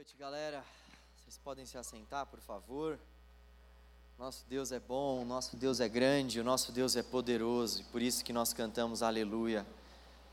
noite, 0.00 0.16
galera. 0.18 0.64
Vocês 1.18 1.36
podem 1.36 1.66
se 1.66 1.76
assentar, 1.76 2.24
por 2.24 2.40
favor. 2.40 2.98
Nosso 4.18 4.46
Deus 4.48 4.72
é 4.72 4.80
bom, 4.80 5.26
nosso 5.26 5.58
Deus 5.58 5.78
é 5.78 5.90
grande, 5.90 6.40
o 6.40 6.44
nosso 6.44 6.72
Deus 6.72 6.96
é 6.96 7.02
poderoso, 7.02 7.82
e 7.82 7.84
por 7.84 8.00
isso 8.00 8.24
que 8.24 8.32
nós 8.32 8.54
cantamos 8.54 9.02
aleluia. 9.02 9.66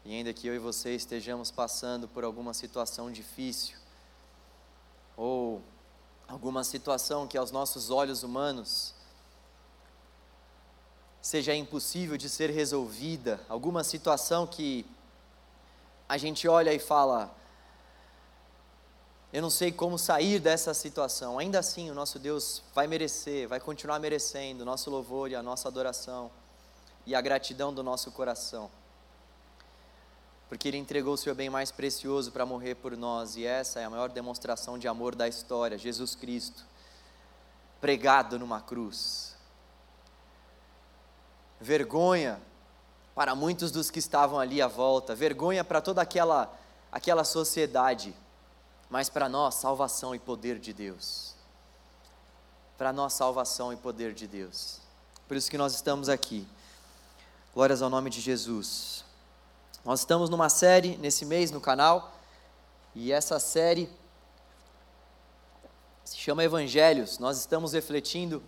E 0.05 0.15
ainda 0.15 0.33
que 0.33 0.47
eu 0.47 0.55
e 0.55 0.57
você 0.57 0.95
estejamos 0.95 1.51
passando 1.51 2.07
por 2.07 2.23
alguma 2.23 2.53
situação 2.53 3.11
difícil, 3.11 3.77
ou 5.17 5.61
alguma 6.29 6.63
situação 6.63 7.27
que 7.27 7.37
aos 7.37 7.51
nossos 7.51 7.89
olhos 7.89 8.23
humanos 8.23 8.95
seja 11.21 11.53
impossível 11.53 12.15
de 12.15 12.29
ser 12.29 12.51
resolvida, 12.51 13.45
alguma 13.49 13.83
situação 13.83 14.47
que 14.47 14.85
a 16.07 16.17
gente 16.17 16.47
olha 16.47 16.73
e 16.73 16.79
fala, 16.79 17.35
eu 19.37 19.41
não 19.43 19.51
sei 19.51 19.71
como 19.71 19.99
sair 19.99 20.39
dessa 20.39 20.73
situação. 20.73 21.37
Ainda 21.37 21.59
assim, 21.59 21.91
o 21.91 21.93
nosso 21.93 22.17
Deus 22.17 22.63
vai 22.73 22.87
merecer, 22.87 23.47
vai 23.47 23.59
continuar 23.59 23.99
merecendo 23.99 24.63
o 24.63 24.65
nosso 24.65 24.89
louvor 24.89 25.29
e 25.29 25.35
a 25.35 25.43
nossa 25.43 25.67
adoração 25.67 26.31
e 27.05 27.13
a 27.13 27.21
gratidão 27.21 27.71
do 27.71 27.83
nosso 27.83 28.11
coração. 28.11 28.67
Porque 30.49 30.67
Ele 30.67 30.77
entregou 30.77 31.13
o 31.13 31.17
seu 31.17 31.35
bem 31.35 31.51
mais 31.51 31.69
precioso 31.69 32.31
para 32.31 32.47
morrer 32.47 32.73
por 32.73 32.97
nós, 32.97 33.35
e 33.35 33.45
essa 33.45 33.79
é 33.79 33.85
a 33.85 33.91
maior 33.91 34.09
demonstração 34.09 34.75
de 34.75 34.87
amor 34.87 35.13
da 35.13 35.27
história: 35.27 35.77
Jesus 35.77 36.15
Cristo, 36.15 36.65
pregado 37.79 38.39
numa 38.39 38.59
cruz. 38.59 39.35
Vergonha 41.61 42.41
para 43.13 43.35
muitos 43.35 43.69
dos 43.69 43.91
que 43.91 43.99
estavam 43.99 44.39
ali 44.39 44.63
à 44.63 44.67
volta, 44.67 45.13
vergonha 45.13 45.63
para 45.63 45.79
toda 45.79 46.01
aquela, 46.01 46.51
aquela 46.91 47.23
sociedade 47.23 48.15
mas 48.89 49.09
para 49.09 49.27
nós, 49.27 49.55
salvação 49.55 50.15
e 50.15 50.19
poder 50.19 50.59
de 50.59 50.73
Deus. 50.73 51.33
Para 52.77 52.93
nós, 52.93 53.13
salvação 53.13 53.73
e 53.73 53.75
poder 53.75 54.13
de 54.13 54.27
Deus. 54.27 54.79
Por 55.27 55.35
isso 55.35 55.49
que 55.49 55.57
nós 55.57 55.73
estamos 55.73 56.09
aqui. 56.09 56.47
Glórias 57.53 57.81
ao 57.81 57.89
nome 57.89 58.09
de 58.09 58.21
Jesus. 58.21 59.03
Nós 59.83 60.01
estamos 60.01 60.29
numa 60.29 60.49
série 60.49 60.97
nesse 60.97 61.25
mês 61.25 61.51
no 61.51 61.59
canal, 61.59 62.13
e 62.93 63.11
essa 63.11 63.39
série 63.39 63.89
se 66.03 66.17
chama 66.17 66.43
Evangelhos. 66.43 67.19
Nós 67.19 67.37
estamos 67.37 67.73
refletindo 67.73 68.41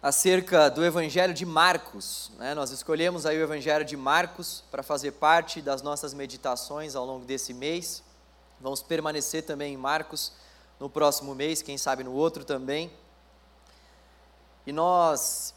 acerca 0.00 0.70
do 0.70 0.84
Evangelho 0.84 1.34
de 1.34 1.44
Marcos. 1.44 2.30
Né? 2.38 2.54
Nós 2.54 2.70
escolhemos 2.70 3.26
aí 3.26 3.36
o 3.38 3.42
Evangelho 3.42 3.84
de 3.84 3.96
Marcos 3.96 4.62
para 4.70 4.82
fazer 4.82 5.12
parte 5.12 5.60
das 5.60 5.82
nossas 5.82 6.14
meditações 6.14 6.94
ao 6.94 7.04
longo 7.04 7.24
desse 7.24 7.52
mês. 7.52 8.02
Vamos 8.60 8.80
permanecer 8.80 9.42
também 9.44 9.74
em 9.74 9.76
Marcos 9.76 10.32
no 10.78 10.88
próximo 10.88 11.34
mês, 11.34 11.62
quem 11.62 11.76
sabe 11.76 12.04
no 12.04 12.12
outro 12.12 12.44
também. 12.44 12.92
E 14.64 14.72
nós 14.72 15.54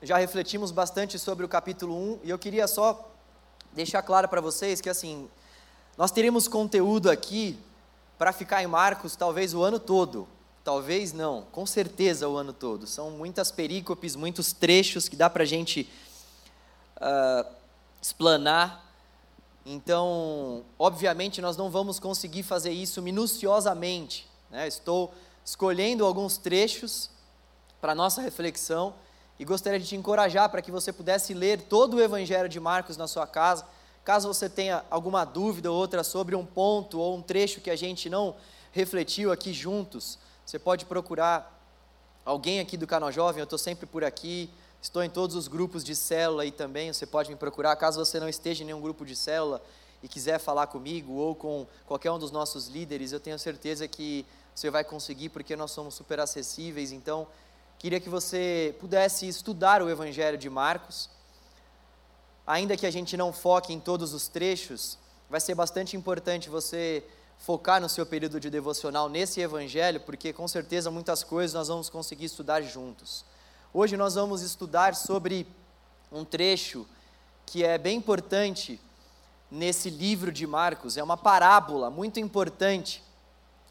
já 0.00 0.16
refletimos 0.16 0.70
bastante 0.70 1.18
sobre 1.18 1.44
o 1.44 1.48
capítulo 1.48 1.96
1 1.96 2.20
e 2.24 2.30
eu 2.30 2.38
queria 2.38 2.68
só 2.68 3.10
deixar 3.72 4.02
claro 4.02 4.28
para 4.28 4.40
vocês 4.40 4.80
que 4.80 4.88
assim, 4.88 5.28
nós 5.96 6.12
teremos 6.12 6.46
conteúdo 6.46 7.10
aqui 7.10 7.58
para 8.16 8.32
ficar 8.32 8.62
em 8.62 8.66
Marcos 8.66 9.16
talvez 9.16 9.54
o 9.54 9.62
ano 9.62 9.80
todo, 9.80 10.28
Talvez 10.66 11.12
não, 11.12 11.42
com 11.52 11.64
certeza 11.64 12.28
o 12.28 12.36
ano 12.36 12.52
todo. 12.52 12.88
São 12.88 13.08
muitas 13.12 13.52
perícopes, 13.52 14.16
muitos 14.16 14.52
trechos 14.52 15.08
que 15.08 15.14
dá 15.14 15.30
para 15.30 15.44
a 15.44 15.46
gente 15.46 15.88
uh, 16.96 17.48
explanar. 18.02 18.84
Então, 19.64 20.64
obviamente, 20.76 21.40
nós 21.40 21.56
não 21.56 21.70
vamos 21.70 22.00
conseguir 22.00 22.42
fazer 22.42 22.72
isso 22.72 23.00
minuciosamente. 23.00 24.28
Né? 24.50 24.66
Estou 24.66 25.14
escolhendo 25.44 26.04
alguns 26.04 26.36
trechos 26.36 27.10
para 27.80 27.94
nossa 27.94 28.20
reflexão 28.20 28.92
e 29.38 29.44
gostaria 29.44 29.78
de 29.78 29.86
te 29.86 29.94
encorajar 29.94 30.50
para 30.50 30.60
que 30.60 30.72
você 30.72 30.92
pudesse 30.92 31.32
ler 31.32 31.62
todo 31.62 31.94
o 31.94 32.00
Evangelho 32.00 32.48
de 32.48 32.58
Marcos 32.58 32.96
na 32.96 33.06
sua 33.06 33.28
casa. 33.28 33.64
Caso 34.04 34.26
você 34.26 34.48
tenha 34.48 34.84
alguma 34.90 35.24
dúvida 35.24 35.70
ou 35.70 35.78
outra 35.78 36.02
sobre 36.02 36.34
um 36.34 36.44
ponto 36.44 36.98
ou 36.98 37.16
um 37.16 37.22
trecho 37.22 37.60
que 37.60 37.70
a 37.70 37.76
gente 37.76 38.10
não 38.10 38.34
refletiu 38.72 39.30
aqui 39.30 39.52
juntos, 39.52 40.18
você 40.46 40.60
pode 40.60 40.84
procurar 40.84 41.52
alguém 42.24 42.60
aqui 42.60 42.76
do 42.76 42.86
canal 42.86 43.10
Jovem, 43.10 43.40
eu 43.40 43.44
estou 43.44 43.58
sempre 43.58 43.84
por 43.84 44.04
aqui, 44.04 44.48
estou 44.80 45.02
em 45.02 45.10
todos 45.10 45.34
os 45.34 45.48
grupos 45.48 45.82
de 45.82 45.96
célula 45.96 46.44
aí 46.44 46.52
também, 46.52 46.92
você 46.92 47.04
pode 47.04 47.28
me 47.28 47.34
procurar. 47.34 47.74
Caso 47.74 47.98
você 47.98 48.20
não 48.20 48.28
esteja 48.28 48.62
em 48.62 48.66
nenhum 48.66 48.80
grupo 48.80 49.04
de 49.04 49.16
célula 49.16 49.60
e 50.04 50.06
quiser 50.06 50.38
falar 50.38 50.68
comigo 50.68 51.14
ou 51.14 51.34
com 51.34 51.66
qualquer 51.84 52.12
um 52.12 52.18
dos 52.18 52.30
nossos 52.30 52.68
líderes, 52.68 53.10
eu 53.10 53.18
tenho 53.18 53.36
certeza 53.40 53.88
que 53.88 54.24
você 54.54 54.70
vai 54.70 54.84
conseguir, 54.84 55.30
porque 55.30 55.56
nós 55.56 55.72
somos 55.72 55.94
super 55.94 56.20
acessíveis. 56.20 56.92
Então, 56.92 57.26
queria 57.76 57.98
que 57.98 58.08
você 58.08 58.72
pudesse 58.78 59.26
estudar 59.26 59.82
o 59.82 59.90
Evangelho 59.90 60.38
de 60.38 60.48
Marcos. 60.48 61.10
Ainda 62.46 62.76
que 62.76 62.86
a 62.86 62.90
gente 62.92 63.16
não 63.16 63.32
foque 63.32 63.72
em 63.72 63.80
todos 63.80 64.14
os 64.14 64.28
trechos, 64.28 64.96
vai 65.28 65.40
ser 65.40 65.56
bastante 65.56 65.96
importante 65.96 66.48
você 66.48 67.04
focar 67.38 67.80
no 67.80 67.88
seu 67.88 68.04
período 68.04 68.40
de 68.40 68.50
devocional 68.50 69.08
nesse 69.08 69.40
evangelho, 69.40 70.00
porque 70.00 70.32
com 70.32 70.48
certeza 70.48 70.90
muitas 70.90 71.22
coisas 71.22 71.54
nós 71.54 71.68
vamos 71.68 71.88
conseguir 71.88 72.26
estudar 72.26 72.62
juntos. 72.62 73.24
Hoje 73.72 73.96
nós 73.96 74.14
vamos 74.14 74.42
estudar 74.42 74.94
sobre 74.94 75.46
um 76.10 76.24
trecho 76.24 76.86
que 77.44 77.64
é 77.64 77.78
bem 77.78 77.98
importante 77.98 78.80
nesse 79.50 79.90
livro 79.90 80.32
de 80.32 80.46
Marcos, 80.46 80.96
é 80.96 81.02
uma 81.02 81.16
parábola 81.16 81.90
muito 81.90 82.18
importante. 82.18 83.02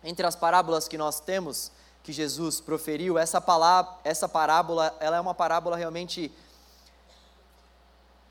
Entre 0.03 0.25
as 0.25 0.35
parábolas 0.35 0.87
que 0.87 0.97
nós 0.97 1.19
temos, 1.19 1.71
que 2.03 2.13
Jesus 2.13 2.61
proferiu, 2.61 3.17
essa, 3.17 3.41
palavra, 3.41 3.91
essa 4.03 4.29
parábola, 4.29 4.95
ela 4.99 5.17
é 5.17 5.19
uma 5.19 5.33
parábola 5.33 5.75
realmente 5.75 6.31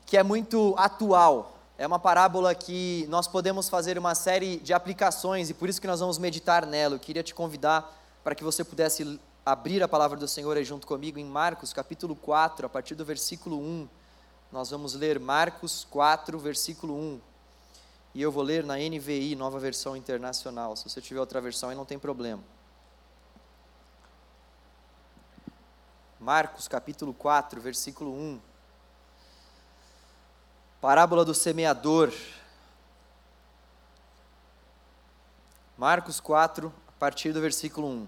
que 0.05 0.17
é 0.17 0.23
muito 0.23 0.73
atual, 0.77 1.54
é 1.77 1.85
uma 1.85 1.99
parábola 1.99 2.55
que 2.55 3.05
nós 3.09 3.27
podemos 3.27 3.67
fazer 3.67 3.97
uma 3.97 4.15
série 4.15 4.57
de 4.57 4.73
aplicações 4.73 5.49
e 5.49 5.53
por 5.53 5.67
isso 5.67 5.81
que 5.81 5.87
nós 5.87 5.99
vamos 5.99 6.17
meditar 6.17 6.65
nela. 6.65 6.95
Eu 6.95 6.99
queria 6.99 7.21
te 7.21 7.35
convidar 7.35 7.93
para 8.23 8.33
que 8.33 8.43
você 8.43 8.63
pudesse 8.63 9.19
abrir 9.45 9.83
a 9.83 9.87
palavra 9.87 10.17
do 10.17 10.27
Senhor 10.27 10.55
aí 10.55 10.63
junto 10.63 10.87
comigo 10.87 11.19
em 11.19 11.25
Marcos, 11.25 11.73
capítulo 11.73 12.15
4, 12.15 12.65
a 12.65 12.69
partir 12.69 12.95
do 12.95 13.03
versículo 13.03 13.59
1. 13.59 13.89
Nós 14.53 14.69
vamos 14.69 14.93
ler 14.93 15.19
Marcos 15.19 15.85
4, 15.89 16.39
versículo 16.39 16.95
1. 16.95 17.19
E 18.13 18.21
eu 18.21 18.31
vou 18.31 18.41
ler 18.41 18.63
na 18.63 18.75
NVI, 18.77 19.35
nova 19.35 19.59
versão 19.59 19.97
internacional. 19.97 20.77
Se 20.77 20.89
você 20.89 21.01
tiver 21.01 21.19
outra 21.19 21.41
versão 21.41 21.69
aí 21.69 21.75
não 21.75 21.83
tem 21.83 21.99
problema. 21.99 22.41
Marcos 26.17 26.69
capítulo 26.69 27.13
4, 27.13 27.59
versículo 27.59 28.13
1. 28.13 28.39
Parábola 30.85 31.25
do 31.25 31.33
semeador. 31.33 32.13
Marcos 35.75 36.19
4, 36.19 36.71
a 36.87 36.91
partir 36.99 37.33
do 37.33 37.41
versículo 37.41 37.87
1. 37.87 38.07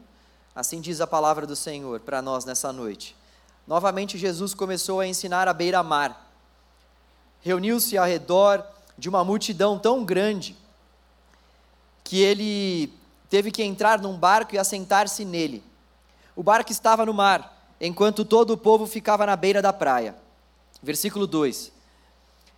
Assim 0.53 0.79
diz 0.79 1.01
a 1.01 1.07
palavra 1.07 1.47
do 1.47 1.55
Senhor 1.55 1.99
para 2.01 2.21
nós 2.21 2.45
nessa 2.45 2.71
noite. 2.71 3.15
Novamente 3.65 4.15
Jesus 4.15 4.53
começou 4.53 4.99
a 4.99 5.07
ensinar 5.07 5.47
à 5.47 5.53
beira-mar. 5.53 6.29
Reuniu-se 7.41 7.97
ao 7.97 8.05
redor 8.05 8.63
de 8.95 9.09
uma 9.09 9.23
multidão 9.23 9.79
tão 9.79 10.05
grande 10.05 10.55
que 12.03 12.21
ele 12.21 12.93
teve 13.27 13.49
que 13.49 13.63
entrar 13.63 13.99
num 13.99 14.15
barco 14.15 14.53
e 14.53 14.59
assentar-se 14.59 15.25
nele. 15.25 15.63
O 16.35 16.43
barco 16.43 16.71
estava 16.71 17.07
no 17.07 17.13
mar, 17.15 17.73
enquanto 17.81 18.23
todo 18.23 18.51
o 18.51 18.57
povo 18.57 18.85
ficava 18.85 19.25
na 19.25 19.35
beira 19.35 19.63
da 19.63 19.73
praia. 19.73 20.15
Versículo 20.83 21.25
2 21.25 21.75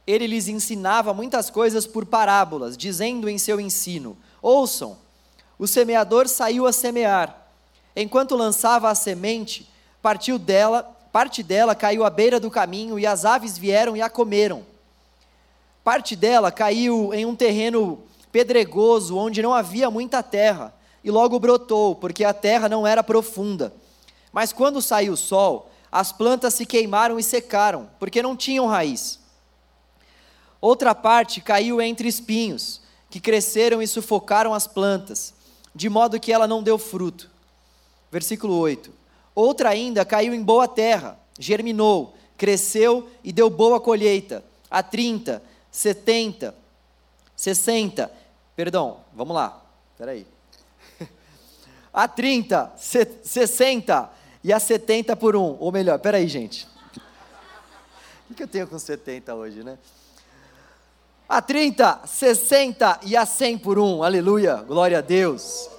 ele 0.10 0.26
lhes 0.26 0.48
ensinava 0.48 1.14
muitas 1.14 1.52
coisas 1.52 1.86
por 1.86 2.04
parábolas, 2.04 2.76
dizendo 2.76 3.30
em 3.30 3.38
seu 3.38 3.62
ensino: 3.62 4.18
Ouçam, 4.42 4.98
o 5.58 5.68
semeador 5.68 6.28
saiu 6.28 6.66
a 6.66 6.74
semear. 6.74 7.48
Enquanto 7.96 8.36
lançava 8.36 8.90
a 8.90 8.96
semente, 8.96 9.70
partiu 10.02 10.40
dela, 10.40 10.82
parte 11.12 11.44
dela 11.44 11.76
caiu 11.76 12.04
à 12.04 12.10
beira 12.10 12.40
do 12.40 12.50
caminho 12.50 12.98
e 12.98 13.06
as 13.06 13.24
aves 13.24 13.56
vieram 13.56 13.96
e 13.96 14.02
a 14.02 14.10
comeram. 14.10 14.66
Parte 15.84 16.16
dela 16.16 16.52
caiu 16.52 17.14
em 17.14 17.26
um 17.26 17.36
terreno 17.36 18.02
pedregoso, 18.32 19.16
onde 19.16 19.44
não 19.44 19.54
havia 19.54 19.92
muita 19.92 20.24
terra, 20.24 20.74
e 21.04 21.12
logo 21.12 21.40
brotou, 21.40 21.96
porque 21.96 22.24
a 22.24 22.34
terra 22.34 22.68
não 22.68 22.86
era 22.86 23.04
profunda. 23.04 23.72
Mas 24.32 24.52
quando 24.52 24.82
saiu 24.82 25.14
o 25.14 25.18
sol, 25.18 25.70
as 25.92 26.12
plantas 26.12 26.56
se 26.56 26.66
queimaram 26.66 27.20
e 27.20 27.24
secaram, 27.24 27.90
porque 28.00 28.24
não 28.24 28.36
tinham 28.36 28.66
raiz. 28.66 29.20
Outra 30.62 30.94
parte 30.94 31.40
caiu 31.42 31.82
entre 31.82 32.08
espinhos, 32.08 32.82
que 33.10 33.20
cresceram 33.20 33.82
e 33.82 33.88
sufocaram 33.88 34.54
as 34.54 34.68
plantas, 34.68 35.34
de 35.74 35.90
modo 35.90 36.20
que 36.20 36.32
ela 36.32 36.48
não 36.48 36.62
deu 36.62 36.78
fruto. 36.78 37.30
Versículo 38.12 38.58
8. 38.58 38.92
Outra 39.34 39.70
ainda 39.70 40.04
caiu 40.04 40.34
em 40.34 40.44
boa 40.44 40.68
terra, 40.68 41.18
germinou, 41.40 42.16
cresceu 42.38 43.10
e 43.24 43.32
deu 43.32 43.50
boa 43.50 43.80
colheita, 43.80 44.44
a 44.70 44.84
30, 44.84 45.42
70, 45.72 46.54
60. 47.36 48.12
Perdão, 48.56 48.98
vamos 49.14 49.36
lá. 49.36 49.64
Espera 49.94 50.12
aí. 50.12 50.28
A 51.94 52.08
30, 52.08 52.74
60 52.78 54.12
e 54.44 54.54
a 54.54 54.60
70 54.60 55.16
por 55.16 55.36
1. 55.36 55.58
Ou 55.60 55.72
melhor, 55.72 55.96
espera 55.96 56.18
aí, 56.18 56.28
gente. 56.28 56.68
O 58.30 58.34
que 58.36 58.44
eu 58.44 58.48
tenho 58.48 58.68
com 58.68 58.78
70 58.78 59.34
hoje, 59.34 59.64
né? 59.64 59.78
A 61.30 61.44
30, 61.44 62.08
60 62.08 63.02
e 63.04 63.16
a 63.16 63.24
100 63.24 63.60
por 63.60 63.78
1. 63.78 64.02
Aleluia, 64.02 64.56
glória 64.64 64.98
a 64.98 65.02
Deus. 65.02 65.70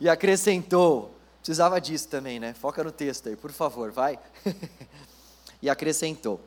E 0.00 0.08
acrescentou. 0.08 1.12
Precisava 1.40 1.80
disso 1.80 2.06
também, 2.06 2.38
né? 2.38 2.54
Foca 2.54 2.84
no 2.84 2.92
texto 2.92 3.28
aí, 3.28 3.34
por 3.34 3.50
favor, 3.50 3.90
vai. 3.90 4.16
e 5.60 5.68
acrescentou: 5.68 6.40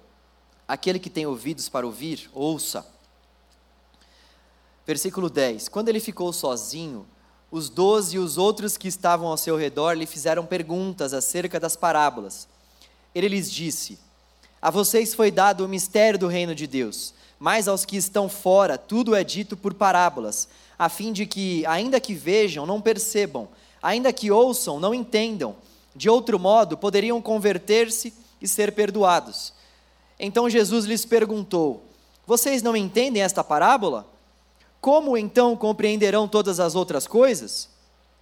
Aquele 0.65 0.99
que 0.99 1.09
tem 1.09 1.25
ouvidos 1.25 1.67
para 1.67 1.85
ouvir, 1.85 2.29
ouça. 2.33 2.87
Versículo 4.87 5.29
10: 5.29 5.67
Quando 5.67 5.89
ele 5.89 5.99
ficou 5.99 6.31
sozinho, 6.31 7.05
os 7.51 7.67
doze 7.67 8.15
e 8.15 8.19
os 8.19 8.37
outros 8.37 8.77
que 8.77 8.87
estavam 8.87 9.27
ao 9.27 9.35
seu 9.35 9.57
redor 9.57 9.95
lhe 9.95 10.05
fizeram 10.05 10.45
perguntas 10.45 11.13
acerca 11.13 11.59
das 11.59 11.75
parábolas. 11.75 12.47
Ele 13.13 13.27
lhes 13.27 13.51
disse: 13.51 13.99
A 14.61 14.71
vocês 14.71 15.13
foi 15.13 15.29
dado 15.29 15.65
o 15.65 15.67
mistério 15.67 16.17
do 16.17 16.27
reino 16.27 16.55
de 16.55 16.67
Deus, 16.67 17.13
mas 17.43 17.67
aos 17.67 17.83
que 17.83 17.97
estão 17.97 18.29
fora 18.29 18.77
tudo 18.77 19.13
é 19.13 19.21
dito 19.21 19.57
por 19.57 19.73
parábolas, 19.73 20.47
a 20.79 20.87
fim 20.87 21.11
de 21.11 21.25
que, 21.25 21.65
ainda 21.65 21.99
que 21.99 22.13
vejam, 22.13 22.65
não 22.65 22.79
percebam, 22.79 23.49
ainda 23.81 24.13
que 24.13 24.31
ouçam, 24.31 24.79
não 24.79 24.93
entendam. 24.93 25.53
De 25.93 26.09
outro 26.09 26.39
modo, 26.39 26.77
poderiam 26.77 27.21
converter-se 27.21 28.13
e 28.41 28.47
ser 28.47 28.71
perdoados. 28.71 29.51
Então 30.17 30.49
Jesus 30.49 30.85
lhes 30.85 31.03
perguntou: 31.03 31.83
Vocês 32.25 32.63
não 32.63 32.77
entendem 32.77 33.21
esta 33.21 33.43
parábola? 33.43 34.07
Como 34.79 35.17
então 35.17 35.53
compreenderão 35.57 36.29
todas 36.29 36.61
as 36.61 36.75
outras 36.75 37.05
coisas? 37.05 37.67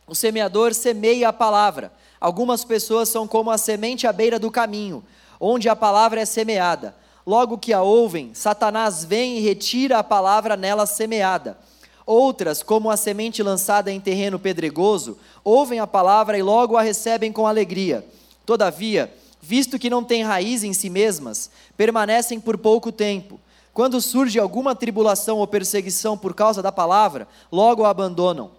O 0.07 0.15
semeador 0.15 0.73
semeia 0.73 1.29
a 1.29 1.33
palavra. 1.33 1.93
Algumas 2.19 2.65
pessoas 2.65 3.07
são 3.07 3.27
como 3.27 3.51
a 3.51 3.59
semente 3.59 4.07
à 4.07 4.11
beira 4.11 4.39
do 4.39 4.49
caminho, 4.49 5.03
onde 5.39 5.69
a 5.69 5.75
palavra 5.75 6.21
é 6.21 6.25
semeada. 6.25 6.99
Logo 7.25 7.57
que 7.57 7.71
a 7.71 7.81
ouvem, 7.81 8.31
Satanás 8.33 9.03
vem 9.03 9.37
e 9.37 9.41
retira 9.41 9.99
a 9.99 10.03
palavra 10.03 10.57
nela 10.57 10.85
semeada. 10.85 11.57
Outras, 12.05 12.63
como 12.63 12.89
a 12.89 12.97
semente 12.97 13.43
lançada 13.43 13.91
em 13.91 13.99
terreno 13.99 14.39
pedregoso, 14.39 15.17
ouvem 15.43 15.79
a 15.79 15.87
palavra 15.87 16.37
e 16.37 16.41
logo 16.41 16.75
a 16.75 16.81
recebem 16.81 17.31
com 17.31 17.45
alegria. 17.45 18.05
Todavia, 18.45 19.13
visto 19.39 19.77
que 19.77 19.89
não 19.89 20.03
têm 20.03 20.23
raiz 20.23 20.63
em 20.63 20.73
si 20.73 20.89
mesmas, 20.89 21.51
permanecem 21.77 22.39
por 22.39 22.57
pouco 22.57 22.91
tempo. 22.91 23.39
Quando 23.73 24.01
surge 24.01 24.39
alguma 24.39 24.75
tribulação 24.75 25.37
ou 25.37 25.47
perseguição 25.47 26.17
por 26.17 26.33
causa 26.33 26.61
da 26.61 26.71
palavra, 26.71 27.27
logo 27.51 27.85
a 27.85 27.89
abandonam. 27.89 28.51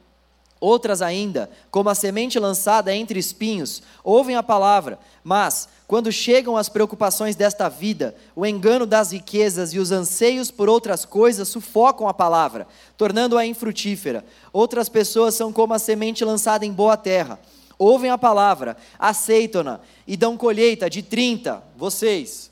Outras 0.58 1.02
ainda, 1.02 1.50
como 1.72 1.90
a 1.90 1.94
semente 1.94 2.38
lançada 2.38 2.94
entre 2.94 3.18
espinhos, 3.18 3.82
ouvem 4.04 4.36
a 4.36 4.44
palavra, 4.44 4.98
mas, 5.24 5.68
quando 5.92 6.10
chegam 6.10 6.56
as 6.56 6.70
preocupações 6.70 7.36
desta 7.36 7.68
vida, 7.68 8.16
o 8.34 8.46
engano 8.46 8.86
das 8.86 9.12
riquezas 9.12 9.74
e 9.74 9.78
os 9.78 9.92
anseios 9.92 10.50
por 10.50 10.66
outras 10.66 11.04
coisas 11.04 11.48
sufocam 11.48 12.08
a 12.08 12.14
palavra, 12.14 12.66
tornando-a 12.96 13.44
infrutífera. 13.44 14.24
Outras 14.54 14.88
pessoas 14.88 15.34
são 15.34 15.52
como 15.52 15.74
a 15.74 15.78
semente 15.78 16.24
lançada 16.24 16.64
em 16.64 16.72
boa 16.72 16.96
terra. 16.96 17.38
Ouvem 17.78 18.10
a 18.10 18.16
palavra, 18.16 18.74
aceitam-na 18.98 19.80
e 20.06 20.16
dão 20.16 20.34
colheita 20.34 20.88
de 20.88 21.02
30, 21.02 21.62
vocês, 21.76 22.50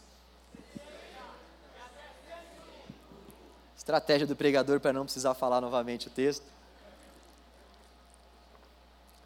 Estratégia 3.74 4.26
do 4.26 4.36
pregador 4.36 4.80
para 4.80 4.92
não 4.92 5.04
precisar 5.04 5.32
falar 5.32 5.62
novamente 5.62 6.08
o 6.08 6.10
texto. 6.10 6.44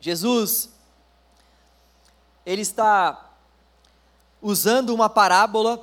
Jesus, 0.01 0.71
ele 2.47 2.63
está 2.63 3.24
usando 4.45 4.91
uma 4.91 5.09
parábola. 5.09 5.83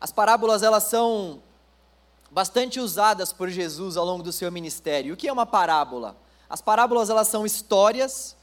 As 0.00 0.10
parábolas 0.10 0.62
elas 0.62 0.84
são 0.84 1.42
bastante 2.30 2.80
usadas 2.80 3.30
por 3.30 3.50
Jesus 3.50 3.98
ao 3.98 4.06
longo 4.06 4.22
do 4.22 4.32
seu 4.32 4.50
ministério. 4.50 5.12
O 5.12 5.16
que 5.18 5.28
é 5.28 5.32
uma 5.32 5.44
parábola? 5.44 6.16
As 6.48 6.62
parábolas 6.62 7.10
elas 7.10 7.28
são 7.28 7.44
histórias, 7.44 8.34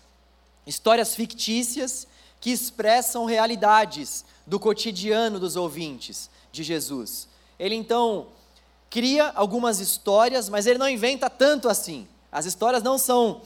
histórias 0.67 1.15
fictícias 1.15 2.07
que 2.39 2.51
expressam 2.51 3.25
realidades 3.25 4.23
do 4.45 4.59
cotidiano 4.59 5.39
dos 5.39 5.55
ouvintes 5.55 6.29
de 6.51 6.61
Jesus. 6.61 7.27
Ele 7.57 7.73
então 7.73 8.27
cria 8.91 9.31
algumas 9.33 9.79
histórias, 9.79 10.49
mas 10.49 10.67
ele 10.67 10.77
não 10.77 10.87
inventa 10.87 11.31
tanto 11.31 11.67
assim. 11.67 12.07
As 12.31 12.45
histórias 12.45 12.83
não 12.83 12.99
são 12.99 13.41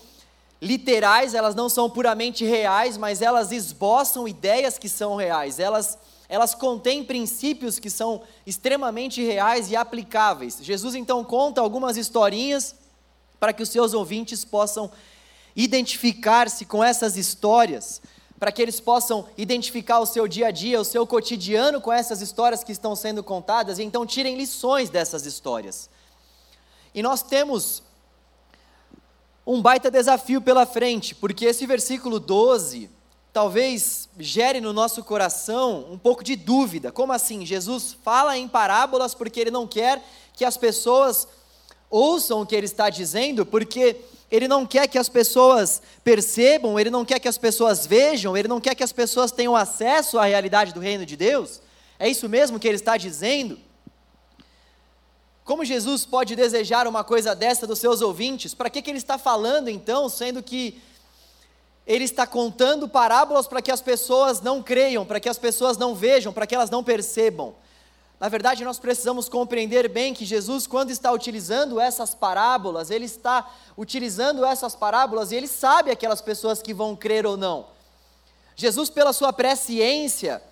literais, 0.62 1.33
elas 1.33 1.56
não 1.56 1.69
são 1.69 1.89
puramente 1.89 2.44
reais, 2.45 2.98
mas 2.98 3.21
elas 3.21 3.51
esboçam 3.51 4.27
ideias 4.27 4.77
que 4.77 4.89
são 4.89 5.15
reais. 5.15 5.59
Elas 5.59 5.98
elas 6.30 6.54
contêm 6.54 7.06
princípios 7.06 7.80
que 7.80 7.89
são 7.89 8.21
extremamente 8.45 9.24
reais 9.24 9.71
e 9.71 9.75
aplicáveis. 9.75 10.59
Jesus 10.62 10.94
então 10.94 11.24
conta 11.24 11.62
algumas 11.62 11.95
historinhas 11.95 12.75
para 13.39 13.54
que 13.54 13.63
os 13.63 13.69
seus 13.69 13.94
ouvintes 13.94 14.44
possam 14.44 14.92
identificar-se 15.56 16.65
com 16.65 16.83
essas 16.83 17.15
histórias 17.15 18.01
para 18.39 18.51
que 18.51 18.62
eles 18.62 18.80
possam 18.80 19.25
identificar 19.36 20.00
o 20.00 20.06
seu 20.06 20.27
dia 20.27 20.48
a 20.48 20.51
dia, 20.51 20.80
o 20.80 20.86
seu 20.86 21.07
cotidiano 21.07 21.81
com 21.81 21.92
essas 21.92 22.21
histórias 22.21 22.63
que 22.63 22.71
estão 22.71 22.95
sendo 22.95 23.24
contadas 23.24 23.80
e 23.80 23.83
então 23.83 24.06
tirem 24.06 24.38
lições 24.38 24.89
dessas 24.89 25.25
histórias. 25.25 25.89
E 26.94 27.01
nós 27.01 27.24
temos 27.24 27.81
um 29.48 29.62
baita 29.62 29.90
desafio 29.90 30.42
pela 30.42 30.66
frente, 30.66 31.16
porque 31.16 31.46
esse 31.46 31.66
versículo 31.66 32.20
12 32.20 32.90
talvez 33.32 34.10
gere 34.20 34.60
no 34.60 34.74
nosso 34.74 35.02
coração 35.06 35.86
um 35.90 35.98
pouco 35.98 36.22
de 36.22 36.36
dúvida. 36.36 36.92
Como 36.92 37.14
assim? 37.14 37.46
Jesus 37.46 37.96
fala 38.04 38.38
em 38.38 38.46
parábolas 38.46 39.16
porque 39.16 39.40
ele 39.40 39.52
não 39.52 39.66
quer 39.66 40.04
que 40.34 40.44
as 40.44 40.58
pessoas 40.58 41.28
ouçam 41.90 42.42
o 42.42 42.46
que 42.46 42.56
ele 42.56 42.66
está 42.66 42.90
dizendo, 42.90 43.46
porque 43.46 43.96
ele 44.30 44.50
não 44.50 44.66
quer 44.66 44.86
que 44.86 44.98
as 44.98 45.08
pessoas 45.08 45.82
percebam, 46.04 46.78
ele 46.78 46.90
não 46.90 47.06
quer 47.06 47.18
que 47.18 47.30
as 47.30 47.38
pessoas 47.38 47.88
vejam, 47.88 48.36
ele 48.36 48.50
não 48.50 48.60
quer 48.60 48.76
que 48.76 48.84
as 48.84 48.92
pessoas 48.92 49.32
tenham 49.32 49.56
acesso 49.56 50.20
à 50.20 50.26
realidade 50.26 50.74
do 50.74 50.82
reino 50.82 51.06
de 51.06 51.16
Deus. 51.16 51.62
É 51.98 52.10
isso 52.10 52.28
mesmo 52.28 52.60
que 52.60 52.68
ele 52.68 52.76
está 52.76 52.98
dizendo? 52.98 53.58
Como 55.48 55.64
Jesus 55.64 56.06
pode 56.06 56.36
desejar 56.36 56.88
uma 56.88 57.06
coisa 57.06 57.34
dessa 57.34 57.66
dos 57.66 57.80
seus 57.80 58.02
ouvintes? 58.02 58.54
Para 58.54 58.70
que, 58.70 58.82
que 58.82 58.92
ele 58.92 58.98
está 58.98 59.18
falando 59.18 59.70
então, 59.70 60.10
sendo 60.10 60.44
que 60.44 60.77
ele 61.88 62.04
está 62.04 62.27
contando 62.27 62.86
parábolas 62.89 63.48
para 63.48 63.62
que 63.62 63.72
as 63.72 63.80
pessoas 63.80 64.42
não 64.42 64.62
creiam, 64.62 65.06
para 65.06 65.22
que 65.22 65.30
as 65.30 65.38
pessoas 65.38 65.77
não 65.77 65.96
vejam, 65.96 66.34
para 66.34 66.46
que 66.46 66.54
elas 66.54 66.70
não 66.70 66.84
percebam? 66.84 67.56
Na 68.20 68.27
verdade, 68.27 68.66
nós 68.66 68.77
precisamos 68.77 69.30
compreender 69.30 69.88
bem 69.88 70.13
que 70.13 70.25
Jesus, 70.25 70.68
quando 70.68 70.89
está 70.89 71.13
utilizando 71.13 71.80
essas 71.80 72.13
parábolas, 72.13 72.92
ele 72.92 73.06
está 73.06 73.50
utilizando 73.77 74.44
essas 74.44 74.75
parábolas 74.75 75.32
e 75.32 75.38
ele 75.38 75.48
sabe 75.48 75.92
aquelas 75.92 76.20
pessoas 76.20 76.62
que 76.62 76.74
vão 76.74 76.94
crer 76.94 77.25
ou 77.25 77.38
não. 77.38 77.68
Jesus, 78.54 78.89
pela 78.89 79.13
sua 79.13 79.32
presciência, 79.32 80.44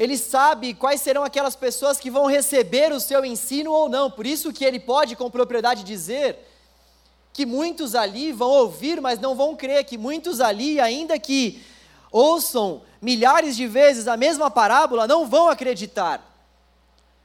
ele 0.00 0.16
sabe 0.16 0.72
quais 0.72 1.02
serão 1.02 1.22
aquelas 1.22 1.54
pessoas 1.54 1.98
que 2.00 2.10
vão 2.10 2.24
receber 2.24 2.90
o 2.90 2.98
seu 2.98 3.22
ensino 3.22 3.70
ou 3.70 3.86
não. 3.86 4.10
Por 4.10 4.26
isso 4.26 4.50
que 4.50 4.64
ele 4.64 4.80
pode 4.80 5.14
com 5.14 5.30
propriedade 5.30 5.84
dizer 5.84 6.38
que 7.34 7.44
muitos 7.44 7.94
ali 7.94 8.32
vão 8.32 8.48
ouvir, 8.48 8.98
mas 8.98 9.20
não 9.20 9.34
vão 9.34 9.54
crer, 9.54 9.84
que 9.84 9.98
muitos 9.98 10.40
ali, 10.40 10.80
ainda 10.80 11.18
que 11.18 11.62
ouçam 12.10 12.80
milhares 13.02 13.54
de 13.54 13.66
vezes 13.66 14.08
a 14.08 14.16
mesma 14.16 14.50
parábola, 14.50 15.06
não 15.06 15.28
vão 15.28 15.50
acreditar. 15.50 16.26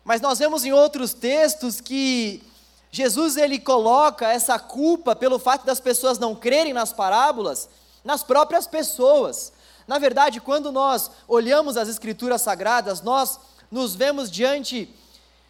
Mas 0.04 0.20
nós 0.20 0.38
vemos 0.38 0.66
em 0.66 0.74
outros 0.74 1.14
textos 1.14 1.80
que 1.80 2.44
Jesus 2.92 3.38
ele 3.38 3.58
coloca 3.58 4.28
essa 4.28 4.60
culpa 4.60 5.16
pelo 5.16 5.40
fato 5.40 5.66
das 5.66 5.80
pessoas 5.80 6.20
não 6.20 6.36
crerem 6.36 6.74
nas 6.74 6.92
parábolas 6.92 7.70
nas 8.04 8.22
próprias 8.22 8.68
pessoas. 8.68 9.54
Na 9.88 10.00
verdade, 10.00 10.42
quando 10.42 10.72
nós 10.72 11.12
olhamos 11.28 11.78
as 11.78 11.88
escrituras 11.88 12.42
sagradas, 12.42 13.02
nós 13.02 13.40
nos 13.70 13.96
vemos 13.96 14.32
diante 14.32 14.94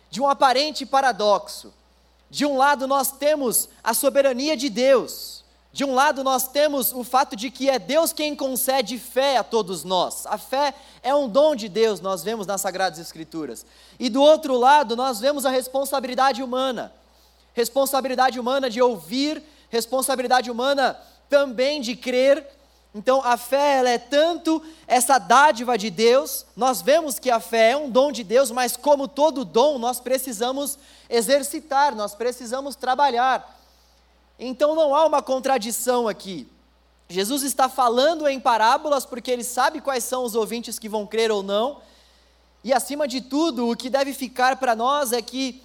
de 0.09 0.21
um 0.21 0.27
aparente 0.27 0.85
paradoxo. 0.85 1.73
De 2.29 2.45
um 2.45 2.57
lado, 2.57 2.87
nós 2.87 3.11
temos 3.11 3.69
a 3.83 3.93
soberania 3.93 4.57
de 4.57 4.69
Deus, 4.69 5.45
de 5.75 5.83
um 5.83 5.93
lado, 5.93 6.23
nós 6.23 6.47
temos 6.47 6.93
o 6.93 7.03
fato 7.03 7.35
de 7.35 7.51
que 7.51 7.69
é 7.69 7.77
Deus 7.77 8.13
quem 8.13 8.33
concede 8.33 8.97
fé 8.97 9.35
a 9.35 9.43
todos 9.43 9.83
nós. 9.83 10.25
A 10.25 10.37
fé 10.37 10.73
é 11.03 11.13
um 11.13 11.27
dom 11.27 11.53
de 11.53 11.67
Deus, 11.67 11.99
nós 11.99 12.23
vemos 12.23 12.47
nas 12.47 12.61
Sagradas 12.61 12.97
Escrituras. 12.97 13.65
E 13.99 14.07
do 14.09 14.21
outro 14.21 14.57
lado, 14.57 14.95
nós 14.95 15.19
vemos 15.19 15.45
a 15.45 15.49
responsabilidade 15.49 16.41
humana. 16.41 16.93
Responsabilidade 17.53 18.39
humana 18.39 18.69
de 18.69 18.81
ouvir, 18.81 19.43
responsabilidade 19.69 20.49
humana 20.49 20.97
também 21.29 21.81
de 21.81 21.93
crer, 21.93 22.47
Então, 22.97 23.21
a 23.25 23.35
fé 23.35 23.79
ela 23.79 23.89
é 23.89 23.97
tanto 23.97 24.63
essa 24.87 25.17
dádiva 25.17 25.77
de 25.77 25.89
Deus, 25.89 26.45
nós 26.55 26.81
vemos 26.81 27.19
que 27.19 27.29
a 27.29 27.41
fé 27.41 27.71
é 27.71 27.77
um 27.77 27.89
dom 27.89 28.09
de 28.09 28.23
Deus, 28.23 28.51
mas 28.51 28.77
como 28.77 29.05
todo 29.05 29.43
dom, 29.43 29.77
nós 29.77 29.99
precisamos 29.99 30.79
exercitar, 31.09 31.93
nós 31.93 32.15
precisamos 32.15 32.73
trabalhar. 32.73 33.59
Então, 34.39 34.73
não 34.73 34.95
há 34.95 35.05
uma 35.05 35.21
contradição 35.21 36.07
aqui. 36.07 36.47
Jesus 37.09 37.43
está 37.43 37.67
falando 37.67 38.29
em 38.29 38.39
parábolas 38.39 39.05
porque 39.05 39.29
ele 39.29 39.43
sabe 39.43 39.81
quais 39.81 40.05
são 40.05 40.23
os 40.23 40.33
ouvintes 40.33 40.79
que 40.79 40.87
vão 40.87 41.05
crer 41.05 41.29
ou 41.31 41.43
não, 41.43 41.81
e 42.63 42.71
acima 42.71 43.09
de 43.09 43.19
tudo, 43.19 43.69
o 43.69 43.75
que 43.75 43.89
deve 43.89 44.13
ficar 44.13 44.55
para 44.55 44.73
nós 44.73 45.11
é 45.11 45.21
que 45.21 45.61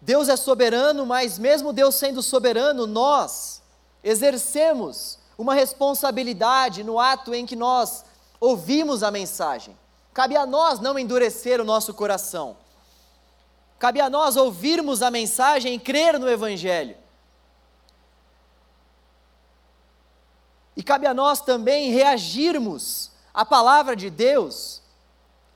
Deus 0.00 0.28
é 0.28 0.36
soberano, 0.36 1.04
mas 1.04 1.40
mesmo 1.40 1.72
Deus 1.72 1.96
sendo 1.96 2.22
soberano, 2.22 2.86
nós, 2.86 3.60
exercemos 4.06 5.18
uma 5.36 5.52
responsabilidade 5.52 6.84
no 6.84 7.00
ato 7.00 7.34
em 7.34 7.44
que 7.44 7.56
nós 7.56 8.04
ouvimos 8.38 9.02
a 9.02 9.10
mensagem. 9.10 9.76
Cabe 10.14 10.36
a 10.36 10.46
nós 10.46 10.78
não 10.78 10.96
endurecer 10.96 11.60
o 11.60 11.64
nosso 11.64 11.92
coração. 11.92 12.56
Cabe 13.80 14.00
a 14.00 14.08
nós 14.08 14.36
ouvirmos 14.36 15.02
a 15.02 15.10
mensagem 15.10 15.74
e 15.74 15.78
crer 15.80 16.20
no 16.20 16.30
Evangelho. 16.30 16.96
E 20.76 20.84
cabe 20.84 21.06
a 21.08 21.12
nós 21.12 21.40
também 21.40 21.90
reagirmos 21.90 23.10
à 23.34 23.44
palavra 23.44 23.96
de 23.96 24.08
Deus 24.08 24.80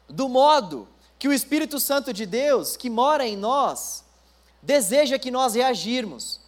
do 0.08 0.28
modo 0.28 0.88
que 1.20 1.28
o 1.28 1.32
Espírito 1.32 1.78
Santo 1.78 2.12
de 2.12 2.26
Deus, 2.26 2.76
que 2.76 2.90
mora 2.90 3.24
em 3.24 3.36
nós, 3.36 4.02
deseja 4.60 5.20
que 5.20 5.30
nós 5.30 5.54
reagirmos. 5.54 6.39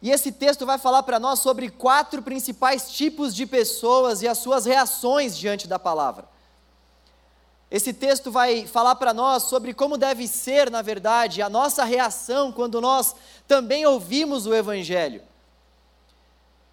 E 0.00 0.10
esse 0.10 0.30
texto 0.30 0.64
vai 0.64 0.78
falar 0.78 1.02
para 1.02 1.18
nós 1.18 1.40
sobre 1.40 1.68
quatro 1.68 2.22
principais 2.22 2.90
tipos 2.90 3.34
de 3.34 3.44
pessoas 3.46 4.22
e 4.22 4.28
as 4.28 4.38
suas 4.38 4.64
reações 4.64 5.36
diante 5.36 5.66
da 5.66 5.78
palavra. 5.78 6.28
Esse 7.70 7.92
texto 7.92 8.30
vai 8.30 8.66
falar 8.66 8.94
para 8.94 9.12
nós 9.12 9.42
sobre 9.42 9.74
como 9.74 9.98
deve 9.98 10.26
ser, 10.26 10.70
na 10.70 10.80
verdade, 10.80 11.42
a 11.42 11.50
nossa 11.50 11.84
reação 11.84 12.50
quando 12.50 12.80
nós 12.80 13.14
também 13.46 13.84
ouvimos 13.84 14.46
o 14.46 14.54
Evangelho. 14.54 15.22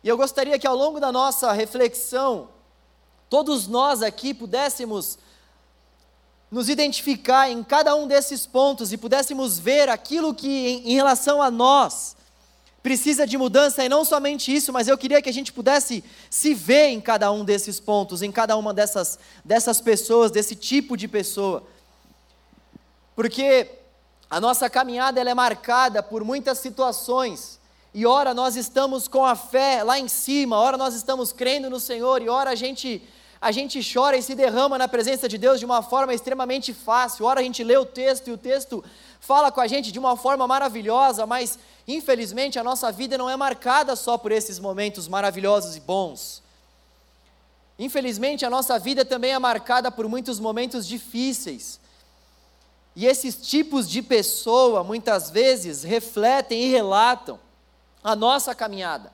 E 0.03 0.07
eu 0.07 0.15
gostaria 0.15 0.57
que 0.59 0.67
ao 0.67 0.75
longo 0.75 0.99
da 0.99 1.11
nossa 1.11 1.51
reflexão, 1.51 2.47
todos 3.27 3.67
nós 3.67 4.03
aqui 4.03 4.33
pudéssemos 4.33 5.17
nos 6.49 6.69
identificar 6.69 7.49
em 7.49 7.63
cada 7.63 7.95
um 7.95 8.07
desses 8.07 8.45
pontos 8.45 8.93
e 8.93 8.97
pudéssemos 8.97 9.59
ver 9.59 9.89
aquilo 9.89 10.33
que, 10.33 10.47
em, 10.47 10.91
em 10.91 10.95
relação 10.95 11.41
a 11.41 11.49
nós, 11.51 12.14
precisa 12.85 13.25
de 13.25 13.35
mudança 13.35 13.83
e 13.83 13.89
não 13.89 14.05
somente 14.05 14.55
isso, 14.55 14.71
mas 14.71 14.87
eu 14.87 14.95
queria 14.95 15.19
que 15.19 15.27
a 15.27 15.33
gente 15.33 15.51
pudesse 15.51 16.03
se 16.29 16.53
ver 16.53 16.89
em 16.89 17.01
cada 17.01 17.31
um 17.31 17.43
desses 17.43 17.79
pontos, 17.79 18.21
em 18.21 18.31
cada 18.31 18.55
uma 18.55 18.71
dessas, 18.75 19.17
dessas 19.43 19.81
pessoas, 19.81 20.29
desse 20.29 20.55
tipo 20.55 20.95
de 20.95 21.07
pessoa. 21.07 21.63
Porque 23.15 23.67
a 24.29 24.39
nossa 24.39 24.69
caminhada 24.69 25.19
ela 25.19 25.31
é 25.31 25.33
marcada 25.33 26.03
por 26.03 26.23
muitas 26.23 26.59
situações. 26.59 27.59
E 27.91 28.05
ora 28.05 28.35
nós 28.35 28.55
estamos 28.55 29.07
com 29.07 29.25
a 29.25 29.35
fé 29.35 29.81
lá 29.81 29.97
em 29.97 30.07
cima, 30.07 30.55
ora 30.59 30.77
nós 30.77 30.93
estamos 30.93 31.31
crendo 31.31 31.71
no 31.71 31.79
Senhor, 31.79 32.21
e 32.21 32.29
ora 32.29 32.51
a 32.51 32.55
gente 32.55 33.01
a 33.41 33.51
gente 33.51 33.79
chora 33.93 34.17
e 34.17 34.23
se 34.23 34.33
derrama 34.33 34.77
na 34.77 34.87
presença 34.87 35.27
de 35.27 35.37
Deus 35.37 35.59
de 35.59 35.65
uma 35.65 35.81
forma 35.81 36.13
extremamente 36.13 36.73
fácil. 36.73 37.25
Ora 37.25 37.41
a 37.41 37.43
gente 37.43 37.63
lê 37.63 37.77
o 37.77 37.85
texto 37.85 38.27
e 38.27 38.31
o 38.31 38.37
texto 38.37 38.83
fala 39.25 39.51
com 39.51 39.59
a 39.59 39.67
gente 39.67 39.91
de 39.91 39.97
uma 39.97 40.15
forma 40.15 40.45
maravilhosa, 40.47 41.25
mas 41.25 41.57
infelizmente 41.87 42.59
a 42.59 42.63
nossa 42.63 42.91
vida 42.91 43.17
não 43.17 43.27
é 43.27 43.35
marcada 43.35 43.95
só 43.95 44.19
por 44.19 44.31
esses 44.31 44.59
momentos 44.59 45.07
maravilhosos 45.07 45.75
e 45.75 45.79
bons. 45.79 46.43
Infelizmente 47.79 48.45
a 48.45 48.49
nossa 48.49 48.77
vida 48.77 49.03
também 49.03 49.31
é 49.33 49.39
marcada 49.39 49.91
por 49.91 50.07
muitos 50.07 50.39
momentos 50.39 50.87
difíceis. 50.87 51.79
E 52.95 53.07
esses 53.07 53.35
tipos 53.35 53.89
de 53.89 54.03
pessoa 54.03 54.83
muitas 54.83 55.31
vezes 55.31 55.81
refletem 55.81 56.63
e 56.63 56.67
relatam 56.69 57.39
a 58.03 58.15
nossa 58.15 58.53
caminhada. 58.53 59.11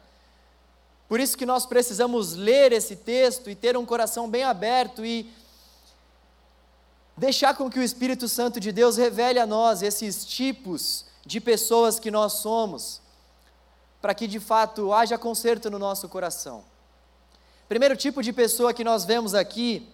Por 1.07 1.21
isso 1.21 1.37
que 1.37 1.45
nós 1.45 1.65
precisamos 1.65 2.35
ler 2.35 2.73
esse 2.73 2.97
texto 2.97 3.49
e 3.49 3.55
ter 3.55 3.77
um 3.77 3.85
coração 3.85 4.29
bem 4.29 4.43
aberto 4.43 5.05
e 5.05 5.31
deixar 7.21 7.53
com 7.53 7.69
que 7.69 7.77
o 7.77 7.83
Espírito 7.83 8.27
Santo 8.27 8.59
de 8.59 8.71
Deus 8.71 8.97
revele 8.97 9.37
a 9.37 9.45
nós 9.45 9.83
esses 9.83 10.25
tipos 10.25 11.05
de 11.23 11.39
pessoas 11.39 11.99
que 11.99 12.09
nós 12.09 12.33
somos, 12.33 12.99
para 14.01 14.15
que 14.15 14.25
de 14.25 14.39
fato 14.39 14.91
haja 14.91 15.19
conserto 15.19 15.69
no 15.69 15.77
nosso 15.77 16.09
coração. 16.09 16.63
Primeiro 17.69 17.95
tipo 17.95 18.23
de 18.23 18.33
pessoa 18.33 18.73
que 18.73 18.83
nós 18.83 19.05
vemos 19.05 19.35
aqui 19.35 19.87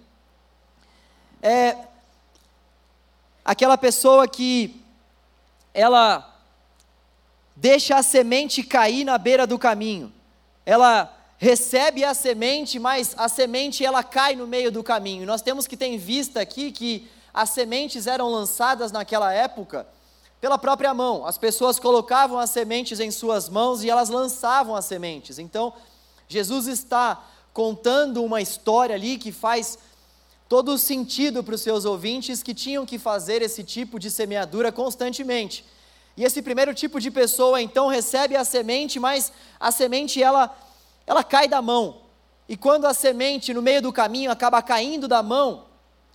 é 1.42 1.78
aquela 3.44 3.78
pessoa 3.78 4.26
que 4.26 4.82
ela 5.74 6.34
deixa 7.58 7.98
a 7.98 8.04
semente 8.04 8.64
cair 8.64 9.04
na 9.04 9.18
beira 9.18 9.46
do 9.46 9.60
caminho 9.60 10.14
ela 10.68 11.18
recebe 11.38 12.04
a 12.04 12.14
semente, 12.14 12.78
mas 12.78 13.16
a 13.18 13.30
semente 13.30 13.86
ela 13.86 14.04
cai 14.04 14.36
no 14.36 14.46
meio 14.46 14.70
do 14.70 14.84
caminho. 14.84 15.26
nós 15.26 15.42
temos 15.42 15.66
que 15.66 15.78
ter 15.78 15.86
em 15.86 15.98
vista 15.98 16.42
aqui 16.42 16.74
que 16.74 17.08
as 17.38 17.52
sementes 17.52 18.08
eram 18.08 18.32
lançadas 18.32 18.92
naquela 18.92 19.32
época 19.32 19.86
pela 20.42 20.58
própria 20.58 20.92
mão. 20.92 21.24
As 21.24 21.38
pessoas 21.38 21.78
colocavam 21.78 22.40
as 22.40 22.50
sementes 22.50 23.00
em 23.00 23.12
suas 23.12 23.48
mãos 23.48 23.84
e 23.84 23.90
elas 23.92 24.10
lançavam 24.10 24.76
as 24.76 24.86
sementes. 24.86 25.38
Então, 25.38 25.72
Jesus 26.28 26.66
está 26.66 27.24
contando 27.54 28.24
uma 28.24 28.42
história 28.42 28.96
ali 28.96 29.20
que 29.20 29.32
faz 29.32 29.78
todo 30.50 30.80
sentido 30.80 31.44
para 31.44 31.54
os 31.54 31.62
seus 31.62 31.86
ouvintes 31.86 32.42
que 32.42 32.56
tinham 32.56 32.88
que 32.88 32.98
fazer 32.98 33.44
esse 33.44 33.64
tipo 33.64 34.00
de 34.00 34.10
semeadura 34.10 34.72
constantemente. 34.72 35.64
E 36.18 36.24
esse 36.24 36.42
primeiro 36.42 36.74
tipo 36.74 37.00
de 37.00 37.12
pessoa 37.12 37.62
então 37.62 37.88
recebe 37.88 38.36
a 38.36 38.44
semente, 38.44 39.00
mas 39.00 39.32
a 39.60 39.72
semente 39.72 40.24
ela 40.24 40.58
ela 41.06 41.24
cai 41.24 41.48
da 41.48 41.62
mão. 41.62 41.98
E 42.50 42.58
quando 42.58 42.86
a 42.86 42.96
semente 42.96 43.54
no 43.54 43.62
meio 43.62 43.84
do 43.84 43.94
caminho 43.94 44.32
acaba 44.32 44.60
caindo 44.64 45.08
da 45.08 45.22
mão, 45.22 45.68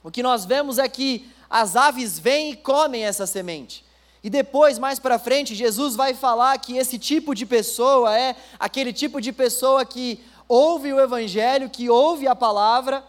o 0.02 0.10
que 0.10 0.22
nós 0.22 0.44
vemos 0.44 0.78
é 0.78 0.88
que 0.88 1.30
as 1.48 1.76
aves 1.76 2.18
vêm 2.18 2.52
e 2.52 2.56
comem 2.56 3.04
essa 3.04 3.26
semente. 3.26 3.84
E 4.22 4.30
depois, 4.30 4.78
mais 4.78 4.98
para 4.98 5.18
frente, 5.18 5.54
Jesus 5.54 5.96
vai 5.96 6.14
falar 6.14 6.56
que 6.58 6.76
esse 6.76 6.98
tipo 6.98 7.34
de 7.34 7.44
pessoa 7.44 8.16
é 8.16 8.36
aquele 8.58 8.92
tipo 8.92 9.20
de 9.20 9.32
pessoa 9.32 9.84
que 9.84 10.22
ouve 10.48 10.92
o 10.92 11.00
Evangelho, 11.00 11.68
que 11.68 11.90
ouve 11.90 12.28
a 12.28 12.34
palavra, 12.34 13.04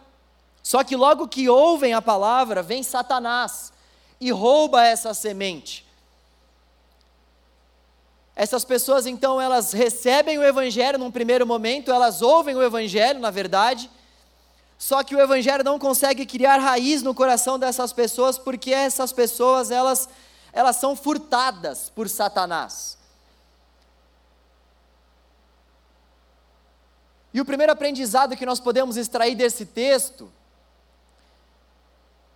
só 0.64 0.84
que 0.84 0.96
logo 0.96 1.28
que 1.28 1.50
ouvem 1.50 1.94
a 1.94 2.02
palavra, 2.02 2.64
vem 2.64 2.82
Satanás 2.82 3.74
e 4.20 4.32
rouba 4.32 4.84
essa 4.84 5.14
semente. 5.14 5.86
Essas 8.36 8.64
pessoas 8.64 9.06
então 9.06 9.40
elas 9.40 9.74
recebem 9.74 10.40
o 10.40 10.44
evangelho 10.44 10.98
num 10.98 11.12
primeiro 11.12 11.46
momento, 11.46 11.92
elas 11.92 12.22
ouvem 12.22 12.56
o 12.56 12.64
evangelho, 12.64 13.20
na 13.20 13.30
verdade, 13.30 13.92
só 14.84 15.02
que 15.02 15.16
o 15.16 15.22
evangelho 15.22 15.64
não 15.64 15.80
consegue 15.80 16.26
criar 16.26 16.58
raiz 16.58 17.02
no 17.02 17.16
coração 17.16 17.58
dessas 17.58 17.94
pessoas 17.94 18.38
porque 18.38 18.74
essas 18.74 19.14
pessoas 19.14 19.72
elas 19.72 20.10
elas 20.52 20.76
são 20.76 20.94
furtadas 20.94 21.90
por 21.90 22.10
Satanás. 22.10 22.98
E 27.34 27.40
o 27.40 27.46
primeiro 27.46 27.72
aprendizado 27.72 28.36
que 28.36 28.46
nós 28.46 28.60
podemos 28.60 28.98
extrair 28.98 29.36
desse 29.36 29.66
texto 29.66 30.30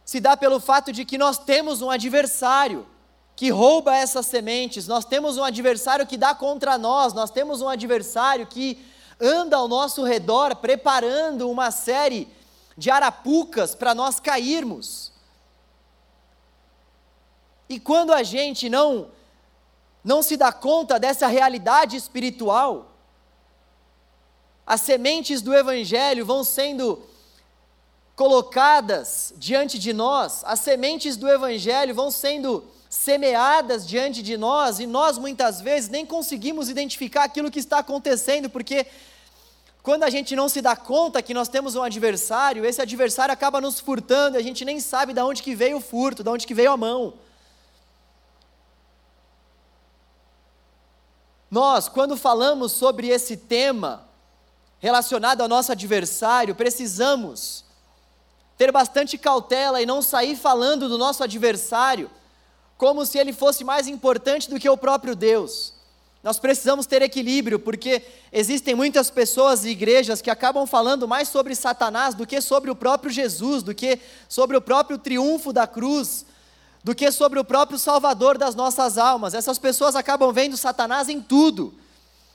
se 0.05 0.21
dá 0.21 0.37
pelo 0.37 0.61
fato 0.61 0.93
de 0.93 1.03
que 1.03 1.17
nós 1.17 1.37
temos 1.37 1.81
um 1.81 1.91
adversário 1.91 2.87
que 3.35 3.49
rouba 3.49 3.93
essas 3.93 4.25
sementes, 4.25 4.87
nós 4.87 5.03
temos 5.03 5.35
um 5.35 5.43
adversário 5.43 6.07
que 6.07 6.15
dá 6.15 6.33
contra 6.33 6.77
nós, 6.77 7.11
nós 7.11 7.29
temos 7.29 7.61
um 7.61 7.67
adversário 7.67 8.47
que 8.47 8.81
anda 9.19 9.57
ao 9.57 9.67
nosso 9.67 10.01
redor 10.05 10.55
preparando 10.55 11.51
uma 11.51 11.71
série 11.71 12.36
de 12.77 12.91
arapucas 12.91 13.73
para 13.73 13.95
nós 13.95 14.19
cairmos. 14.19 15.11
E 17.67 17.79
quando 17.79 18.13
a 18.13 18.23
gente 18.23 18.69
não 18.69 19.09
não 20.03 20.21
se 20.21 20.37
dá 20.37 20.53
conta 20.53 20.97
dessa 20.97 21.27
realidade 21.27 21.97
espiritual, 21.97 22.93
as 24.65 24.79
sementes 24.79 25.41
do 25.41 25.53
evangelho 25.53 26.25
vão 26.25 26.45
sendo 26.45 27.03
colocadas 28.15 29.33
diante 29.35 29.77
de 29.77 29.91
nós, 29.91 30.43
as 30.45 30.61
sementes 30.61 31.17
do 31.17 31.27
evangelho 31.27 31.93
vão 31.93 32.09
sendo 32.09 32.63
semeadas 32.89 33.85
diante 33.85 34.23
de 34.23 34.37
nós 34.37 34.79
e 34.79 34.87
nós 34.87 35.17
muitas 35.17 35.59
vezes 35.59 35.89
nem 35.89 36.05
conseguimos 36.05 36.69
identificar 36.69 37.25
aquilo 37.25 37.51
que 37.51 37.59
está 37.59 37.79
acontecendo, 37.79 38.49
porque 38.49 38.87
quando 39.87 40.03
a 40.03 40.09
gente 40.09 40.35
não 40.35 40.49
se 40.49 40.61
dá 40.61 40.75
conta 40.75 41.21
que 41.21 41.33
nós 41.33 41.47
temos 41.47 41.73
um 41.73 41.81
adversário, 41.81 42.65
esse 42.65 42.81
adversário 42.81 43.31
acaba 43.31 43.61
nos 43.61 43.79
furtando 43.79 44.35
e 44.35 44.37
a 44.37 44.43
gente 44.43 44.65
nem 44.65 44.81
sabe 44.81 45.13
de 45.13 45.21
onde 45.21 45.41
que 45.41 45.55
veio 45.55 45.77
o 45.77 45.79
furto, 45.79 46.25
de 46.25 46.29
onde 46.29 46.45
que 46.45 46.53
veio 46.53 46.73
a 46.73 46.75
mão. 46.75 47.13
Nós, 51.49 51.87
quando 51.87 52.17
falamos 52.17 52.73
sobre 52.73 53.07
esse 53.07 53.37
tema 53.37 54.05
relacionado 54.77 55.39
ao 55.39 55.47
nosso 55.47 55.71
adversário, 55.71 56.53
precisamos 56.53 57.63
ter 58.57 58.73
bastante 58.73 59.17
cautela 59.17 59.81
e 59.81 59.85
não 59.85 60.01
sair 60.01 60.35
falando 60.35 60.89
do 60.89 60.97
nosso 60.97 61.23
adversário 61.23 62.11
como 62.77 63.05
se 63.05 63.17
ele 63.17 63.31
fosse 63.31 63.63
mais 63.63 63.87
importante 63.87 64.49
do 64.49 64.59
que 64.59 64.69
o 64.69 64.75
próprio 64.75 65.15
Deus. 65.15 65.76
Nós 66.23 66.39
precisamos 66.39 66.85
ter 66.85 67.01
equilíbrio, 67.01 67.59
porque 67.59 68.03
existem 68.31 68.73
muitas 68.73 69.09
pessoas 69.09 69.63
e 69.63 69.69
igrejas 69.69 70.21
que 70.21 70.29
acabam 70.29 70.65
falando 70.65 71.07
mais 71.07 71.29
sobre 71.29 71.55
Satanás 71.55 72.15
do 72.15 72.25
que 72.25 72.41
sobre 72.41 72.71
o 72.71 72.75
próprio 72.75 73.11
Jesus, 73.11 73.63
do 73.63 73.73
que 73.73 73.99
sobre 74.27 74.57
o 74.57 74.61
próprio 74.61 74.97
triunfo 74.97 75.53
da 75.53 75.67
cruz, 75.67 76.25
do 76.83 76.95
que 76.95 77.11
sobre 77.11 77.39
o 77.39 77.45
próprio 77.45 77.77
Salvador 77.77 78.37
das 78.37 78.55
nossas 78.55 78.97
almas. 78.97 79.33
Essas 79.33 79.59
pessoas 79.59 79.95
acabam 79.95 80.31
vendo 80.33 80.57
Satanás 80.57 81.07
em 81.07 81.21
tudo. 81.21 81.73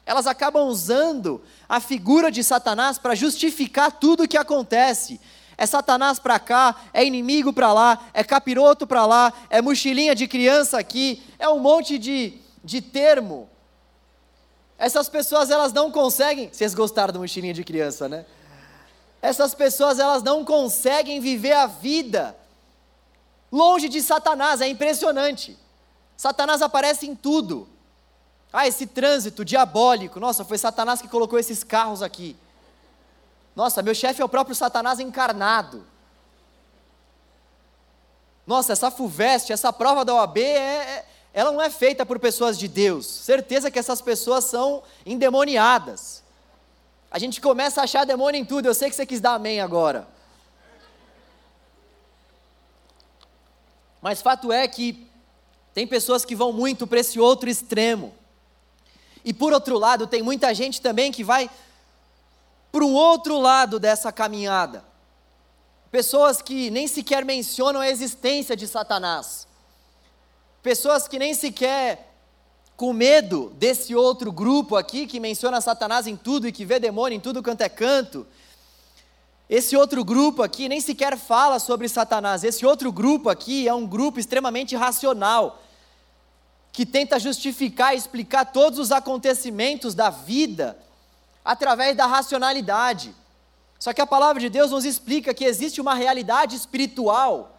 Elas 0.07 0.27
acabam 0.27 0.67
usando 0.67 1.41
a 1.69 1.81
figura 1.81 2.31
de 2.31 2.43
Satanás 2.43 2.99
para 2.99 3.15
justificar 3.15 3.93
tudo 3.93 4.25
o 4.25 4.29
que 4.29 4.37
acontece. 4.37 5.21
É 5.57 5.67
Satanás 5.67 6.19
para 6.19 6.39
cá, 6.39 6.75
é 6.93 7.05
inimigo 7.05 7.53
para 7.53 7.73
lá, 7.73 8.09
é 8.13 8.25
capiroto 8.25 8.87
para 8.87 9.07
lá, 9.07 9.33
é 9.49 9.61
mochilinha 9.63 10.15
de 10.15 10.27
criança 10.27 10.79
aqui, 10.79 11.23
é 11.39 11.49
um 11.49 11.59
monte 11.61 11.99
de, 11.99 12.35
de 12.65 12.81
termo. 12.81 13.52
Essas 14.83 15.09
pessoas 15.09 15.49
elas 15.49 15.73
não 15.73 15.93
conseguem. 15.93 16.53
Vocês 16.53 16.75
gostaram 16.75 17.13
do 17.13 17.21
mochilinha 17.21 17.55
de 17.55 17.63
criança, 17.63 18.09
né? 18.09 18.27
Essas 19.23 19.55
pessoas 19.55 20.01
elas 20.01 20.25
não 20.25 20.45
conseguem 20.45 21.21
viver 21.21 21.53
a 21.53 21.67
vida 21.69 22.37
longe 23.53 23.89
de 23.89 24.03
Satanás, 24.03 24.61
é 24.61 24.67
impressionante. 24.67 25.57
Satanás 26.17 26.63
aparece 26.63 27.07
em 27.07 27.15
tudo. 27.15 27.69
Ah, 28.53 28.67
esse 28.67 28.85
trânsito 28.85 29.45
diabólico, 29.45 30.19
nossa, 30.19 30.45
foi 30.45 30.59
Satanás 30.59 31.01
que 31.01 31.07
colocou 31.07 31.39
esses 31.39 31.63
carros 31.63 32.03
aqui. 32.03 32.37
Nossa, 33.55 33.83
meu 33.83 33.95
chefe 33.95 34.21
é 34.21 34.25
o 34.25 34.29
próprio 34.29 34.57
Satanás 34.57 34.99
encarnado. 34.99 35.87
Nossa, 38.45 38.73
essa 38.73 38.91
FUVEST, 38.91 39.53
essa 39.53 39.73
prova 39.73 40.05
da 40.05 40.13
OAB, 40.17 40.39
é, 40.39 40.43
é, 40.43 41.07
ela 41.35 41.51
não 41.51 41.63
é 41.63 41.71
feita 41.71 42.05
por 42.05 42.19
pessoas 42.19 42.59
de 42.59 42.69
Deus. 42.69 43.07
Certeza 43.07 43.71
que 43.71 43.79
essas 43.79 44.03
pessoas 44.03 44.45
são 44.45 44.83
endemoniadas. 45.07 46.23
A 47.11 47.19
gente 47.19 47.41
começa 47.41 47.81
a 47.81 47.85
achar 47.85 48.05
demônio 48.05 48.41
em 48.41 48.45
tudo. 48.45 48.67
Eu 48.67 48.75
sei 48.75 48.91
que 48.91 48.97
você 48.97 49.07
quis 49.07 49.21
dar 49.21 49.35
amém 49.35 49.61
agora. 49.61 50.07
Mas 54.01 54.21
fato 54.21 54.53
é 54.53 54.67
que 54.67 55.07
tem 55.73 55.87
pessoas 55.87 56.25
que 56.25 56.35
vão 56.35 56.53
muito 56.53 56.87
para 56.87 57.01
esse 57.01 57.19
outro 57.19 57.49
extremo. 57.49 58.13
E 59.25 59.33
por 59.33 59.53
outro 59.53 59.79
lado, 59.79 60.07
tem 60.07 60.23
muita 60.23 60.53
gente 60.53 60.81
também 60.81 61.13
que 61.13 61.23
vai 61.23 61.49
para 62.71 62.85
um 62.85 62.93
outro 62.93 63.39
lado 63.39 63.79
dessa 63.79 64.11
caminhada. 64.11 64.85
Pessoas 65.91 66.43
que 66.43 66.71
nem 66.71 66.89
sequer 66.89 67.25
mencionam 67.25 67.81
a 67.81 67.89
existência 67.89 68.57
de 68.57 68.67
Satanás. 68.67 69.47
Pessoas 70.63 71.09
que 71.09 71.19
nem 71.19 71.35
sequer, 71.35 72.15
com 72.77 72.93
medo 72.93 73.53
desse 73.57 73.95
outro 73.95 74.31
grupo 74.31 74.77
aqui, 74.77 75.07
que 75.07 75.19
menciona 75.19 75.61
Satanás 75.61 76.07
em 76.07 76.17
tudo 76.17 76.47
e 76.47 76.53
que 76.53 76.65
vê 76.65 76.79
demônio 76.79 77.17
em 77.17 77.21
tudo 77.21 77.43
quanto 77.43 77.63
é 77.63 77.69
canto. 77.69 78.27
Esse 79.51 79.77
outro 79.77 80.05
grupo 80.05 80.43
aqui 80.43 80.69
nem 80.69 80.81
sequer 80.81 81.19
fala 81.19 81.59
sobre 81.59 81.89
Satanás. 81.89 82.45
Esse 82.45 82.65
outro 82.65 82.93
grupo 82.93 83.29
aqui 83.29 83.67
é 83.67 83.75
um 83.75 83.87
grupo 83.87 84.21
extremamente 84.21 84.77
racional, 84.77 85.63
que 86.73 86.87
tenta 86.87 87.19
justificar 87.19 87.93
e 87.95 87.99
explicar 87.99 88.47
todos 88.47 88.79
os 88.79 88.93
acontecimentos 88.93 89.95
da 89.95 90.11
vida 90.11 90.79
através 91.45 91.97
da 91.97 92.07
racionalidade. 92.07 93.15
Só 93.79 93.93
que 93.93 94.01
a 94.01 94.07
palavra 94.07 94.41
de 94.41 94.49
Deus 94.49 94.71
nos 94.71 94.85
explica 94.85 95.35
que 95.35 95.45
existe 95.45 95.81
uma 95.81 95.95
realidade 95.95 96.55
espiritual, 96.55 97.52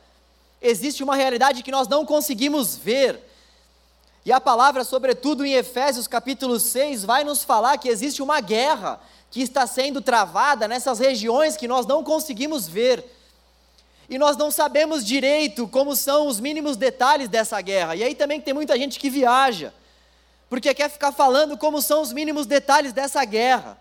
existe 0.63 1.03
uma 1.03 1.15
realidade 1.15 1.61
que 1.61 1.71
nós 1.71 1.87
não 1.87 2.05
conseguimos 2.05 2.75
ver. 2.75 3.19
E 4.25 4.31
a 4.31 4.41
palavra, 4.41 4.83
sobretudo 4.83 5.45
em 5.45 5.53
Efésios 5.53 6.07
capítulo 6.07 6.59
6, 6.59 7.03
vai 7.03 7.23
nos 7.23 7.43
falar 7.43 7.77
que 7.77 7.89
existe 7.89 8.21
uma 8.21 8.39
guerra 8.39 8.99
que 9.29 9.41
está 9.41 9.67
sendo 9.67 10.01
travada 10.01 10.67
nessas 10.67 10.97
regiões 10.97 11.57
que 11.57 11.67
nós 11.67 11.85
não 11.85 12.03
conseguimos 12.03 12.67
ver. 12.67 13.05
E 14.09 14.17
nós 14.17 14.37
não 14.37 14.49
sabemos 14.49 15.05
direito 15.05 15.67
como 15.67 15.95
são 15.95 16.27
os 16.27 16.39
mínimos 16.39 16.77
detalhes 16.77 17.27
dessa 17.27 17.59
guerra. 17.61 17.95
E 17.95 18.03
aí 18.03 18.15
também 18.15 18.41
tem 18.41 18.53
muita 18.53 18.77
gente 18.77 18.97
que 18.97 19.09
viaja 19.09 19.73
porque 20.53 20.71
quer 20.71 20.87
ficar 20.87 21.11
falando 21.11 21.57
como 21.57 21.81
são 21.81 22.03
os 22.03 22.13
mínimos 22.13 22.45
detalhes 22.45 22.93
dessa 22.93 23.25
guerra. 23.25 23.75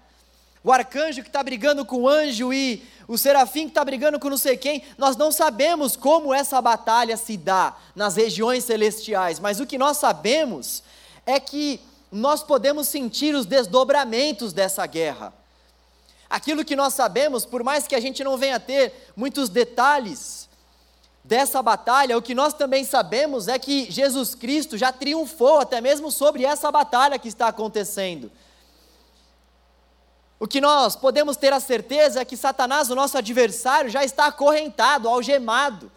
O 0.64 0.70
arcanjo 0.70 1.22
que 1.22 1.28
está 1.28 1.42
brigando 1.42 1.84
com 1.84 2.02
o 2.02 2.08
anjo 2.08 2.52
e 2.52 2.82
o 3.08 3.18
serafim 3.18 3.64
que 3.64 3.70
está 3.70 3.84
brigando 3.84 4.18
com 4.20 4.30
não 4.30 4.36
sei 4.36 4.56
quem, 4.56 4.82
nós 4.96 5.16
não 5.16 5.32
sabemos 5.32 5.96
como 5.96 6.32
essa 6.32 6.60
batalha 6.60 7.16
se 7.16 7.36
dá 7.36 7.76
nas 7.94 8.14
regiões 8.16 8.64
celestiais, 8.64 9.40
mas 9.40 9.58
o 9.58 9.66
que 9.66 9.76
nós 9.76 9.96
sabemos 9.96 10.82
é 11.26 11.40
que 11.40 11.80
nós 12.10 12.42
podemos 12.42 12.88
sentir 12.88 13.34
os 13.34 13.44
desdobramentos 13.44 14.52
dessa 14.52 14.86
guerra. 14.86 15.32
Aquilo 16.30 16.64
que 16.64 16.76
nós 16.76 16.94
sabemos, 16.94 17.44
por 17.44 17.62
mais 17.64 17.86
que 17.86 17.94
a 17.94 18.00
gente 18.00 18.22
não 18.22 18.36
venha 18.36 18.60
ter 18.60 19.10
muitos 19.16 19.48
detalhes, 19.48 20.48
dessa 21.24 21.62
batalha, 21.62 22.18
o 22.18 22.22
que 22.22 22.34
nós 22.34 22.52
também 22.52 22.84
sabemos 22.84 23.46
é 23.46 23.58
que 23.58 23.90
Jesus 23.90 24.34
Cristo 24.34 24.76
já 24.76 24.92
triunfou 24.92 25.60
até 25.60 25.80
mesmo 25.80 26.10
sobre 26.10 26.44
essa 26.44 26.70
batalha 26.70 27.18
que 27.18 27.28
está 27.28 27.48
acontecendo. 27.48 28.30
O 30.42 30.48
que 30.48 30.60
nós 30.60 30.96
podemos 30.96 31.36
ter 31.36 31.52
a 31.52 31.60
certeza 31.60 32.20
é 32.20 32.24
que 32.24 32.36
Satanás, 32.36 32.90
o 32.90 32.96
nosso 32.96 33.16
adversário, 33.16 33.88
já 33.88 34.04
está 34.04 34.26
acorrentado, 34.26 35.08
algemado, 35.08 35.88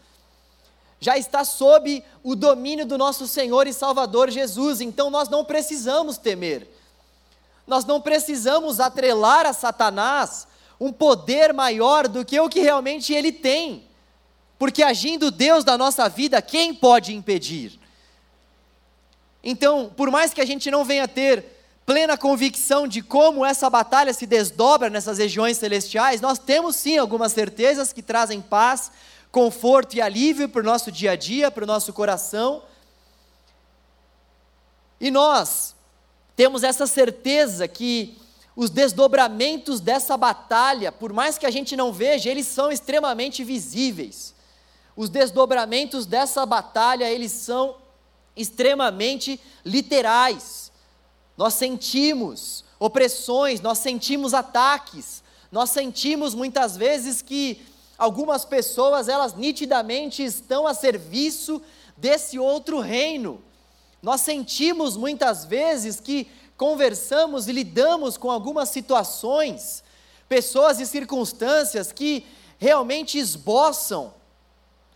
já 0.99 1.17
está 1.17 1.43
sob 1.43 2.03
o 2.23 2.35
domínio 2.35 2.85
do 2.85 2.95
nosso 2.95 3.27
Senhor 3.27 3.65
e 3.65 3.73
Salvador 3.73 4.29
Jesus, 4.29 4.81
então 4.81 5.09
nós 5.09 5.29
não 5.29 5.43
precisamos 5.43 6.19
temer, 6.19 6.67
nós 7.65 7.85
não 7.85 7.99
precisamos 7.99 8.79
atrelar 8.79 9.47
a 9.47 9.51
Satanás 9.51 10.47
um 10.79 10.93
poder 10.93 11.51
maior 11.51 12.07
do 12.07 12.23
que 12.23 12.39
o 12.39 12.47
que 12.47 12.59
realmente 12.59 13.11
ele 13.15 13.31
tem. 13.31 13.87
Porque 14.59 14.83
agindo 14.83 15.31
Deus 15.31 15.63
da 15.63 15.75
nossa 15.75 16.07
vida, 16.07 16.39
quem 16.39 16.71
pode 16.71 17.15
impedir? 17.15 17.79
Então, 19.43 19.91
por 19.97 20.11
mais 20.11 20.35
que 20.35 20.41
a 20.41 20.45
gente 20.45 20.69
não 20.69 20.85
venha 20.85 21.07
ter 21.07 21.54
plena 21.85 22.17
convicção 22.17 22.87
de 22.87 23.01
como 23.01 23.45
essa 23.45 23.69
batalha 23.69 24.13
se 24.13 24.25
desdobra 24.25 24.89
nessas 24.89 25.19
regiões 25.19 25.57
celestiais, 25.57 26.19
nós 26.19 26.39
temos 26.39 26.75
sim 26.75 26.97
algumas 26.97 27.31
certezas 27.31 27.93
que 27.93 28.01
trazem 28.01 28.41
paz, 28.41 28.91
conforto 29.31 29.95
e 29.95 30.01
alívio 30.01 30.49
para 30.49 30.61
o 30.61 30.65
nosso 30.65 30.91
dia 30.91 31.11
a 31.11 31.15
dia, 31.15 31.51
para 31.51 31.63
o 31.63 31.67
nosso 31.67 31.93
coração. 31.93 32.63
E 34.99 35.11
nós 35.11 35.75
temos 36.35 36.63
essa 36.63 36.87
certeza 36.87 37.67
que 37.67 38.17
os 38.55 38.69
desdobramentos 38.69 39.79
dessa 39.79 40.15
batalha, 40.15 40.91
por 40.91 41.11
mais 41.13 41.37
que 41.37 41.45
a 41.45 41.51
gente 41.51 41.75
não 41.75 41.91
veja, 41.91 42.29
eles 42.29 42.47
são 42.47 42.71
extremamente 42.71 43.43
visíveis. 43.43 44.33
Os 44.95 45.09
desdobramentos 45.09 46.05
dessa 46.05 46.45
batalha, 46.45 47.11
eles 47.11 47.33
são 47.33 47.75
extremamente 48.35 49.39
literais. 49.63 50.64
Nós 51.37 51.53
sentimos 51.55 52.63
opressões, 52.79 53.61
nós 53.61 53.79
sentimos 53.79 54.33
ataques, 54.33 55.23
nós 55.51 55.69
sentimos 55.69 56.33
muitas 56.33 56.75
vezes 56.77 57.21
que 57.21 57.65
algumas 57.97 58.45
pessoas, 58.45 59.07
elas 59.07 59.35
nitidamente 59.35 60.23
estão 60.23 60.67
a 60.67 60.73
serviço 60.73 61.61
desse 61.95 62.37
outro 62.37 62.79
reino. 62.79 63.41
Nós 64.01 64.21
sentimos 64.21 64.97
muitas 64.97 65.45
vezes 65.45 65.99
que 65.99 66.29
conversamos 66.57 67.47
e 67.47 67.51
lidamos 67.51 68.17
com 68.17 68.31
algumas 68.31 68.69
situações, 68.69 69.83
pessoas 70.27 70.79
e 70.79 70.85
circunstâncias 70.85 71.91
que 71.91 72.25
realmente 72.57 73.17
esboçam 73.17 74.13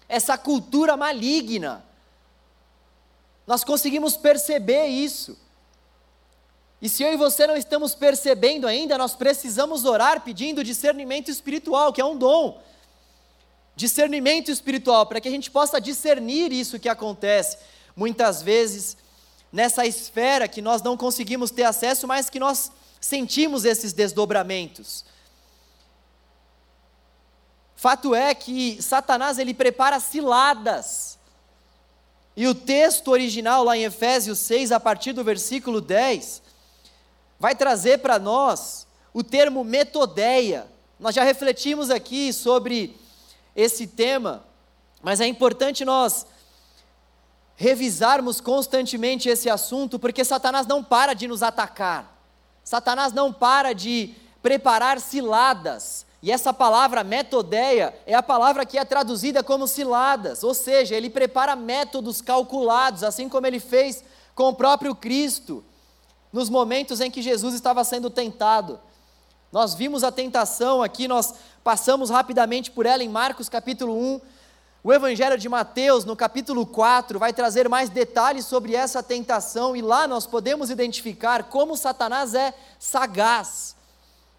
essa 0.08 0.38
cultura 0.38 0.96
maligna. 0.96 1.84
Nós 3.46 3.64
conseguimos 3.64 4.16
perceber 4.16 4.88
isso. 4.88 5.38
E 6.82 6.88
se 6.88 7.04
eu 7.04 7.12
e 7.12 7.18
você 7.18 7.46
não 7.46 7.58
estamos 7.58 7.94
percebendo 7.94 8.66
ainda, 8.66 8.98
nós 8.98 9.16
precisamos 9.16 9.84
orar 9.84 10.22
pedindo 10.22 10.64
discernimento 10.64 11.30
espiritual, 11.30 11.92
que 11.92 12.00
é 12.00 12.06
um 12.06 12.18
dom. 12.18 12.62
Discernimento 13.76 14.50
espiritual, 14.50 15.06
para 15.06 15.20
que 15.20 15.28
a 15.28 15.32
gente 15.32 15.52
possa 15.52 15.80
discernir 15.80 16.52
isso 16.54 16.80
que 16.80 16.88
acontece 16.88 17.58
muitas 17.96 18.42
vezes 18.42 18.96
nessa 19.52 19.86
esfera 19.86 20.48
que 20.48 20.62
nós 20.62 20.82
não 20.82 20.96
conseguimos 20.96 21.52
ter 21.52 21.64
acesso, 21.64 22.08
mas 22.08 22.30
que 22.30 22.40
nós 22.40 22.72
sentimos 23.02 23.66
esses 23.66 23.92
desdobramentos. 23.92 25.04
Fato 27.76 28.14
é 28.14 28.34
que 28.36 28.82
Satanás 28.82 29.38
ele 29.38 29.54
prepara 29.54 30.00
ciladas. 30.00 31.18
E 32.36 32.48
o 32.48 32.56
texto 32.56 33.10
original 33.10 33.64
lá 33.64 33.76
em 33.76 33.84
Efésios 33.84 34.40
6, 34.40 34.72
a 34.72 34.80
partir 34.80 35.14
do 35.14 35.24
versículo 35.24 35.82
10, 35.82 36.42
vai 37.40 37.56
trazer 37.56 38.00
para 38.00 38.20
nós 38.20 38.86
o 39.14 39.24
termo 39.24 39.64
metodeia. 39.64 40.68
Nós 41.00 41.16
já 41.16 41.24
refletimos 41.24 41.90
aqui 41.90 42.34
sobre 42.34 42.98
esse 43.56 43.88
tema, 43.88 44.44
mas 45.02 45.22
é 45.22 45.26
importante 45.26 45.86
nós 45.86 46.28
revisarmos 47.56 48.40
constantemente 48.40 49.28
esse 49.28 49.50
assunto, 49.50 49.98
porque 49.98 50.24
Satanás 50.24 50.68
não 50.68 50.84
para 50.84 51.14
de 51.14 51.28
nos 51.28 51.44
atacar. 51.44 52.18
Satanás 52.64 53.14
não 53.14 53.34
para 53.34 53.74
de 53.74 54.14
preparar 54.42 55.00
ciladas. 55.00 56.06
E 56.22 56.32
essa 56.32 56.54
palavra 56.54 57.04
metodeia 57.04 57.98
é 58.06 58.14
a 58.14 58.24
palavra 58.24 58.66
que 58.66 58.78
é 58.78 58.84
traduzida 58.84 59.42
como 59.42 59.68
ciladas, 59.68 60.44
ou 60.44 60.54
seja, 60.54 60.96
ele 60.96 61.10
prepara 61.10 61.56
métodos 61.56 62.22
calculados, 62.22 63.04
assim 63.04 63.30
como 63.30 63.48
ele 63.48 63.60
fez 63.60 64.04
com 64.36 64.50
o 64.50 64.56
próprio 64.56 64.94
Cristo, 64.94 65.64
nos 66.32 66.50
momentos 66.50 67.02
em 67.02 67.10
que 67.10 67.22
Jesus 67.22 67.54
estava 67.54 67.84
sendo 67.84 68.10
tentado. 68.10 68.80
Nós 69.52 69.74
vimos 69.74 70.04
a 70.04 70.12
tentação 70.12 70.84
aqui, 70.84 71.08
nós 71.08 71.34
passamos 71.64 72.10
rapidamente 72.10 72.70
por 72.70 72.86
ela 72.86 73.04
em 73.04 73.10
Marcos 73.10 73.50
capítulo 73.50 73.96
1, 73.96 74.22
o 74.82 74.94
Evangelho 74.94 75.38
de 75.38 75.50
Mateus, 75.50 76.06
no 76.06 76.16
capítulo 76.16 76.66
4, 76.66 77.20
vai 77.20 77.34
trazer 77.34 77.68
mais 77.68 77.90
detalhes 77.90 78.46
sobre 78.46 78.76
essa 78.76 79.04
tentação, 79.04 79.76
e 79.76 79.82
lá 79.82 80.08
nós 80.08 80.26
podemos 80.26 80.70
identificar 80.70 81.44
como 81.44 81.76
Satanás 81.76 82.34
é 82.34 82.54
sagaz. 82.80 83.76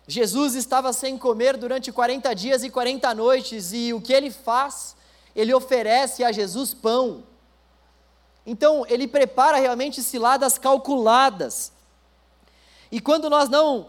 Jesus 0.08 0.54
estava 0.54 0.94
sem 0.94 1.18
comer 1.18 1.58
durante 1.58 1.92
40 1.92 2.34
dias 2.34 2.64
e 2.64 2.70
40 2.70 3.14
noites, 3.14 3.72
e 3.74 3.92
o 3.92 4.00
que 4.00 4.14
ele 4.14 4.30
faz? 4.30 4.96
Ele 5.36 5.52
oferece 5.52 6.24
a 6.24 6.32
Jesus 6.32 6.72
pão. 6.72 7.22
Então, 8.46 8.86
ele 8.88 9.06
prepara 9.06 9.58
realmente 9.58 10.02
ciladas 10.02 10.56
calculadas. 10.56 11.70
E 12.90 13.00
quando 13.00 13.30
nós 13.30 13.48
não 13.48 13.88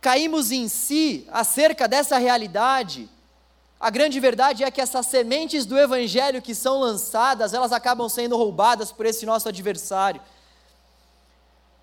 caímos 0.00 0.50
em 0.50 0.68
si 0.68 1.26
acerca 1.30 1.86
dessa 1.86 2.18
realidade, 2.18 3.08
a 3.78 3.90
grande 3.90 4.20
verdade 4.20 4.62
é 4.62 4.70
que 4.70 4.80
essas 4.80 5.06
sementes 5.06 5.64
do 5.64 5.78
evangelho 5.78 6.42
que 6.42 6.54
são 6.54 6.78
lançadas, 6.78 7.54
elas 7.54 7.72
acabam 7.72 8.08
sendo 8.08 8.36
roubadas 8.36 8.92
por 8.92 9.06
esse 9.06 9.24
nosso 9.24 9.48
adversário. 9.48 10.20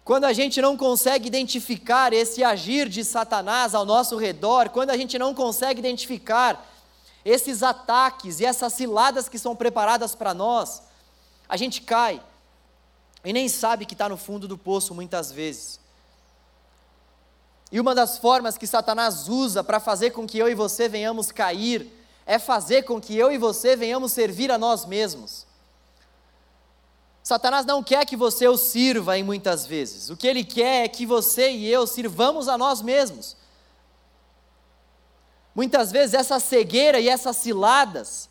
Quando 0.04 0.26
a 0.26 0.34
gente 0.34 0.62
não 0.62 0.78
consegue 0.78 1.28
identificar 1.28 2.14
esse 2.14 2.44
agir 2.44 2.90
de 2.90 3.04
Satanás 3.04 3.76
ao 3.76 3.86
nosso 3.86 4.18
redor, 4.18 4.70
quando 4.70 4.90
a 4.92 4.98
gente 4.98 5.20
não 5.20 5.34
consegue 5.34 5.80
identificar 5.80 6.66
esses 7.24 7.62
ataques 7.62 8.40
e 8.40 8.46
essas 8.46 8.74
ciladas 8.74 9.28
que 9.28 9.38
são 9.38 9.56
preparadas 9.56 10.16
para 10.16 10.34
nós, 10.34 10.82
a 11.48 11.58
gente 11.58 11.82
cai 11.82 12.22
e 13.24 13.34
nem 13.34 13.50
sabe 13.50 13.86
que 13.86 13.94
está 13.94 14.08
no 14.08 14.18
fundo 14.18 14.48
do 14.48 14.58
poço 14.58 14.94
muitas 14.94 15.32
vezes. 15.32 15.80
E 17.72 17.80
uma 17.80 17.94
das 17.94 18.18
formas 18.18 18.58
que 18.58 18.66
Satanás 18.66 19.28
usa 19.28 19.64
para 19.64 19.80
fazer 19.80 20.12
com 20.12 20.26
que 20.26 20.38
eu 20.38 20.50
e 20.50 20.56
você 20.56 20.90
venhamos 20.90 21.32
cair 21.32 21.92
é 22.26 22.40
fazer 22.40 22.84
com 22.84 23.00
que 23.00 23.16
eu 23.16 23.32
e 23.32 23.38
você 23.38 23.76
venhamos 23.76 24.12
servir 24.12 24.52
a 24.52 24.58
nós 24.58 24.86
mesmos. 24.86 25.46
Satanás 27.24 27.66
não 27.66 27.84
quer 27.84 28.06
que 28.06 28.16
você 28.16 28.48
o 28.48 28.58
sirva 28.58 29.18
em 29.18 29.24
muitas 29.24 29.66
vezes. 29.66 30.10
O 30.10 30.18
que 30.18 30.28
ele 30.28 30.44
quer 30.44 30.86
é 30.86 30.88
que 30.88 31.06
você 31.06 31.52
e 31.52 31.68
eu 31.68 31.86
sirvamos 31.86 32.48
a 32.48 32.58
nós 32.58 32.82
mesmos. 32.82 33.36
Muitas 35.54 35.92
vezes 35.92 36.16
essa 36.16 36.40
cegueira 36.40 37.00
e 37.00 37.10
essas 37.10 37.36
ciladas, 37.38 38.30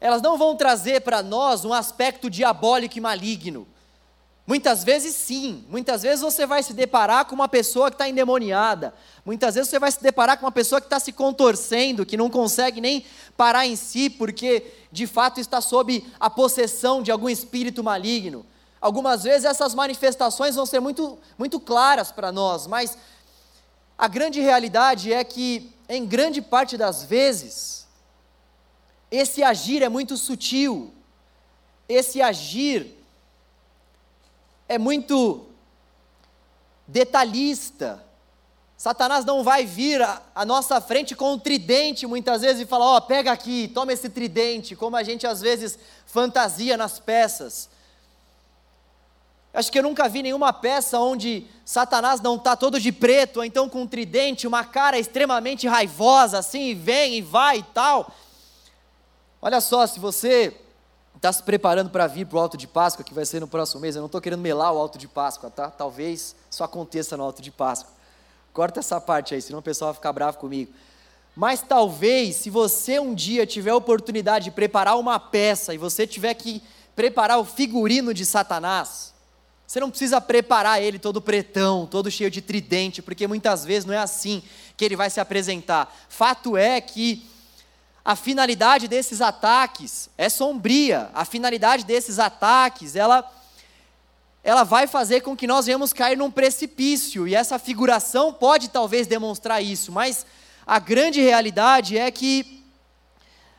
elas 0.00 0.22
não 0.22 0.38
vão 0.38 0.56
trazer 0.56 1.02
para 1.02 1.22
nós 1.22 1.64
um 1.64 1.72
aspecto 1.72 2.30
diabólico 2.30 2.96
e 2.96 3.00
maligno. 3.00 3.66
Muitas 4.46 4.82
vezes 4.82 5.14
sim, 5.14 5.64
muitas 5.68 6.02
vezes 6.02 6.22
você 6.22 6.44
vai 6.44 6.62
se 6.62 6.72
deparar 6.72 7.24
com 7.26 7.36
uma 7.36 7.48
pessoa 7.48 7.88
que 7.88 7.94
está 7.94 8.08
endemoniada, 8.08 8.92
muitas 9.24 9.54
vezes 9.54 9.70
você 9.70 9.78
vai 9.78 9.92
se 9.92 10.02
deparar 10.02 10.38
com 10.38 10.46
uma 10.46 10.50
pessoa 10.50 10.80
que 10.80 10.88
está 10.88 10.98
se 10.98 11.12
contorcendo, 11.12 12.04
que 12.04 12.16
não 12.16 12.28
consegue 12.28 12.80
nem 12.80 13.04
parar 13.36 13.66
em 13.66 13.76
si, 13.76 14.10
porque 14.10 14.72
de 14.90 15.06
fato 15.06 15.38
está 15.38 15.60
sob 15.60 16.04
a 16.18 16.28
possessão 16.28 17.00
de 17.00 17.12
algum 17.12 17.28
espírito 17.28 17.84
maligno. 17.84 18.44
Algumas 18.80 19.22
vezes 19.22 19.44
essas 19.44 19.72
manifestações 19.72 20.56
vão 20.56 20.66
ser 20.66 20.80
muito, 20.80 21.18
muito 21.38 21.60
claras 21.60 22.10
para 22.10 22.32
nós, 22.32 22.66
mas 22.66 22.98
a 23.96 24.08
grande 24.08 24.40
realidade 24.40 25.12
é 25.12 25.22
que, 25.22 25.70
em 25.88 26.06
grande 26.06 26.40
parte 26.40 26.76
das 26.76 27.04
vezes, 27.04 27.79
esse 29.10 29.42
agir 29.42 29.82
é 29.82 29.88
muito 29.88 30.16
sutil, 30.16 30.92
esse 31.88 32.22
agir 32.22 32.94
é 34.68 34.78
muito 34.78 35.46
detalhista. 36.86 38.04
Satanás 38.76 39.24
não 39.24 39.42
vai 39.42 39.66
vir 39.66 40.00
à 40.00 40.44
nossa 40.46 40.80
frente 40.80 41.14
com 41.14 41.34
um 41.34 41.38
tridente 41.38 42.06
muitas 42.06 42.40
vezes 42.42 42.62
e 42.62 42.66
falar: 42.66 42.86
Ó, 42.86 42.96
oh, 42.96 43.00
pega 43.02 43.32
aqui, 43.32 43.68
toma 43.68 43.92
esse 43.92 44.08
tridente, 44.08 44.76
como 44.76 44.96
a 44.96 45.02
gente 45.02 45.26
às 45.26 45.40
vezes 45.40 45.78
fantasia 46.06 46.76
nas 46.76 46.98
peças. 46.98 47.68
Acho 49.52 49.72
que 49.72 49.78
eu 49.78 49.82
nunca 49.82 50.08
vi 50.08 50.22
nenhuma 50.22 50.52
peça 50.52 51.00
onde 51.00 51.44
Satanás 51.64 52.20
não 52.20 52.36
está 52.36 52.54
todo 52.54 52.78
de 52.78 52.92
preto, 52.92 53.38
ou 53.38 53.44
então 53.44 53.68
com 53.68 53.82
um 53.82 53.86
tridente, 53.86 54.46
uma 54.46 54.64
cara 54.64 54.96
extremamente 54.98 55.66
raivosa, 55.66 56.38
assim, 56.38 56.68
e 56.68 56.74
vem 56.74 57.16
e 57.16 57.22
vai 57.22 57.58
e 57.58 57.62
tal. 57.64 58.14
Olha 59.42 59.60
só, 59.60 59.86
se 59.86 59.98
você 59.98 60.54
está 61.16 61.32
se 61.32 61.42
preparando 61.42 61.88
para 61.88 62.06
vir 62.06 62.26
para 62.26 62.36
o 62.36 62.40
Alto 62.40 62.58
de 62.58 62.66
Páscoa, 62.66 63.02
que 63.02 63.14
vai 63.14 63.24
ser 63.24 63.40
no 63.40 63.48
próximo 63.48 63.80
mês. 63.80 63.96
Eu 63.96 64.00
não 64.00 64.06
estou 64.06 64.20
querendo 64.20 64.40
melar 64.40 64.72
o 64.72 64.78
Alto 64.78 64.98
de 64.98 65.08
Páscoa, 65.08 65.50
tá? 65.50 65.70
Talvez 65.70 66.36
isso 66.50 66.62
aconteça 66.62 67.16
no 67.16 67.24
Alto 67.24 67.40
de 67.40 67.50
Páscoa. 67.50 67.92
Corta 68.52 68.80
essa 68.80 69.00
parte 69.00 69.34
aí, 69.34 69.40
senão 69.40 69.60
o 69.60 69.62
pessoal 69.62 69.92
vai 69.92 69.94
ficar 69.94 70.12
bravo 70.12 70.36
comigo. 70.36 70.72
Mas 71.34 71.62
talvez, 71.62 72.36
se 72.36 72.50
você 72.50 72.98
um 72.98 73.14
dia 73.14 73.46
tiver 73.46 73.70
a 73.70 73.76
oportunidade 73.76 74.46
de 74.46 74.50
preparar 74.50 74.98
uma 74.98 75.18
peça 75.18 75.72
e 75.72 75.78
você 75.78 76.06
tiver 76.06 76.34
que 76.34 76.62
preparar 76.94 77.38
o 77.38 77.44
figurino 77.44 78.12
de 78.12 78.26
Satanás, 78.26 79.14
você 79.66 79.80
não 79.80 79.88
precisa 79.88 80.20
preparar 80.20 80.82
ele 80.82 80.98
todo 80.98 81.22
pretão, 81.22 81.86
todo 81.86 82.10
cheio 82.10 82.30
de 82.30 82.42
tridente, 82.42 83.00
porque 83.00 83.26
muitas 83.26 83.64
vezes 83.64 83.86
não 83.86 83.94
é 83.94 83.98
assim 83.98 84.42
que 84.76 84.84
ele 84.84 84.96
vai 84.96 85.08
se 85.08 85.20
apresentar. 85.20 85.94
Fato 86.08 86.56
é 86.58 86.78
que 86.80 87.26
a 88.04 88.16
finalidade 88.16 88.88
desses 88.88 89.20
ataques 89.20 90.08
é 90.16 90.28
sombria. 90.28 91.10
A 91.14 91.24
finalidade 91.24 91.84
desses 91.84 92.18
ataques, 92.18 92.96
ela 92.96 93.30
ela 94.42 94.64
vai 94.64 94.86
fazer 94.86 95.20
com 95.20 95.36
que 95.36 95.46
nós 95.46 95.66
venhamos 95.66 95.92
cair 95.92 96.16
num 96.16 96.30
precipício, 96.30 97.28
e 97.28 97.34
essa 97.34 97.58
figuração 97.58 98.32
pode 98.32 98.70
talvez 98.70 99.06
demonstrar 99.06 99.62
isso, 99.62 99.92
mas 99.92 100.24
a 100.66 100.78
grande 100.78 101.20
realidade 101.20 101.98
é 101.98 102.10
que 102.10 102.64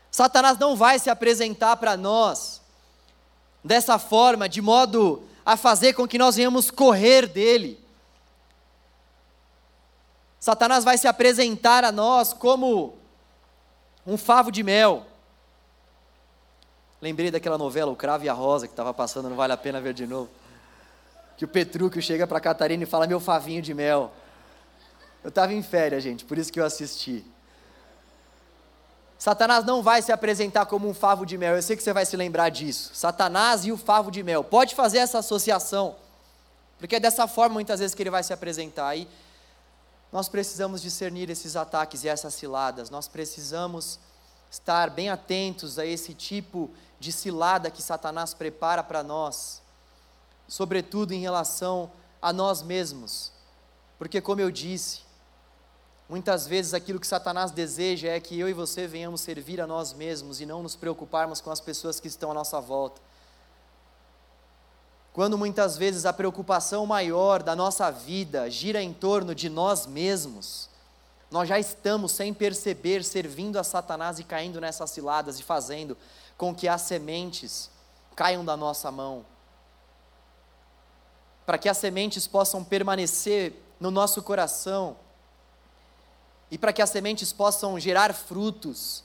Satanás 0.10 0.58
não 0.58 0.76
vai 0.76 0.98
se 0.98 1.10
apresentar 1.10 1.78
para 1.78 1.96
nós 1.96 2.62
dessa 3.64 4.00
forma, 4.00 4.50
de 4.50 4.62
modo 4.62 5.24
a 5.46 5.56
fazer 5.56 5.94
com 5.94 6.08
que 6.08 6.18
nós 6.18 6.36
venhamos 6.36 6.72
correr 6.72 7.28
dele. 7.28 7.80
Satanás 10.40 10.84
vai 10.84 10.98
se 10.98 11.08
apresentar 11.08 11.84
a 11.84 11.92
nós 11.92 12.34
como 12.34 12.98
um 14.06 14.18
favo 14.18 14.52
de 14.52 14.64
mel. 14.64 15.06
Lembrei 17.02 17.32
daquela 17.32 17.58
novela 17.58 17.92
O 17.92 17.96
Cravo 17.96 18.26
e 18.26 18.30
a 18.30 18.34
Rosa 18.34 18.68
que 18.68 18.74
estava 18.74 18.94
passando, 18.94 19.30
não 19.30 19.36
vale 19.36 19.54
a 19.54 19.58
pena 19.58 19.82
ver 19.82 19.94
de 19.94 20.06
novo. 20.06 20.30
Que 21.36 21.46
o 21.46 21.48
Petrúquio 21.48 22.02
chega 22.02 22.28
para 22.28 22.40
Catarina 22.40 22.84
e 22.84 22.86
fala: 22.86 23.08
Meu 23.08 23.20
favinho 23.20 23.62
de 23.62 23.74
mel. 23.74 24.12
Eu 25.24 25.30
estava 25.30 25.54
em 25.54 25.62
férias, 25.62 26.04
gente, 26.04 26.26
por 26.26 26.38
isso 26.38 26.52
que 26.52 26.60
eu 26.60 26.66
assisti. 26.66 27.24
Satanás 29.18 29.64
não 29.64 29.84
vai 29.84 30.02
se 30.02 30.12
apresentar 30.12 30.66
como 30.66 30.90
um 30.90 30.96
favo 30.96 31.28
de 31.28 31.38
mel, 31.38 31.56
eu 31.56 31.62
sei 31.62 31.78
que 31.78 31.84
você 31.84 31.94
vai 31.94 32.08
se 32.08 32.18
lembrar 32.18 32.50
disso. 32.50 32.90
Satanás 32.96 33.66
e 33.66 33.72
o 33.72 33.78
favo 33.78 34.10
de 34.10 34.24
mel. 34.24 34.44
Pode 34.44 34.74
fazer 34.74 34.98
essa 34.98 35.20
associação, 35.20 35.96
porque 36.80 36.96
é 36.96 37.00
dessa 37.00 37.28
forma 37.28 37.54
muitas 37.54 37.80
vezes 37.80 37.94
que 37.94 38.02
ele 38.02 38.10
vai 38.10 38.24
se 38.24 38.34
apresentar. 38.34 38.96
E 38.96 39.08
nós 40.12 40.28
precisamos 40.28 40.82
discernir 40.82 41.30
esses 41.30 41.56
ataques 41.56 42.04
e 42.04 42.10
essas 42.10 42.34
ciladas, 42.34 42.90
nós 42.90 43.08
precisamos 43.08 44.00
estar 44.50 44.90
bem 44.90 45.10
atentos 45.10 45.80
a 45.80 45.86
esse 45.86 46.14
tipo 46.14 46.70
de 47.00 47.12
cilada 47.12 47.72
que 47.72 47.82
Satanás 47.82 48.34
prepara 48.34 48.84
para 48.84 49.02
nós, 49.02 49.62
sobretudo 50.48 51.14
em 51.14 51.22
relação 51.22 51.90
a 52.22 52.34
nós 52.34 52.62
mesmos, 52.62 53.32
porque, 53.98 54.20
como 54.20 54.42
eu 54.42 54.52
disse, 54.52 55.02
muitas 56.10 56.48
vezes 56.48 56.74
aquilo 56.74 57.00
que 57.00 57.08
Satanás 57.08 57.52
deseja 57.52 58.10
é 58.10 58.20
que 58.20 58.38
eu 58.38 58.50
e 58.50 58.54
você 58.54 58.88
venhamos 58.88 59.22
servir 59.22 59.62
a 59.62 59.68
nós 59.68 59.94
mesmos 59.94 60.42
e 60.42 60.46
não 60.46 60.62
nos 60.62 60.76
preocuparmos 60.76 61.40
com 61.40 61.52
as 61.52 61.62
pessoas 61.62 62.00
que 62.00 62.08
estão 62.08 62.32
à 62.32 62.34
nossa 62.34 62.60
volta. 62.60 63.00
Quando 65.14 65.38
muitas 65.38 65.78
vezes 65.78 66.06
a 66.06 66.14
preocupação 66.14 66.86
maior 66.86 67.44
da 67.44 67.56
nossa 67.56 67.92
vida 67.92 68.50
gira 68.50 68.82
em 68.82 68.94
torno 68.94 69.36
de 69.36 69.50
nós 69.50 69.86
mesmos, 69.86 70.70
nós 71.30 71.48
já 71.48 71.60
estamos, 71.60 72.12
sem 72.12 72.34
perceber, 72.34 73.04
servindo 73.04 73.58
a 73.58 73.64
Satanás 73.64 74.20
e 74.20 74.24
caindo 74.24 74.60
nessas 74.62 74.90
ciladas 74.92 75.40
e 75.40 75.44
fazendo 75.44 75.98
com 76.38 76.56
que 76.56 76.68
as 76.68 76.82
sementes 76.82 77.70
caiam 78.16 78.44
da 78.44 78.56
nossa 78.58 78.92
mão. 78.92 79.26
para 81.46 81.58
que 81.58 81.68
as 81.68 81.78
sementes 81.78 82.28
possam 82.28 82.64
permanecer 82.64 83.54
no 83.78 83.92
nosso 83.92 84.22
coração 84.22 84.96
e 86.50 86.58
para 86.58 86.72
que 86.72 86.82
as 86.82 86.90
sementes 86.90 87.34
possam 87.34 87.78
gerar 87.78 88.14
frutos, 88.14 89.04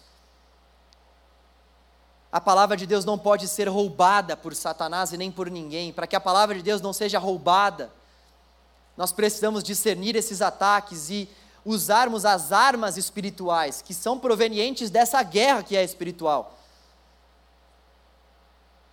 a 2.30 2.40
palavra 2.40 2.76
de 2.76 2.86
Deus 2.86 3.04
não 3.04 3.18
pode 3.18 3.48
ser 3.48 3.68
roubada 3.68 4.36
por 4.36 4.54
Satanás 4.54 5.12
e 5.12 5.16
nem 5.16 5.30
por 5.30 5.50
ninguém. 5.50 5.92
Para 5.92 6.06
que 6.06 6.16
a 6.16 6.20
palavra 6.20 6.54
de 6.56 6.62
Deus 6.62 6.80
não 6.80 6.92
seja 6.92 7.18
roubada, 7.18 7.90
nós 8.96 9.12
precisamos 9.12 9.62
discernir 9.62 10.16
esses 10.16 10.42
ataques 10.42 11.10
e 11.10 11.28
usarmos 11.64 12.24
as 12.24 12.52
armas 12.52 12.96
espirituais 12.96 13.82
que 13.82 13.92
são 13.92 14.18
provenientes 14.18 14.88
dessa 14.88 15.22
guerra 15.22 15.62
que 15.62 15.76
é 15.76 15.82
espiritual. 15.82 16.56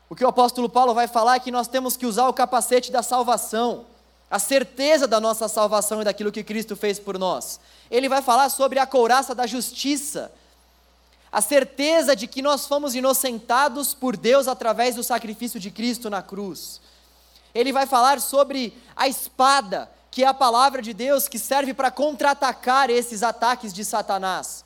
O 0.09 0.15
que 0.15 0.23
o 0.23 0.27
apóstolo 0.27 0.69
Paulo 0.69 0.93
vai 0.93 1.07
falar 1.07 1.35
é 1.35 1.39
que 1.39 1.51
nós 1.51 1.67
temos 1.67 1.97
que 1.97 2.05
usar 2.05 2.27
o 2.27 2.33
capacete 2.33 2.91
da 2.91 3.01
salvação, 3.01 3.85
a 4.29 4.37
certeza 4.37 5.07
da 5.07 5.19
nossa 5.19 5.47
salvação 5.47 6.01
e 6.01 6.05
daquilo 6.05 6.31
que 6.31 6.43
Cristo 6.43 6.75
fez 6.75 6.99
por 6.99 7.17
nós. 7.17 7.59
Ele 7.89 8.09
vai 8.09 8.21
falar 8.21 8.49
sobre 8.49 8.79
a 8.79 8.85
couraça 8.85 9.33
da 9.33 9.47
justiça, 9.47 10.31
a 11.33 11.41
certeza 11.41 12.15
de 12.15 12.27
que 12.27 12.43
nós 12.43 12.67
fomos 12.67 12.93
inocentados 12.93 13.95
por 13.95 14.15
Deus 14.15 14.47
através 14.47 14.93
do 14.93 15.03
sacrifício 15.03 15.59
de 15.59 15.71
Cristo 15.71 16.07
na 16.07 16.21
cruz. 16.21 16.79
Ele 17.55 17.73
vai 17.73 17.87
falar 17.87 18.21
sobre 18.21 18.71
a 18.95 19.07
espada 19.07 19.89
que 20.11 20.23
é 20.23 20.27
a 20.27 20.33
palavra 20.33 20.79
de 20.79 20.93
Deus 20.93 21.27
que 21.27 21.39
serve 21.39 21.73
para 21.73 21.89
contra-atacar 21.89 22.91
esses 22.91 23.23
ataques 23.23 23.73
de 23.73 23.83
Satanás. 23.83 24.63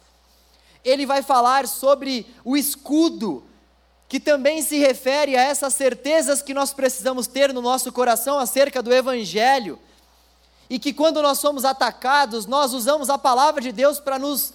Ele 0.83 1.05
vai 1.05 1.23
falar 1.23 1.65
sobre 1.69 2.27
o 2.43 2.57
escudo, 2.57 3.45
que 4.09 4.19
também 4.19 4.61
se 4.61 4.77
refere 4.77 5.37
a 5.37 5.41
essas 5.41 5.73
certezas 5.73 6.41
que 6.41 6.53
nós 6.53 6.73
precisamos 6.73 7.27
ter 7.27 7.53
no 7.53 7.61
nosso 7.61 7.93
coração 7.93 8.37
acerca 8.37 8.83
do 8.83 8.93
Evangelho, 8.93 9.79
e 10.69 10.77
que 10.77 10.91
quando 10.91 11.21
nós 11.21 11.39
somos 11.39 11.63
atacados, 11.63 12.45
nós 12.45 12.73
usamos 12.73 13.09
a 13.09 13.17
palavra 13.17 13.61
de 13.61 13.71
Deus 13.71 14.01
para 14.01 14.19
nos, 14.19 14.51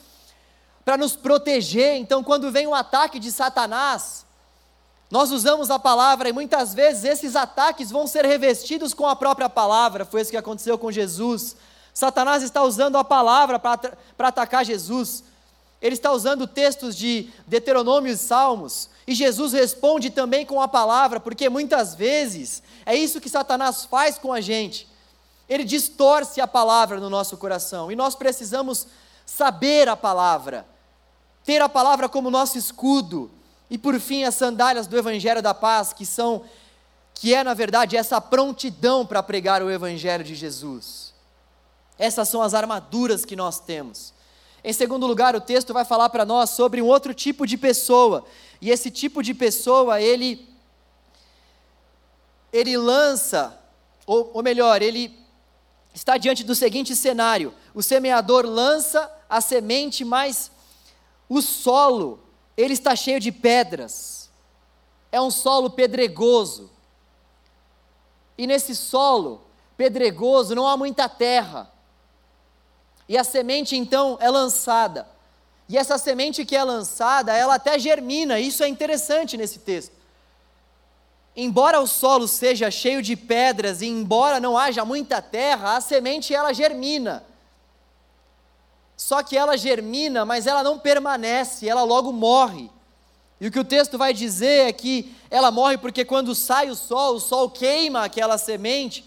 para 0.85 0.97
nos 0.97 1.17
proteger. 1.17 1.97
Então, 1.97 2.23
quando 2.23 2.51
vem 2.51 2.67
um 2.67 2.75
ataque 2.75 3.19
de 3.19 3.31
Satanás, 3.31 4.25
nós 5.11 5.31
usamos 5.31 5.71
a 5.71 5.79
palavra 5.79 6.29
e 6.29 6.33
muitas 6.33 6.73
vezes 6.73 7.05
esses 7.05 7.37
ataques 7.37 7.91
vão 7.91 8.07
ser 8.07 8.25
revestidos 8.25 8.95
com 8.95 9.07
a 9.07 9.15
própria 9.15 9.49
palavra, 9.49 10.05
foi 10.05 10.23
isso 10.23 10.31
que 10.31 10.37
aconteceu 10.37 10.79
com 10.79 10.91
Jesus. 10.91 11.55
Satanás 11.93 12.43
está 12.43 12.63
usando 12.63 12.97
a 12.97 13.05
palavra 13.05 13.59
para 13.59 14.29
atacar 14.29 14.65
Jesus. 14.65 15.23
Ele 15.83 15.95
está 15.95 16.13
usando 16.13 16.47
textos 16.47 16.97
de 16.97 17.29
Deuteronômio 17.47 18.13
e 18.13 18.17
Salmos, 18.17 18.89
e 19.07 19.15
Jesus 19.15 19.53
responde 19.53 20.11
também 20.11 20.47
com 20.47 20.63
a 20.63 20.69
palavra, 20.69 21.19
porque 21.21 21.49
muitas 21.51 21.95
vezes 21.95 22.63
é 22.87 22.95
isso 22.95 23.21
que 23.21 23.29
Satanás 23.29 23.85
faz 23.85 24.17
com 24.17 24.33
a 24.33 24.41
gente. 24.41 24.89
Ele 25.49 25.65
distorce 25.65 26.41
a 26.41 26.47
palavra 26.47 27.01
no 27.01 27.11
nosso 27.11 27.37
coração, 27.37 27.91
e 27.91 27.97
nós 27.97 28.15
precisamos 28.15 28.87
saber 29.27 29.89
a 29.89 29.97
palavra, 29.97 30.65
ter 31.45 31.61
a 31.61 31.69
palavra 31.69 32.09
como 32.09 32.31
nosso 32.31 32.57
escudo, 32.59 33.31
e 33.71 33.79
por 33.79 33.99
fim, 33.99 34.25
as 34.25 34.35
sandálias 34.35 34.87
do 34.87 34.99
Evangelho 34.99 35.43
da 35.43 35.55
Paz, 35.55 35.93
que 35.93 36.05
são, 36.05 36.45
que 37.15 37.35
é 37.35 37.43
na 37.43 37.55
verdade 37.55 37.97
essa 37.97 38.21
prontidão 38.21 39.07
para 39.07 39.23
pregar 39.23 39.63
o 39.63 39.71
Evangelho 39.71 40.23
de 40.23 40.35
Jesus. 40.35 41.13
Essas 41.99 42.29
são 42.29 42.43
as 42.43 42.55
armaduras 42.55 43.25
que 43.25 43.37
nós 43.37 43.61
temos. 43.61 44.13
Em 44.65 44.73
segundo 44.73 45.07
lugar, 45.07 45.35
o 45.35 45.41
texto 45.41 45.73
vai 45.73 45.85
falar 45.85 46.09
para 46.11 46.25
nós 46.25 46.51
sobre 46.51 46.81
um 46.81 46.87
outro 46.87 47.13
tipo 47.13 47.47
de 47.47 47.57
pessoa. 47.57 48.25
E 48.61 48.71
esse 48.71 48.91
tipo 48.91 49.23
de 49.23 49.35
pessoa, 49.35 50.01
ele 50.01 50.49
ele 52.53 52.77
lança, 52.77 53.59
ou, 54.07 54.31
ou 54.35 54.43
melhor, 54.43 54.83
ele 54.83 55.19
está 55.95 56.17
diante 56.17 56.45
do 56.45 56.55
seguinte 56.55 56.95
cenário: 56.95 57.55
o 57.75 57.83
semeador 57.83 58.45
lança 58.47 59.11
a 59.29 59.41
semente, 59.41 60.05
mas 60.05 60.51
o 61.35 61.41
solo 61.41 62.21
ele 62.55 62.75
está 62.75 62.95
cheio 62.95 63.19
de 63.19 63.33
pedras, 63.33 64.31
é 65.11 65.19
um 65.19 65.31
solo 65.31 65.71
pedregoso. 65.71 66.71
E 68.37 68.47
nesse 68.47 68.77
solo 68.77 69.41
pedregoso 69.75 70.55
não 70.55 70.69
há 70.69 70.77
muita 70.77 71.09
terra. 71.09 71.73
E 73.09 73.17
a 73.17 73.25
semente 73.25 73.75
então 73.75 74.19
é 74.21 74.29
lançada. 74.29 75.09
E 75.71 75.79
essa 75.79 75.97
semente 75.97 76.45
que 76.45 76.55
é 76.55 76.63
lançada, 76.63 77.35
ela 77.35 77.55
até 77.55 77.79
germina, 77.79 78.39
isso 78.39 78.63
é 78.63 78.69
interessante 78.69 79.39
nesse 79.39 79.61
texto. 79.61 79.95
Embora 81.35 81.81
o 81.81 81.87
solo 81.87 82.29
seja 82.29 82.71
cheio 82.71 83.01
de 83.01 83.17
pedras 83.17 83.81
e 83.81 83.87
embora 83.87 84.39
não 84.39 84.59
haja 84.59 84.85
muita 84.85 85.23
terra, 85.23 85.77
a 85.77 85.81
semente 85.81 86.35
ela 86.35 86.53
germina. 86.53 87.25
Só 89.03 89.21
que 89.21 89.37
ela 89.37 89.59
germina, 89.59 90.25
mas 90.25 90.47
ela 90.47 90.63
não 90.63 90.79
permanece, 90.79 91.69
ela 91.69 91.83
logo 91.83 92.13
morre. 92.13 92.71
E 93.41 93.49
o 93.49 93.51
que 93.51 93.59
o 93.59 93.65
texto 93.65 93.99
vai 93.99 94.15
dizer 94.15 94.69
é 94.69 94.73
que 94.73 95.13
ela 95.29 95.51
morre 95.51 95.77
porque 95.77 96.05
quando 96.05 96.37
sai 96.37 96.71
o 96.71 96.77
sol, 96.77 97.17
o 97.17 97.21
sol 97.21 97.51
queima 97.51 98.05
aquela 98.05 98.39
semente, 98.39 99.05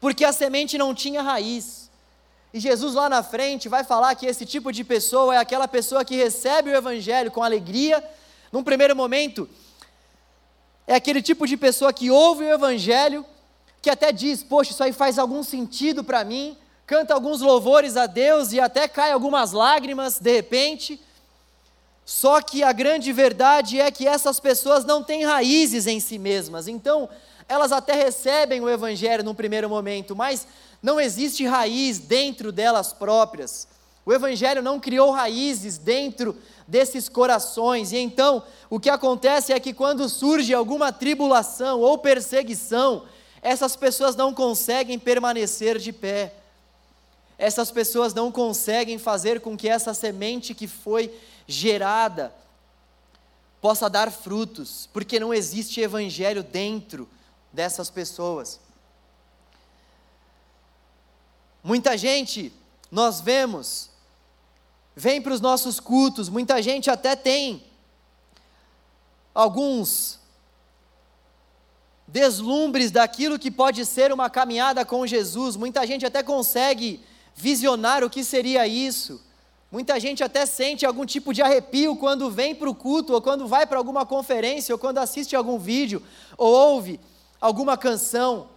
porque 0.00 0.24
a 0.24 0.32
semente 0.32 0.78
não 0.78 0.94
tinha 0.94 1.22
raiz. 1.22 1.90
E 2.52 2.60
Jesus 2.60 2.94
lá 2.94 3.08
na 3.08 3.24
frente 3.24 3.68
vai 3.68 3.82
falar 3.82 4.14
que 4.14 4.26
esse 4.26 4.46
tipo 4.46 4.70
de 4.70 4.84
pessoa 4.84 5.34
é 5.34 5.38
aquela 5.38 5.66
pessoa 5.66 6.04
que 6.04 6.14
recebe 6.14 6.70
o 6.70 6.76
evangelho 6.76 7.32
com 7.32 7.42
alegria, 7.42 8.02
num 8.52 8.62
primeiro 8.62 8.94
momento, 8.94 9.48
é 10.86 10.94
aquele 10.94 11.20
tipo 11.20 11.48
de 11.48 11.56
pessoa 11.56 11.92
que 11.92 12.12
ouve 12.12 12.44
o 12.44 12.54
evangelho, 12.54 13.26
que 13.82 13.90
até 13.90 14.12
diz: 14.12 14.44
Poxa, 14.44 14.70
isso 14.70 14.84
aí 14.84 14.92
faz 14.92 15.18
algum 15.18 15.42
sentido 15.42 16.04
para 16.04 16.22
mim, 16.22 16.56
canta 16.86 17.14
alguns 17.14 17.40
louvores 17.40 17.96
a 17.96 18.06
Deus 18.06 18.52
e 18.52 18.60
até 18.60 18.86
cai 18.86 19.12
algumas 19.12 19.52
lágrimas 19.52 20.18
de 20.18 20.32
repente. 20.32 21.00
Só 22.04 22.40
que 22.42 22.62
a 22.62 22.72
grande 22.72 23.12
verdade 23.12 23.80
é 23.80 23.90
que 23.90 24.06
essas 24.06 24.38
pessoas 24.38 24.84
não 24.84 25.02
têm 25.02 25.24
raízes 25.24 25.86
em 25.86 25.98
si 25.98 26.18
mesmas. 26.18 26.68
Então, 26.68 27.08
elas 27.48 27.72
até 27.72 27.94
recebem 27.94 28.60
o 28.60 28.68
evangelho 28.68 29.24
num 29.24 29.34
primeiro 29.34 29.68
momento, 29.68 30.14
mas 30.14 30.46
não 30.82 31.00
existe 31.00 31.46
raiz 31.46 31.98
dentro 31.98 32.52
delas 32.52 32.92
próprias. 32.92 33.66
O 34.04 34.12
evangelho 34.12 34.62
não 34.62 34.78
criou 34.78 35.10
raízes 35.10 35.78
dentro 35.78 36.36
desses 36.68 37.08
corações. 37.08 37.90
E 37.92 37.96
então, 37.96 38.42
o 38.68 38.78
que 38.78 38.90
acontece 38.90 39.50
é 39.54 39.58
que 39.58 39.72
quando 39.72 40.06
surge 40.10 40.52
alguma 40.52 40.92
tribulação 40.92 41.80
ou 41.80 41.96
perseguição, 41.96 43.04
essas 43.40 43.76
pessoas 43.76 44.14
não 44.14 44.34
conseguem 44.34 44.98
permanecer 44.98 45.78
de 45.78 45.90
pé 45.90 46.43
essas 47.38 47.70
pessoas 47.70 48.14
não 48.14 48.30
conseguem 48.30 48.98
fazer 48.98 49.40
com 49.40 49.56
que 49.56 49.68
essa 49.68 49.92
semente 49.92 50.54
que 50.54 50.66
foi 50.66 51.12
gerada 51.46 52.34
possa 53.60 53.88
dar 53.88 54.10
frutos, 54.12 54.88
porque 54.92 55.18
não 55.18 55.32
existe 55.32 55.80
evangelho 55.80 56.42
dentro 56.42 57.08
dessas 57.52 57.90
pessoas. 57.90 58.60
Muita 61.62 61.96
gente, 61.96 62.52
nós 62.90 63.20
vemos, 63.20 63.88
vem 64.94 65.20
para 65.22 65.32
os 65.32 65.40
nossos 65.40 65.80
cultos, 65.80 66.28
muita 66.28 66.60
gente 66.60 66.90
até 66.90 67.16
tem 67.16 67.64
alguns 69.34 70.20
deslumbres 72.06 72.90
daquilo 72.90 73.38
que 73.38 73.50
pode 73.50 73.84
ser 73.86 74.12
uma 74.12 74.28
caminhada 74.28 74.84
com 74.84 75.06
Jesus, 75.06 75.56
muita 75.56 75.86
gente 75.86 76.04
até 76.04 76.22
consegue 76.22 77.02
visionar 77.34 78.04
o 78.04 78.10
que 78.10 78.22
seria 78.22 78.66
isso. 78.66 79.20
Muita 79.70 79.98
gente 79.98 80.22
até 80.22 80.46
sente 80.46 80.86
algum 80.86 81.04
tipo 81.04 81.34
de 81.34 81.42
arrepio 81.42 81.96
quando 81.96 82.30
vem 82.30 82.54
para 82.54 82.70
o 82.70 82.74
culto, 82.74 83.12
ou 83.12 83.20
quando 83.20 83.48
vai 83.48 83.66
para 83.66 83.76
alguma 83.76 84.06
conferência, 84.06 84.72
ou 84.72 84.78
quando 84.78 84.98
assiste 84.98 85.34
algum 85.34 85.58
vídeo, 85.58 86.00
ou 86.38 86.52
ouve 86.52 87.00
alguma 87.40 87.76
canção. 87.76 88.48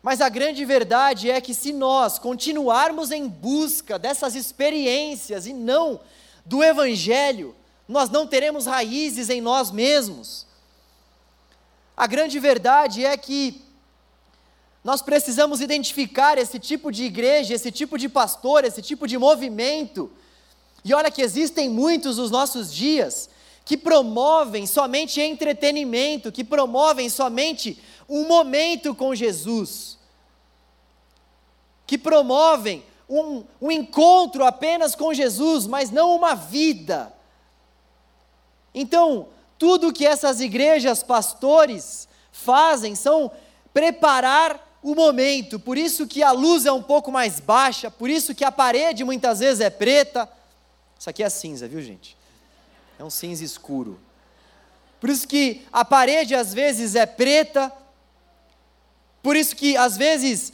Mas 0.00 0.20
a 0.20 0.28
grande 0.28 0.64
verdade 0.64 1.28
é 1.28 1.40
que 1.40 1.52
se 1.52 1.72
nós 1.72 2.20
continuarmos 2.20 3.10
em 3.10 3.26
busca 3.26 3.98
dessas 3.98 4.36
experiências 4.36 5.46
e 5.46 5.52
não 5.52 5.98
do 6.44 6.62
Evangelho, 6.62 7.56
nós 7.88 8.08
não 8.08 8.28
teremos 8.28 8.66
raízes 8.66 9.28
em 9.28 9.40
nós 9.40 9.72
mesmos. 9.72 10.46
A 11.96 12.06
grande 12.06 12.38
verdade 12.38 13.04
é 13.04 13.16
que 13.16 13.65
nós 14.86 15.02
precisamos 15.02 15.60
identificar 15.60 16.38
esse 16.38 16.60
tipo 16.60 16.92
de 16.92 17.02
igreja, 17.02 17.52
esse 17.52 17.72
tipo 17.72 17.98
de 17.98 18.08
pastor, 18.08 18.64
esse 18.64 18.80
tipo 18.80 19.08
de 19.08 19.18
movimento. 19.18 20.08
E 20.84 20.94
olha 20.94 21.10
que 21.10 21.20
existem 21.20 21.68
muitos 21.68 22.18
nos 22.18 22.30
nossos 22.30 22.72
dias 22.72 23.28
que 23.64 23.76
promovem 23.76 24.64
somente 24.64 25.20
entretenimento, 25.20 26.30
que 26.30 26.44
promovem 26.44 27.08
somente 27.08 27.82
um 28.08 28.28
momento 28.28 28.94
com 28.94 29.12
Jesus, 29.12 29.98
que 31.84 31.98
promovem 31.98 32.84
um, 33.10 33.42
um 33.60 33.72
encontro 33.72 34.44
apenas 34.44 34.94
com 34.94 35.12
Jesus, 35.12 35.66
mas 35.66 35.90
não 35.90 36.14
uma 36.14 36.36
vida. 36.36 37.12
Então, 38.72 39.30
tudo 39.58 39.92
que 39.92 40.06
essas 40.06 40.40
igrejas, 40.40 41.02
pastores, 41.02 42.06
fazem 42.30 42.94
são 42.94 43.32
preparar 43.74 44.64
o 44.86 44.94
momento. 44.94 45.58
Por 45.58 45.76
isso 45.76 46.06
que 46.06 46.22
a 46.22 46.30
luz 46.30 46.64
é 46.64 46.70
um 46.70 46.82
pouco 46.82 47.10
mais 47.10 47.40
baixa, 47.40 47.90
por 47.90 48.08
isso 48.08 48.32
que 48.32 48.44
a 48.44 48.52
parede 48.52 49.02
muitas 49.02 49.40
vezes 49.40 49.60
é 49.60 49.68
preta. 49.68 50.28
Isso 50.96 51.10
aqui 51.10 51.24
é 51.24 51.28
cinza, 51.28 51.66
viu, 51.66 51.82
gente? 51.82 52.16
É 52.96 53.02
um 53.02 53.10
cinza 53.10 53.42
escuro. 53.42 53.98
Por 55.00 55.10
isso 55.10 55.26
que 55.26 55.66
a 55.72 55.84
parede 55.84 56.36
às 56.36 56.54
vezes 56.54 56.94
é 56.94 57.04
preta. 57.04 57.72
Por 59.24 59.34
isso 59.34 59.56
que 59.56 59.76
às 59.76 59.96
vezes 59.96 60.52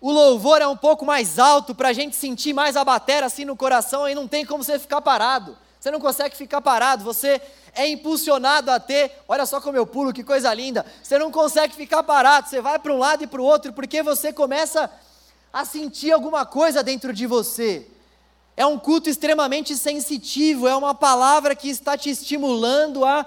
o 0.00 0.12
louvor 0.12 0.62
é 0.62 0.68
um 0.68 0.76
pouco 0.76 1.04
mais 1.04 1.40
alto 1.40 1.74
para 1.74 1.88
a 1.88 1.92
gente 1.92 2.14
sentir 2.14 2.52
mais 2.52 2.76
a 2.76 2.84
bateria 2.84 3.26
assim 3.26 3.44
no 3.44 3.56
coração 3.56 4.08
e 4.08 4.14
não 4.14 4.28
tem 4.28 4.46
como 4.46 4.62
você 4.62 4.78
ficar 4.78 5.00
parado. 5.00 5.58
Você 5.84 5.90
não 5.90 6.00
consegue 6.00 6.34
ficar 6.34 6.62
parado, 6.62 7.04
você 7.04 7.38
é 7.74 7.86
impulsionado 7.86 8.70
a 8.70 8.80
ter, 8.80 9.12
olha 9.28 9.44
só 9.44 9.60
como 9.60 9.76
eu 9.76 9.86
pulo, 9.86 10.14
que 10.14 10.24
coisa 10.24 10.54
linda. 10.54 10.82
Você 11.02 11.18
não 11.18 11.30
consegue 11.30 11.74
ficar 11.74 12.02
parado, 12.02 12.48
você 12.48 12.58
vai 12.62 12.78
para 12.78 12.90
um 12.90 12.96
lado 12.96 13.22
e 13.22 13.26
para 13.26 13.38
o 13.38 13.44
outro, 13.44 13.70
porque 13.70 14.02
você 14.02 14.32
começa 14.32 14.90
a 15.52 15.62
sentir 15.66 16.10
alguma 16.10 16.46
coisa 16.46 16.82
dentro 16.82 17.12
de 17.12 17.26
você. 17.26 17.86
É 18.56 18.64
um 18.64 18.78
culto 18.78 19.10
extremamente 19.10 19.76
sensitivo, 19.76 20.66
é 20.66 20.74
uma 20.74 20.94
palavra 20.94 21.54
que 21.54 21.68
está 21.68 21.98
te 21.98 22.08
estimulando 22.08 23.04
a, 23.04 23.26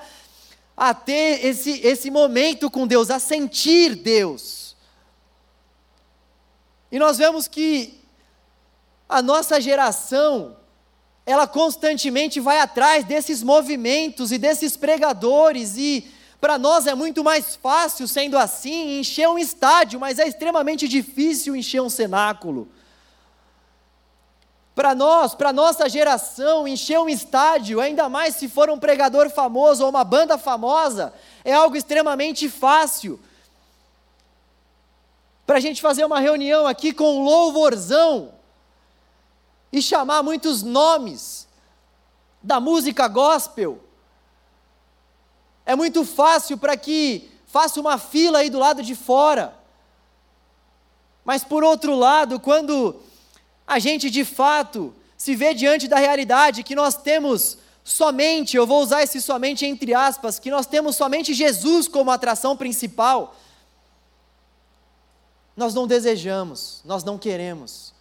a 0.75 0.95
ter 0.95 1.45
esse, 1.45 1.79
esse 1.85 2.09
momento 2.09 2.71
com 2.71 2.87
Deus, 2.87 3.11
a 3.11 3.19
sentir 3.19 3.93
Deus. 3.93 4.75
E 6.91 6.97
nós 6.97 7.19
vemos 7.19 7.47
que 7.47 8.03
a 9.07 9.21
nossa 9.21 9.61
geração, 9.61 10.57
ela 11.27 11.45
constantemente 11.45 12.39
vai 12.39 12.57
atrás 12.61 13.03
desses 13.03 13.43
movimentos 13.43 14.31
e 14.31 14.37
desses 14.37 14.77
pregadores, 14.77 15.75
e 15.75 16.09
para 16.39 16.57
nós 16.57 16.87
é 16.87 16.95
muito 16.95 17.21
mais 17.21 17.53
fácil, 17.53 18.07
sendo 18.07 18.37
assim, 18.37 19.01
encher 19.01 19.27
um 19.27 19.37
estádio, 19.37 19.99
mas 19.99 20.19
é 20.19 20.25
extremamente 20.25 20.87
difícil 20.87 21.53
encher 21.53 21.81
um 21.81 21.89
cenáculo. 21.89 22.69
Para 24.73 24.95
nós, 24.95 25.35
para 25.35 25.51
nossa 25.51 25.89
geração, 25.89 26.65
encher 26.65 26.97
um 26.97 27.09
estádio, 27.09 27.81
ainda 27.81 28.07
mais 28.07 28.37
se 28.37 28.47
for 28.47 28.69
um 28.69 28.79
pregador 28.79 29.29
famoso 29.29 29.83
ou 29.83 29.89
uma 29.89 30.05
banda 30.05 30.37
famosa, 30.37 31.13
é 31.43 31.51
algo 31.51 31.75
extremamente 31.75 32.47
fácil. 32.47 33.19
Para 35.45 35.57
a 35.57 35.59
gente 35.59 35.81
fazer 35.81 36.05
uma 36.05 36.21
reunião 36.21 36.65
aqui 36.65 36.93
com 36.93 37.21
louvorzão, 37.21 38.36
e 39.71 39.81
chamar 39.81 40.23
muitos 40.23 40.63
nomes 40.63 41.47
da 42.41 42.59
música 42.59 43.07
gospel. 43.07 43.83
É 45.65 45.75
muito 45.75 46.05
fácil 46.05 46.57
para 46.57 46.77
que 46.77 47.29
faça 47.45 47.79
uma 47.79 47.97
fila 47.97 48.39
aí 48.39 48.49
do 48.49 48.59
lado 48.59 48.81
de 48.81 48.95
fora. 48.95 49.53
Mas 51.25 51.43
por 51.43 51.63
outro 51.63 51.95
lado, 51.95 52.39
quando 52.39 52.95
a 53.65 53.79
gente 53.79 54.09
de 54.09 54.23
fato 54.23 54.95
se 55.17 55.35
vê 55.35 55.53
diante 55.53 55.87
da 55.87 55.97
realidade 55.97 56.63
que 56.63 56.75
nós 56.75 56.95
temos 56.95 57.57
somente, 57.83 58.55
eu 58.55 58.67
vou 58.67 58.81
usar 58.81 59.03
esse 59.03 59.21
somente 59.21 59.65
entre 59.65 59.93
aspas, 59.93 60.39
que 60.39 60.51
nós 60.51 60.65
temos 60.65 60.95
somente 60.95 61.33
Jesus 61.33 61.87
como 61.87 62.11
atração 62.11 62.55
principal, 62.55 63.35
nós 65.55 65.73
não 65.73 65.87
desejamos, 65.87 66.81
nós 66.85 67.03
não 67.03 67.17
queremos. 67.17 67.96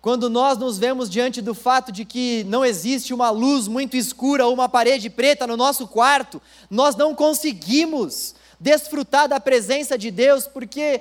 Quando 0.00 0.30
nós 0.30 0.56
nos 0.56 0.78
vemos 0.78 1.10
diante 1.10 1.42
do 1.42 1.54
fato 1.54 1.90
de 1.90 2.04
que 2.04 2.44
não 2.44 2.64
existe 2.64 3.12
uma 3.12 3.30
luz 3.30 3.66
muito 3.66 3.96
escura 3.96 4.46
ou 4.46 4.54
uma 4.54 4.68
parede 4.68 5.10
preta 5.10 5.46
no 5.46 5.56
nosso 5.56 5.88
quarto, 5.88 6.40
nós 6.70 6.94
não 6.94 7.14
conseguimos 7.14 8.34
desfrutar 8.60 9.28
da 9.28 9.40
presença 9.40 9.98
de 9.98 10.10
Deus, 10.10 10.46
porque 10.46 11.00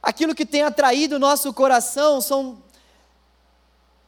aquilo 0.00 0.34
que 0.34 0.46
tem 0.46 0.62
atraído 0.62 1.16
o 1.16 1.20
nosso 1.20 1.52
coração 1.52 2.20
são 2.20 2.58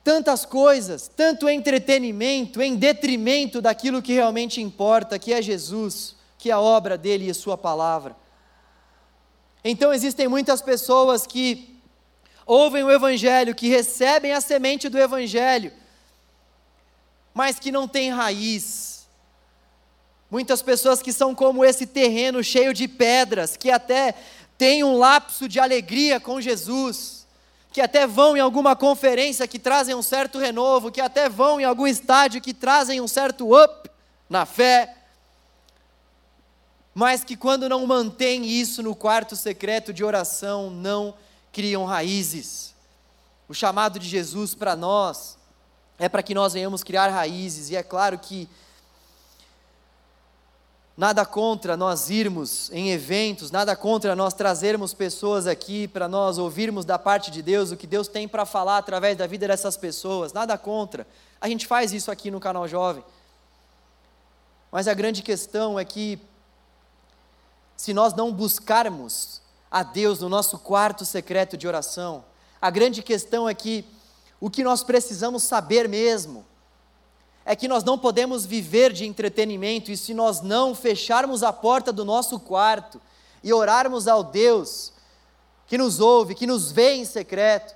tantas 0.05 0.45
coisas, 0.45 1.11
tanto 1.14 1.49
entretenimento, 1.49 2.62
em 2.62 2.77
detrimento 2.77 3.61
daquilo 3.61 4.01
que 4.01 4.12
realmente 4.12 4.61
importa, 4.61 5.19
que 5.19 5.33
é 5.33 5.43
Jesus, 5.43 6.14
que 6.38 6.49
é 6.49 6.53
a 6.55 6.61
obra 6.61 6.97
dele 6.97 7.27
e 7.27 7.31
a 7.31 7.35
sua 7.35 7.59
palavra. 7.59 8.17
Então 9.64 9.93
existem 9.93 10.29
muitas 10.29 10.62
pessoas 10.62 11.27
que 11.27 11.78
ouvem 12.48 12.82
o 12.82 12.90
Evangelho, 12.90 13.54
que 13.54 13.68
recebem 13.68 14.32
a 14.32 14.40
semente 14.40 14.88
do 14.88 14.98
Evangelho, 14.98 15.70
mas 17.34 17.58
que 17.58 17.70
não 17.70 17.87
têm 17.87 18.11
raiz. 18.11 19.06
Muitas 20.30 20.62
pessoas 20.62 21.02
que 21.02 21.12
são 21.12 21.34
como 21.34 21.62
esse 21.62 21.87
terreno 21.87 22.42
cheio 22.42 22.72
de 22.72 22.88
pedras, 22.88 23.54
que 23.54 23.70
até 23.70 24.14
têm 24.56 24.82
um 24.82 24.96
lapso 24.96 25.46
de 25.46 25.61
alegria 25.61 26.18
com 26.18 26.40
Jesus, 26.40 27.26
que 27.70 27.82
até 27.82 28.06
vão 28.06 28.34
em 28.34 28.40
alguma 28.40 28.74
conferência 28.74 29.46
que 29.46 29.58
trazem 29.58 29.94
um 29.94 30.02
certo 30.02 30.38
renovo, 30.38 30.90
que 30.90 31.02
até 31.02 31.28
vão 31.28 31.61
em 31.61 31.64
algum 31.64 31.87
estádio 31.87 32.40
que 32.40 32.54
trazem 32.54 32.98
um 32.98 33.06
certo 33.06 33.54
up 33.54 33.90
na 34.28 34.46
fé, 34.46 34.96
mas 36.94 37.22
que 37.22 37.37
quando 37.37 37.68
não 37.68 37.87
mantém 37.87 38.46
isso 38.46 38.82
no 38.82 38.96
quarto 38.96 39.37
secreto 39.37 39.92
de 39.92 40.02
oração, 40.02 40.70
não 40.70 41.14
criam 41.59 41.85
raízes. 41.85 42.73
O 43.49 43.53
chamado 43.53 43.99
de 43.99 44.09
Jesus 44.09 44.55
para 44.55 44.77
nós 44.77 45.37
é 45.99 46.09
para 46.09 46.23
que 46.23 46.33
nós 46.33 46.53
venhamos 46.53 46.85
criar 46.85 47.09
raízes, 47.09 47.68
e 47.68 47.75
é 47.75 47.83
claro 47.83 48.16
que 48.16 48.49
nada 50.97 51.27
contra 51.27 51.77
nós 51.77 52.11
irmos 52.11 52.71
em 52.71 52.90
eventos, 52.90 53.51
nada 53.51 53.75
contra 53.75 54.14
nós 54.14 54.35
trazermos 54.35 54.94
pessoas 54.94 55.49
aqui 55.49 55.88
para 55.88 56.07
nós 56.07 56.38
ouvirmos 56.38 56.85
da 56.85 56.97
parte 56.97 57.29
de 57.29 57.42
Deus 57.42 57.73
o 57.73 57.77
que 57.77 57.88
Deus 57.88 58.07
tem 58.07 58.29
para 58.29 58.47
falar 58.47 58.79
através 58.79 59.18
da 59.18 59.27
vida 59.27 59.49
dessas 59.49 59.77
pessoas, 59.77 60.33
nada 60.33 60.57
contra. 60.57 61.05
A 61.40 61.49
gente 61.49 61.66
faz 61.66 61.92
isso 61.92 62.09
aqui 62.09 62.31
no 62.31 62.38
canal 62.38 62.68
Jovem. 62.68 63.03
Mas 64.71 64.87
a 64.87 64.94
grande 64.94 65.25
questão 65.25 65.77
é 65.77 65.85
que, 65.85 66.21
se 67.77 67.92
nós 67.92 68.14
não 68.14 68.33
buscarmos 68.33 69.42
a 69.70 69.83
Deus 69.83 70.20
no 70.20 70.28
nosso 70.28 70.59
quarto 70.59 71.04
secreto 71.04 71.57
de 71.57 71.66
oração. 71.68 72.24
A 72.61 72.70
grande 72.70 73.02
questão 73.02 73.48
é 73.48 73.54
que 73.54 73.85
o 74.40 74.48
que 74.48 74.62
nós 74.62 74.83
precisamos 74.83 75.42
saber 75.42 75.88
mesmo 75.88 76.44
é 77.44 77.57
que 77.57 77.66
nós 77.66 77.83
não 77.83 77.98
podemos 77.98 78.44
viver 78.44 78.92
de 78.92 79.07
entretenimento 79.07 79.90
e 79.90 79.96
se 79.96 80.12
nós 80.12 80.42
não 80.42 80.74
fecharmos 80.74 81.42
a 81.42 81.52
porta 81.52 81.90
do 81.90 82.04
nosso 82.04 82.38
quarto 82.38 83.00
e 83.42 83.52
orarmos 83.52 84.07
ao 84.07 84.22
Deus 84.22 84.92
que 85.66 85.78
nos 85.78 85.98
ouve, 85.98 86.35
que 86.35 86.46
nos 86.46 86.70
vê 86.70 86.94
em 86.94 87.04
secreto, 87.07 87.74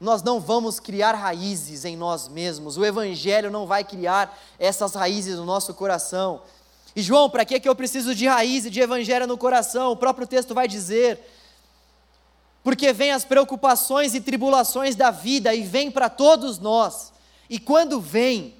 nós 0.00 0.22
não 0.22 0.38
vamos 0.38 0.78
criar 0.78 1.12
raízes 1.14 1.84
em 1.84 1.96
nós 1.96 2.28
mesmos. 2.28 2.76
O 2.76 2.84
Evangelho 2.84 3.50
não 3.50 3.66
vai 3.66 3.82
criar 3.82 4.38
essas 4.58 4.94
raízes 4.94 5.36
no 5.36 5.44
nosso 5.44 5.74
coração. 5.74 6.42
E 6.98 7.02
João, 7.02 7.30
para 7.30 7.44
que, 7.44 7.60
que 7.60 7.68
eu 7.68 7.76
preciso 7.76 8.12
de 8.12 8.26
raiz 8.26 8.66
e 8.66 8.70
de 8.70 8.80
evangelho 8.80 9.24
no 9.24 9.38
coração? 9.38 9.92
O 9.92 9.96
próprio 9.96 10.26
texto 10.26 10.52
vai 10.52 10.66
dizer. 10.66 11.20
Porque 12.60 12.92
vem 12.92 13.12
as 13.12 13.24
preocupações 13.24 14.16
e 14.16 14.20
tribulações 14.20 14.96
da 14.96 15.12
vida 15.12 15.54
e 15.54 15.62
vem 15.62 15.92
para 15.92 16.10
todos 16.10 16.58
nós. 16.58 17.12
E 17.48 17.56
quando 17.56 18.00
vem, 18.00 18.52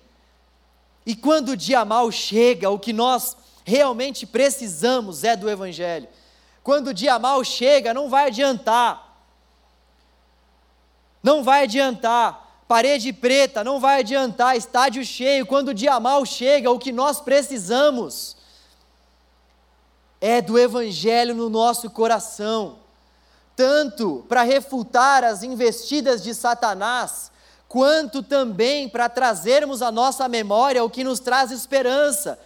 e 1.05 1.17
quando 1.17 1.49
o 1.49 1.57
dia 1.57 1.85
mal 1.85 2.13
chega, 2.13 2.71
o 2.71 2.79
que 2.79 2.93
nós 2.93 3.37
realmente 3.65 4.25
precisamos 4.25 5.25
é 5.25 5.35
do 5.35 5.51
Evangelho. 5.51 6.07
Quando 6.63 6.91
o 6.91 6.95
dia 6.95 7.19
mal 7.19 7.43
chega, 7.43 7.93
não 7.93 8.09
vai 8.09 8.29
adiantar. 8.29 9.21
Não 11.25 11.43
vai 11.43 11.65
adiantar 11.65 12.48
parede 12.69 13.15
preta, 13.15 13.65
não 13.65 13.81
vai 13.81 14.01
adiantar, 14.01 14.55
estádio 14.55 15.03
cheio, 15.03 15.47
quando 15.47 15.69
o 15.69 15.75
dia 15.75 15.99
mal 15.99 16.27
chega, 16.27 16.71
o 16.71 16.79
que 16.79 16.93
nós 16.93 17.19
precisamos 17.19 18.37
é 20.21 20.43
do 20.43 20.59
Evangelho 20.59 21.35
no 21.35 21.49
nosso 21.49 21.89
coração, 21.89 22.77
tanto 23.57 24.23
para 24.29 24.43
refutar 24.43 25.25
as 25.25 25.43
investidas 25.43 26.23
de 26.23 26.35
Satanás, 26.35 27.33
quanto 27.67 28.23
também 28.23 28.87
para 28.87 29.09
trazermos 29.09 29.81
à 29.81 29.91
nossa 29.91 30.29
memória 30.29 30.85
o 30.85 30.91
que 30.91 31.03
nos 31.03 31.21
traz 31.21 31.51
esperança, 31.51 32.39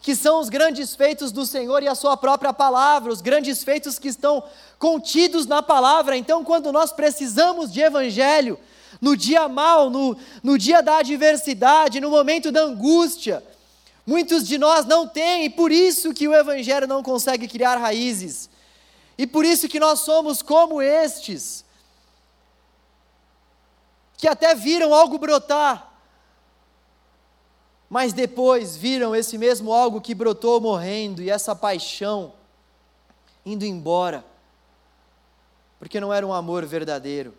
que 0.00 0.16
são 0.16 0.40
os 0.40 0.48
grandes 0.48 0.94
feitos 0.94 1.30
do 1.30 1.44
Senhor 1.44 1.82
e 1.82 1.88
a 1.88 1.94
Sua 1.94 2.16
própria 2.16 2.54
palavra, 2.54 3.12
os 3.12 3.20
grandes 3.20 3.62
feitos 3.62 3.98
que 3.98 4.08
estão 4.08 4.42
contidos 4.78 5.44
na 5.46 5.62
palavra. 5.62 6.16
Então, 6.16 6.42
quando 6.42 6.72
nós 6.72 6.90
precisamos 6.92 7.70
de 7.70 7.80
Evangelho, 7.80 8.58
no 9.00 9.16
dia 9.16 9.48
mal, 9.48 9.88
no, 9.88 10.16
no 10.42 10.58
dia 10.58 10.82
da 10.82 10.98
adversidade, 10.98 12.00
no 12.00 12.10
momento 12.10 12.52
da 12.52 12.60
angústia. 12.60 13.42
Muitos 14.06 14.46
de 14.46 14.58
nós 14.58 14.84
não 14.84 15.06
têm, 15.06 15.44
e 15.44 15.50
por 15.50 15.72
isso 15.72 16.12
que 16.12 16.28
o 16.28 16.34
Evangelho 16.34 16.86
não 16.86 17.02
consegue 17.02 17.48
criar 17.48 17.76
raízes. 17.76 18.50
E 19.16 19.26
por 19.26 19.44
isso 19.44 19.68
que 19.68 19.80
nós 19.80 20.00
somos 20.00 20.42
como 20.42 20.82
estes, 20.82 21.64
que 24.16 24.28
até 24.28 24.54
viram 24.54 24.92
algo 24.92 25.18
brotar, 25.18 25.90
mas 27.88 28.12
depois 28.12 28.76
viram 28.76 29.16
esse 29.16 29.36
mesmo 29.36 29.72
algo 29.72 30.00
que 30.00 30.14
brotou 30.14 30.60
morrendo 30.60 31.22
e 31.22 31.30
essa 31.30 31.56
paixão 31.56 32.32
indo 33.44 33.64
embora, 33.64 34.24
porque 35.78 35.98
não 35.98 36.12
era 36.12 36.26
um 36.26 36.32
amor 36.32 36.64
verdadeiro. 36.66 37.34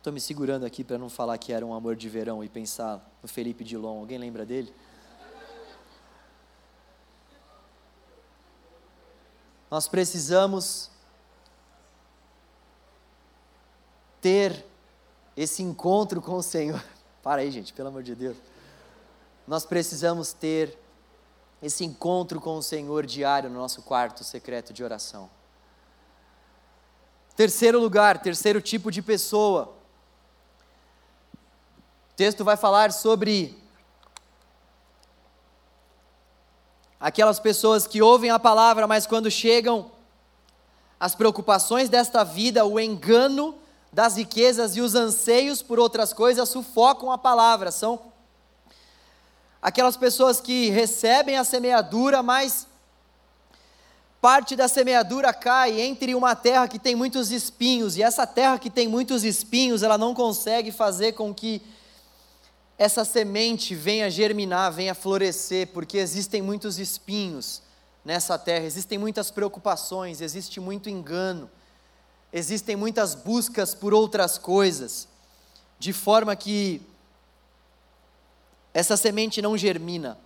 Estou 0.00 0.14
me 0.14 0.20
segurando 0.20 0.64
aqui 0.64 0.82
para 0.82 0.96
não 0.96 1.10
falar 1.10 1.36
que 1.36 1.52
era 1.52 1.64
um 1.64 1.74
amor 1.74 1.94
de 1.94 2.08
verão 2.08 2.42
e 2.42 2.48
pensar 2.48 3.06
no 3.22 3.28
Felipe 3.28 3.62
Dilon. 3.62 3.98
Alguém 3.98 4.16
lembra 4.16 4.46
dele? 4.46 4.74
Nós 9.70 9.86
precisamos 9.86 10.90
ter 14.22 14.64
esse 15.36 15.62
encontro 15.62 16.22
com 16.22 16.36
o 16.36 16.42
Senhor. 16.42 16.82
Para 17.22 17.42
aí, 17.42 17.50
gente, 17.50 17.74
pelo 17.74 17.88
amor 17.88 18.02
de 18.02 18.14
Deus. 18.14 18.38
Nós 19.46 19.66
precisamos 19.66 20.32
ter 20.32 20.78
esse 21.60 21.84
encontro 21.84 22.40
com 22.40 22.56
o 22.56 22.62
Senhor 22.62 23.04
diário 23.04 23.50
no 23.50 23.58
nosso 23.58 23.82
quarto 23.82 24.24
secreto 24.24 24.72
de 24.72 24.82
oração. 24.82 25.28
Terceiro 27.36 27.78
lugar, 27.78 28.22
terceiro 28.22 28.62
tipo 28.62 28.90
de 28.90 29.02
pessoa 29.02 29.78
texto 32.20 32.44
vai 32.44 32.54
falar 32.54 32.92
sobre 32.92 33.56
aquelas 37.00 37.40
pessoas 37.40 37.86
que 37.86 38.02
ouvem 38.02 38.28
a 38.28 38.38
palavra, 38.38 38.86
mas 38.86 39.06
quando 39.06 39.30
chegam 39.30 39.90
as 41.00 41.14
preocupações 41.14 41.88
desta 41.88 42.22
vida, 42.22 42.62
o 42.66 42.78
engano 42.78 43.54
das 43.90 44.18
riquezas 44.18 44.76
e 44.76 44.82
os 44.82 44.94
anseios 44.94 45.62
por 45.62 45.78
outras 45.80 46.12
coisas 46.12 46.46
sufocam 46.50 47.10
a 47.10 47.16
palavra. 47.16 47.70
São 47.70 47.98
aquelas 49.62 49.96
pessoas 49.96 50.42
que 50.42 50.68
recebem 50.68 51.38
a 51.38 51.42
semeadura, 51.42 52.22
mas 52.22 52.66
parte 54.20 54.54
da 54.54 54.68
semeadura 54.68 55.32
cai 55.32 55.80
entre 55.80 56.14
uma 56.14 56.36
terra 56.36 56.68
que 56.68 56.78
tem 56.78 56.94
muitos 56.94 57.30
espinhos, 57.30 57.96
e 57.96 58.02
essa 58.02 58.26
terra 58.26 58.58
que 58.58 58.68
tem 58.68 58.86
muitos 58.86 59.24
espinhos, 59.24 59.82
ela 59.82 59.96
não 59.96 60.12
consegue 60.12 60.70
fazer 60.70 61.12
com 61.12 61.32
que 61.32 61.62
essa 62.80 63.04
semente 63.04 63.74
venha 63.74 64.10
germinar, 64.10 64.72
venha 64.72 64.94
florescer, 64.94 65.66
porque 65.66 65.98
existem 65.98 66.40
muitos 66.40 66.78
espinhos 66.78 67.60
nessa 68.02 68.38
terra, 68.38 68.64
existem 68.64 68.96
muitas 68.96 69.30
preocupações, 69.30 70.22
existe 70.22 70.58
muito 70.60 70.88
engano, 70.88 71.50
existem 72.32 72.76
muitas 72.76 73.14
buscas 73.14 73.74
por 73.74 73.92
outras 73.92 74.38
coisas, 74.38 75.06
de 75.78 75.92
forma 75.92 76.34
que 76.34 76.80
essa 78.72 78.96
semente 78.96 79.42
não 79.42 79.58
germina. 79.58 80.16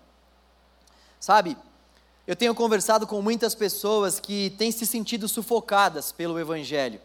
Sabe, 1.19 1.57
eu 2.25 2.37
tenho 2.37 2.55
conversado 2.55 3.05
com 3.05 3.21
muitas 3.21 3.57
pessoas 3.57 4.21
que 4.21 4.51
têm 4.51 4.71
se 4.71 4.87
sentido 4.87 5.27
sufocadas 5.27 6.13
pelo 6.13 6.39
Evangelho, 6.39 7.01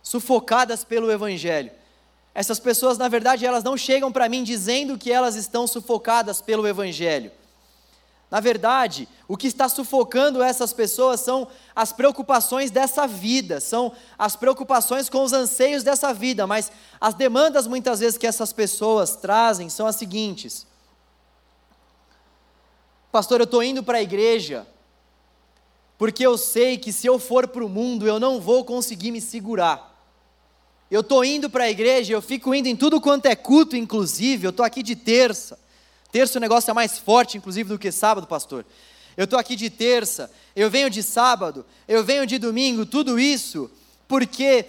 sufocadas 0.00 0.84
pelo 0.84 1.10
Evangelho. 1.10 1.72
Essas 2.38 2.60
pessoas, 2.60 2.96
na 2.96 3.08
verdade, 3.08 3.44
elas 3.44 3.64
não 3.64 3.76
chegam 3.76 4.12
para 4.12 4.28
mim 4.28 4.44
dizendo 4.44 4.96
que 4.96 5.10
elas 5.10 5.34
estão 5.34 5.66
sufocadas 5.66 6.40
pelo 6.40 6.68
Evangelho. 6.68 7.32
Na 8.30 8.38
verdade, 8.38 9.08
o 9.26 9.36
que 9.36 9.48
está 9.48 9.68
sufocando 9.68 10.40
essas 10.40 10.72
pessoas 10.72 11.18
são 11.18 11.48
as 11.74 11.92
preocupações 11.92 12.70
dessa 12.70 13.08
vida, 13.08 13.58
são 13.58 13.90
as 14.16 14.36
preocupações 14.36 15.08
com 15.08 15.24
os 15.24 15.32
anseios 15.32 15.82
dessa 15.82 16.14
vida, 16.14 16.46
mas 16.46 16.70
as 17.00 17.12
demandas 17.12 17.66
muitas 17.66 17.98
vezes 17.98 18.16
que 18.16 18.26
essas 18.26 18.52
pessoas 18.52 19.16
trazem 19.16 19.68
são 19.68 19.88
as 19.88 19.96
seguintes: 19.96 20.64
Pastor, 23.10 23.40
eu 23.40 23.46
estou 23.46 23.64
indo 23.64 23.82
para 23.82 23.98
a 23.98 24.02
igreja, 24.02 24.64
porque 25.98 26.24
eu 26.24 26.38
sei 26.38 26.78
que 26.78 26.92
se 26.92 27.08
eu 27.08 27.18
for 27.18 27.48
para 27.48 27.64
o 27.64 27.68
mundo 27.68 28.06
eu 28.06 28.20
não 28.20 28.40
vou 28.40 28.64
conseguir 28.64 29.10
me 29.10 29.20
segurar. 29.20 29.87
Eu 30.90 31.00
estou 31.00 31.24
indo 31.24 31.50
para 31.50 31.64
a 31.64 31.70
igreja, 31.70 32.12
eu 32.12 32.22
fico 32.22 32.54
indo 32.54 32.66
em 32.66 32.76
tudo 32.76 33.00
quanto 33.00 33.26
é 33.26 33.36
culto, 33.36 33.76
inclusive. 33.76 34.46
Eu 34.46 34.50
estou 34.50 34.64
aqui 34.64 34.82
de 34.82 34.96
terça. 34.96 35.58
Terça 36.10 36.38
o 36.38 36.40
negócio 36.40 36.70
é 36.70 36.74
mais 36.74 36.98
forte, 36.98 37.36
inclusive, 37.36 37.68
do 37.68 37.78
que 37.78 37.92
sábado, 37.92 38.26
pastor. 38.26 38.64
Eu 39.16 39.24
estou 39.24 39.38
aqui 39.38 39.56
de 39.56 39.68
terça, 39.68 40.30
eu 40.54 40.70
venho 40.70 40.88
de 40.88 41.02
sábado, 41.02 41.66
eu 41.88 42.04
venho 42.04 42.24
de 42.24 42.38
domingo, 42.38 42.86
tudo 42.86 43.18
isso 43.18 43.70
porque 44.06 44.64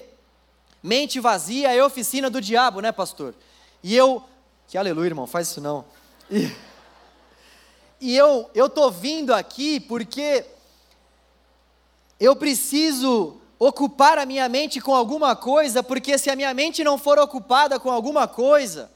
mente 0.84 1.20
vazia 1.20 1.74
é 1.74 1.84
oficina 1.84 2.30
do 2.30 2.42
diabo, 2.42 2.82
né, 2.82 2.92
pastor? 2.92 3.34
E 3.82 3.96
eu, 3.96 4.24
que 4.68 4.78
aleluia, 4.78 5.08
irmão, 5.08 5.26
faz 5.26 5.48
isso 5.48 5.62
não. 5.62 5.86
E, 6.30 6.52
e 8.02 8.16
eu, 8.18 8.50
tô 8.70 8.92
vindo 8.92 9.34
aqui 9.34 9.80
porque 9.80 10.46
eu 12.20 12.36
preciso 12.36 13.39
ocupar 13.60 14.18
a 14.18 14.26
minha 14.26 14.48
mente 14.48 14.80
com 14.80 14.96
alguma 14.96 15.36
coisa, 15.36 15.84
porque 15.84 16.18
se 16.18 16.30
a 16.30 16.36
minha 16.36 16.54
mente 16.54 16.82
não 16.82 16.98
for 16.98 17.20
ocupada 17.20 17.78
com 17.78 17.92
alguma 17.92 18.26
coisa, 18.26 18.90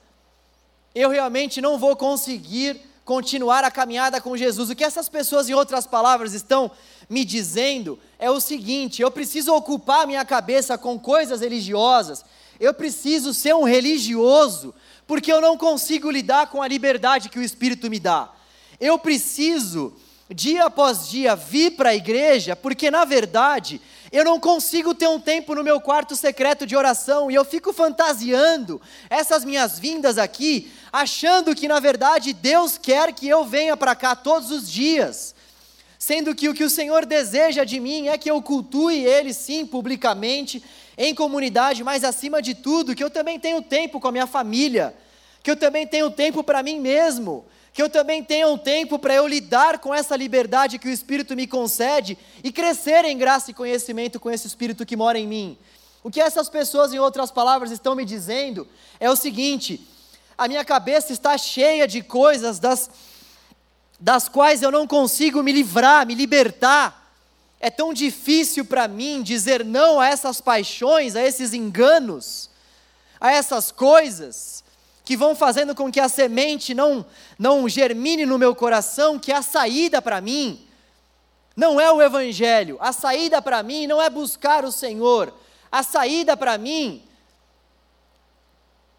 eu 0.95 1.09
realmente 1.09 1.59
não 1.59 1.77
vou 1.77 1.95
conseguir 1.97 2.79
continuar 3.03 3.65
a 3.65 3.71
caminhada 3.71 4.21
com 4.21 4.37
Jesus. 4.37 4.69
O 4.69 4.75
que 4.75 4.83
essas 4.83 5.09
pessoas, 5.09 5.49
em 5.49 5.53
outras 5.53 5.85
palavras, 5.85 6.33
estão 6.33 6.71
me 7.09 7.25
dizendo 7.25 7.99
é 8.17 8.31
o 8.31 8.39
seguinte: 8.39 9.01
eu 9.01 9.11
preciso 9.11 9.53
ocupar 9.53 10.07
minha 10.07 10.23
cabeça 10.23 10.77
com 10.77 10.97
coisas 10.97 11.41
religiosas, 11.41 12.23
eu 12.57 12.73
preciso 12.73 13.33
ser 13.33 13.53
um 13.53 13.63
religioso, 13.63 14.73
porque 15.05 15.31
eu 15.31 15.41
não 15.41 15.57
consigo 15.57 16.09
lidar 16.09 16.47
com 16.47 16.61
a 16.61 16.67
liberdade 16.67 17.27
que 17.27 17.39
o 17.39 17.43
Espírito 17.43 17.89
me 17.89 17.99
dá. 17.99 18.31
Eu 18.79 18.97
preciso, 18.97 19.93
dia 20.29 20.65
após 20.65 21.09
dia, 21.09 21.35
vir 21.35 21.71
para 21.71 21.89
a 21.89 21.95
igreja, 21.95 22.55
porque 22.55 22.89
na 22.89 23.03
verdade 23.03 23.81
eu 24.13 24.23
não 24.23 24.39
consigo 24.39 24.93
ter 24.93 25.07
um 25.07 25.19
tempo 25.19 25.55
no 25.55 25.63
meu 25.63 25.81
quarto 25.81 26.15
secreto 26.15 26.67
de 26.67 26.75
oração 26.75 27.31
e 27.31 27.33
eu 27.33 27.43
fico 27.43 27.73
fantasiando 27.73 28.79
essas 29.09 29.43
minhas 29.43 29.79
vindas 29.79 30.19
aqui, 30.19 30.71
achando 30.91 31.55
que 31.55 31.67
na 31.67 31.79
verdade 31.79 32.31
Deus 32.31 32.77
quer 32.77 33.11
que 33.11 33.27
eu 33.27 33.43
venha 33.43 33.75
para 33.75 33.95
cá 33.95 34.15
todos 34.15 34.51
os 34.51 34.71
dias. 34.71 35.33
Sendo 35.97 36.35
que 36.35 36.47
o 36.47 36.53
que 36.53 36.63
o 36.63 36.69
Senhor 36.69 37.07
deseja 37.07 37.63
de 37.63 37.79
mim 37.79 38.07
é 38.07 38.15
que 38.15 38.29
eu 38.29 38.39
cultue 38.39 39.03
Ele 39.03 39.33
sim 39.33 39.65
publicamente, 39.65 40.63
em 40.95 41.15
comunidade, 41.15 41.83
mas 41.83 42.03
acima 42.03 42.39
de 42.39 42.53
tudo, 42.53 42.93
que 42.93 43.03
eu 43.03 43.09
também 43.09 43.39
tenho 43.39 43.63
tempo 43.63 43.99
com 43.99 44.09
a 44.09 44.11
minha 44.11 44.27
família, 44.27 44.93
que 45.41 45.49
eu 45.49 45.55
também 45.55 45.87
tenho 45.87 46.11
tempo 46.11 46.43
para 46.43 46.61
mim 46.61 46.79
mesmo, 46.79 47.45
que 47.73 47.81
eu 47.81 47.89
também 47.89 48.23
tenha 48.23 48.47
um 48.47 48.57
tempo 48.57 48.99
para 48.99 49.15
eu 49.15 49.27
lidar 49.27 49.79
com 49.79 49.91
essa 49.93 50.15
liberdade 50.15 50.77
que 50.77 50.87
o 50.87 50.91
Espírito 50.91 51.35
me 51.35 51.47
concede 51.47 52.15
e 52.43 52.51
crescer 52.51 53.03
em 53.03 53.17
graça 53.17 53.49
e 53.49 53.53
conhecimento 53.53 54.19
com 54.19 54.29
esse 54.29 54.45
Espírito 54.45 54.85
que 54.85 54.95
mora 54.95 55.17
em 55.17 55.27
mim. 55.27 55.57
O 56.03 56.11
que 56.11 56.21
essas 56.21 56.49
pessoas, 56.49 56.93
em 56.93 56.99
outras 56.99 57.31
palavras, 57.31 57.71
estão 57.71 57.95
me 57.95 58.05
dizendo 58.05 58.67
é 58.99 59.09
o 59.09 59.15
seguinte: 59.15 59.87
a 60.37 60.47
minha 60.47 60.63
cabeça 60.63 61.11
está 61.11 61.35
cheia 61.35 61.87
de 61.87 62.03
coisas 62.03 62.59
das, 62.59 62.91
das 63.99 64.29
quais 64.29 64.61
eu 64.61 64.69
não 64.69 64.85
consigo 64.85 65.41
me 65.41 65.51
livrar, 65.51 66.05
me 66.05 66.13
libertar. 66.13 67.01
É 67.59 67.71
tão 67.71 67.91
difícil 67.91 68.65
para 68.65 68.87
mim 68.87 69.23
dizer 69.23 69.65
não 69.65 69.99
a 69.99 70.07
essas 70.09 70.39
paixões, 70.39 71.15
a 71.15 71.23
esses 71.23 71.53
enganos, 71.53 72.51
a 73.19 73.31
essas 73.31 73.71
coisas 73.71 74.62
que 75.03 75.17
vão 75.17 75.35
fazendo 75.35 75.75
com 75.75 75.91
que 75.91 75.99
a 75.99 76.07
semente 76.07 76.73
não, 76.73 77.05
não 77.37 77.67
germine 77.67 78.25
no 78.25 78.37
meu 78.37 78.55
coração, 78.55 79.19
que 79.19 79.31
a 79.31 79.41
saída 79.41 80.01
para 80.01 80.21
mim 80.21 80.65
não 81.55 81.79
é 81.79 81.91
o 81.91 82.01
Evangelho, 82.01 82.77
a 82.79 82.93
saída 82.93 83.41
para 83.41 83.61
mim 83.61 83.85
não 83.85 84.01
é 84.01 84.09
buscar 84.09 84.63
o 84.63 84.71
Senhor, 84.71 85.33
a 85.71 85.83
saída 85.83 86.37
para 86.37 86.57
mim 86.57 87.03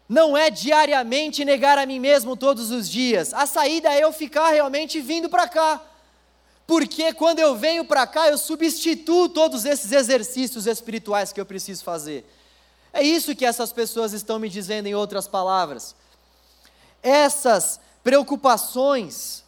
não 0.07 0.37
é 0.37 0.51
diariamente 0.51 1.43
negar 1.43 1.79
a 1.79 1.85
mim 1.85 1.99
mesmo 1.99 2.37
todos 2.37 2.69
os 2.69 2.87
dias, 2.87 3.33
a 3.33 3.47
saída 3.47 3.91
é 3.91 4.03
eu 4.03 4.13
ficar 4.13 4.51
realmente 4.51 5.01
vindo 5.01 5.27
para 5.27 5.47
cá. 5.47 5.81
Porque 6.67 7.13
quando 7.13 7.39
eu 7.39 7.55
venho 7.55 7.85
para 7.85 8.07
cá, 8.07 8.27
eu 8.27 8.37
substituo 8.37 9.29
todos 9.29 9.65
esses 9.65 9.91
exercícios 9.91 10.65
espirituais 10.65 11.31
que 11.31 11.39
eu 11.39 11.45
preciso 11.45 11.83
fazer. 11.83 12.25
É 12.95 13.03
isso 13.03 13.35
que 13.35 13.45
essas 13.45 13.73
pessoas 13.73 14.13
estão 14.13 14.39
me 14.39 14.47
dizendo 14.47 14.87
em 14.87 14.95
outras 14.95 15.27
palavras. 15.27 15.93
Essas 17.03 17.77
preocupações, 18.01 19.43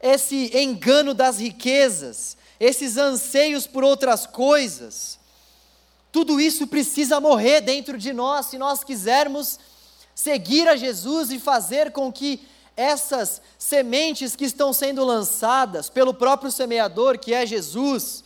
esse 0.00 0.50
engano 0.56 1.12
das 1.12 1.38
riquezas, 1.38 2.38
esses 2.58 2.96
anseios 2.96 3.66
por 3.66 3.84
outras 3.84 4.26
coisas, 4.26 5.18
tudo 6.10 6.40
isso 6.40 6.66
precisa 6.66 7.20
morrer 7.20 7.60
dentro 7.60 7.98
de 7.98 8.10
nós 8.10 8.46
se 8.46 8.56
nós 8.56 8.82
quisermos 8.82 9.60
seguir 10.14 10.66
a 10.66 10.76
Jesus 10.76 11.30
e 11.30 11.38
fazer 11.38 11.92
com 11.92 12.10
que 12.10 12.48
essas 12.74 13.42
sementes 13.58 14.34
que 14.34 14.46
estão 14.46 14.72
sendo 14.72 15.04
lançadas 15.04 15.90
pelo 15.90 16.14
próprio 16.14 16.50
semeador, 16.50 17.18
que 17.18 17.34
é 17.34 17.44
Jesus, 17.44 18.24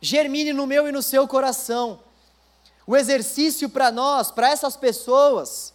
germine 0.00 0.52
no 0.52 0.66
meu 0.66 0.88
e 0.88 0.92
no 0.92 1.00
seu 1.00 1.28
coração. 1.28 2.09
O 2.90 2.96
exercício 2.96 3.68
para 3.68 3.92
nós, 3.92 4.32
para 4.32 4.50
essas 4.50 4.76
pessoas, 4.76 5.72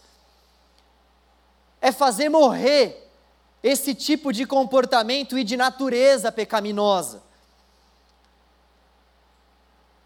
é 1.80 1.90
fazer 1.90 2.28
morrer 2.28 3.10
esse 3.64 3.96
tipo 3.96 4.34
de 4.34 4.46
comportamento 4.46 5.40
e 5.40 5.44
de 5.46 5.56
natureza 5.56 6.30
pecaminosa. 6.30 7.24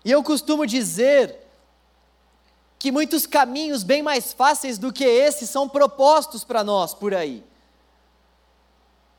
E 0.06 0.12
eu 0.12 0.22
costumo 0.22 0.68
dizer 0.68 1.36
que 2.78 2.92
muitos 2.92 3.26
caminhos 3.26 3.82
bem 3.82 4.04
mais 4.04 4.32
fáceis 4.32 4.78
do 4.78 4.94
que 4.94 5.04
esse 5.04 5.48
são 5.48 5.68
propostos 5.68 6.44
para 6.44 6.64
nós 6.64 6.94
por 6.94 7.16
aí. 7.16 7.44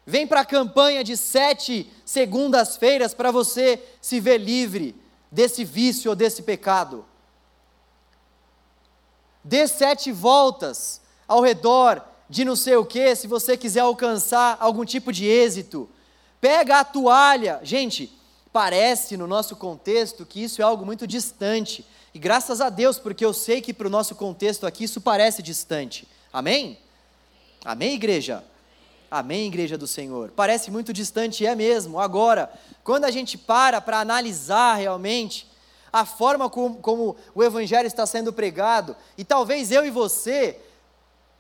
Vem 0.07 0.29
para 0.29 0.43
a 0.43 0.47
campanha 0.47 1.03
de 1.03 1.17
sete 1.17 1.93
segundas-feiras 2.05 3.13
para 3.15 3.33
você 3.33 3.83
se 4.01 4.21
ver 4.21 4.39
livre 4.39 4.95
desse 5.29 5.65
vício 5.65 6.09
ou 6.09 6.15
desse 6.15 6.45
pecado. 6.45 7.10
Dê 9.43 9.67
sete 9.67 10.13
voltas 10.13 11.01
ao 11.27 11.41
redor 11.41 12.05
de 12.29 12.45
não 12.45 12.55
sei 12.55 12.77
o 12.77 12.85
que, 12.85 13.15
se 13.17 13.27
você 13.27 13.57
quiser 13.57 13.81
alcançar 13.81 14.57
algum 14.61 14.85
tipo 14.85 15.13
de 15.13 15.27
êxito. 15.27 15.89
Pega 16.41 16.81
a 16.81 16.85
toalha. 16.85 17.61
Gente, 17.63 18.13
parece 18.53 19.17
no 19.17 19.27
nosso 19.27 19.57
contexto 19.57 20.25
que 20.25 20.43
isso 20.43 20.63
é 20.63 20.65
algo 20.65 20.87
muito 20.87 21.07
distante. 21.07 21.85
E 22.15 22.19
graças 22.19 22.61
a 22.61 22.69
Deus, 22.69 22.99
porque 22.99 23.25
eu 23.25 23.33
sei 23.33 23.61
que 23.61 23.73
para 23.73 23.87
o 23.87 23.91
nosso 23.91 24.15
contexto 24.15 24.67
aqui 24.67 24.85
isso 24.85 25.01
parece 25.01 25.43
distante. 25.43 26.07
Amém? 26.33 26.79
Amém, 27.65 27.95
igreja? 27.95 28.45
Amém, 29.11 29.49
igreja 29.49 29.77
do 29.77 29.89
Senhor. 29.89 30.33
Parece 30.37 30.71
muito 30.71 30.93
distante, 30.93 31.45
é 31.45 31.55
mesmo. 31.57 31.99
Agora, 31.99 32.49
quando 32.85 33.05
a 33.07 33.11
gente 33.11 33.37
para 33.37 33.81
para 33.81 33.99
analisar 33.99 34.75
realmente 34.75 35.50
a 35.93 36.05
forma 36.05 36.49
como, 36.49 36.77
como, 36.77 37.17
o 37.35 37.43
Evangelho 37.43 37.87
está 37.87 38.07
sendo 38.07 38.33
pregado, 38.33 38.97
e 39.19 39.25
talvez 39.25 39.71
eu 39.73 39.85
e 39.85 39.91
você, 39.91 40.59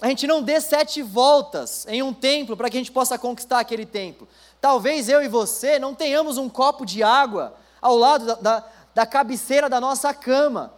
a 0.01 0.09
gente 0.09 0.26
não 0.26 0.42
dê 0.42 0.61
sete 0.61 1.03
voltas 1.03 1.86
em 1.88 2.03
um 2.03 2.12
templo 2.12 2.57
para 2.57 2.68
que 2.70 2.76
a 2.76 2.80
gente 2.80 2.92
possa 2.92 3.18
conquistar 3.18 3.61
aquele 3.61 3.86
templo. 3.86 4.26
Talvez 4.61 5.09
eu 5.09 5.22
e 5.22 5.28
você 5.28 5.78
não 5.78 5.94
tenhamos 5.94 6.38
um 6.38 6.48
copo 6.48 6.84
de 6.84 7.03
água 7.03 7.55
ao 7.80 7.96
lado 7.96 8.26
da, 8.26 8.34
da, 8.34 8.64
da 8.94 9.07
cabeceira 9.07 9.68
da 9.68 9.80
nossa 9.80 10.12
cama. 10.12 10.72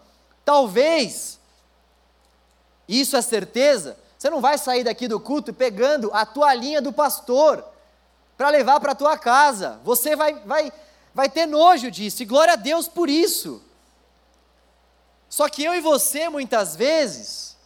Talvez, 0.45 1.39
isso 2.89 3.16
é 3.16 3.23
certeza, 3.23 3.97
você 4.18 4.31
não 4.31 4.41
vai 4.41 4.59
sair 4.59 4.85
daqui 4.85 5.09
do 5.09 5.18
culto 5.18 5.53
pegando 5.53 6.11
a 6.12 6.25
toalhinha 6.25 6.81
do 6.81 6.93
pastor 6.93 7.64
para 8.37 8.51
levar 8.51 8.81
para 8.81 8.93
a 8.93 8.95
tua 8.95 9.18
casa. 9.18 9.81
Você 9.85 10.14
vai, 10.14 10.35
vai, 10.45 10.73
vai 11.15 11.29
ter 11.29 11.47
nojo 11.47 11.91
disso, 11.91 12.23
e 12.23 12.27
glória 12.27 12.55
a 12.55 12.57
Deus 12.57 12.89
por 12.89 13.09
isso. 13.09 13.63
Só 15.29 15.49
que 15.49 15.65
eu 15.65 15.75
e 15.75 15.81
você, 15.81 16.29
muitas 16.29 16.77
vezes, 16.77 17.57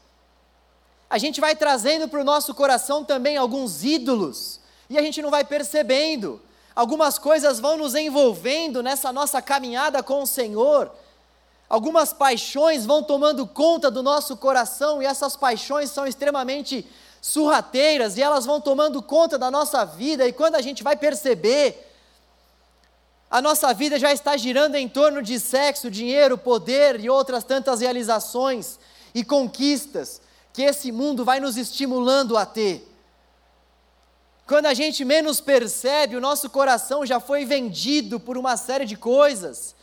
a 1.09 1.19
gente 1.19 1.41
vai 1.41 1.55
trazendo 1.55 2.09
para 2.09 2.21
o 2.21 2.25
nosso 2.25 2.55
coração 2.55 3.05
também 3.05 3.37
alguns 3.37 3.85
ídolos, 3.85 4.61
e 4.89 4.99
a 4.99 5.03
gente 5.03 5.21
não 5.23 5.31
vai 5.31 5.45
percebendo. 5.45 6.41
Algumas 6.75 7.19
coisas 7.19 7.59
vão 7.59 7.77
nos 7.77 7.95
envolvendo 7.95 8.83
nessa 8.83 9.13
nossa 9.13 9.41
caminhada 9.41 10.03
com 10.03 10.23
o 10.23 10.27
Senhor. 10.27 10.91
Algumas 11.69 12.13
paixões 12.13 12.85
vão 12.85 13.03
tomando 13.03 13.47
conta 13.47 13.91
do 13.91 14.03
nosso 14.03 14.37
coração, 14.37 15.03
e 15.03 15.07
essas 15.07 15.37
paixões 15.37 15.91
são 15.91 16.07
extremamente 16.07 16.87
surrateiras, 17.21 18.17
e 18.17 18.23
elas 18.23 18.47
vão 18.47 18.61
tomando 18.61 19.03
conta 19.03 19.37
da 19.37 19.51
nossa 19.51 19.85
vida, 19.85 20.29
e 20.29 20.33
quando 20.33 20.55
a 20.55 20.63
gente 20.63 20.83
vai 20.85 20.97
perceber, 20.97 21.96
a 23.31 23.43
nossa 23.43 23.73
vida 23.75 23.99
já 23.99 24.13
está 24.13 24.37
girando 24.37 24.77
em 24.77 24.89
torno 24.89 25.21
de 25.21 25.41
sexo, 25.41 25.91
dinheiro, 25.91 26.39
poder 26.39 27.01
e 27.01 27.11
outras 27.11 27.43
tantas 27.43 27.81
realizações 27.81 28.79
e 29.15 29.25
conquistas 29.25 30.21
que 30.53 30.63
esse 30.63 30.93
mundo 30.93 31.25
vai 31.25 31.41
nos 31.41 31.57
estimulando 31.57 32.37
a 32.37 32.47
ter. 32.47 32.87
Quando 34.47 34.67
a 34.67 34.75
gente 34.75 35.05
menos 35.05 35.41
percebe, 35.41 36.15
o 36.15 36.21
nosso 36.21 36.49
coração 36.49 37.05
já 37.05 37.19
foi 37.19 37.45
vendido 37.45 38.21
por 38.21 38.39
uma 38.39 38.57
série 38.57 38.85
de 38.85 38.97
coisas. 38.97 39.75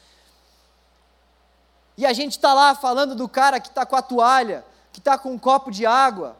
E 1.97 2.05
a 2.05 2.13
gente 2.13 2.31
está 2.31 2.53
lá 2.53 2.73
falando 2.73 3.13
do 3.13 3.27
cara 3.27 3.59
que 3.59 3.67
está 3.67 3.85
com 3.85 3.95
a 3.97 4.01
toalha, 4.01 4.65
que 4.93 4.99
está 4.99 5.17
com 5.17 5.31
um 5.31 5.37
copo 5.37 5.69
de 5.69 5.85
água, 5.85 6.37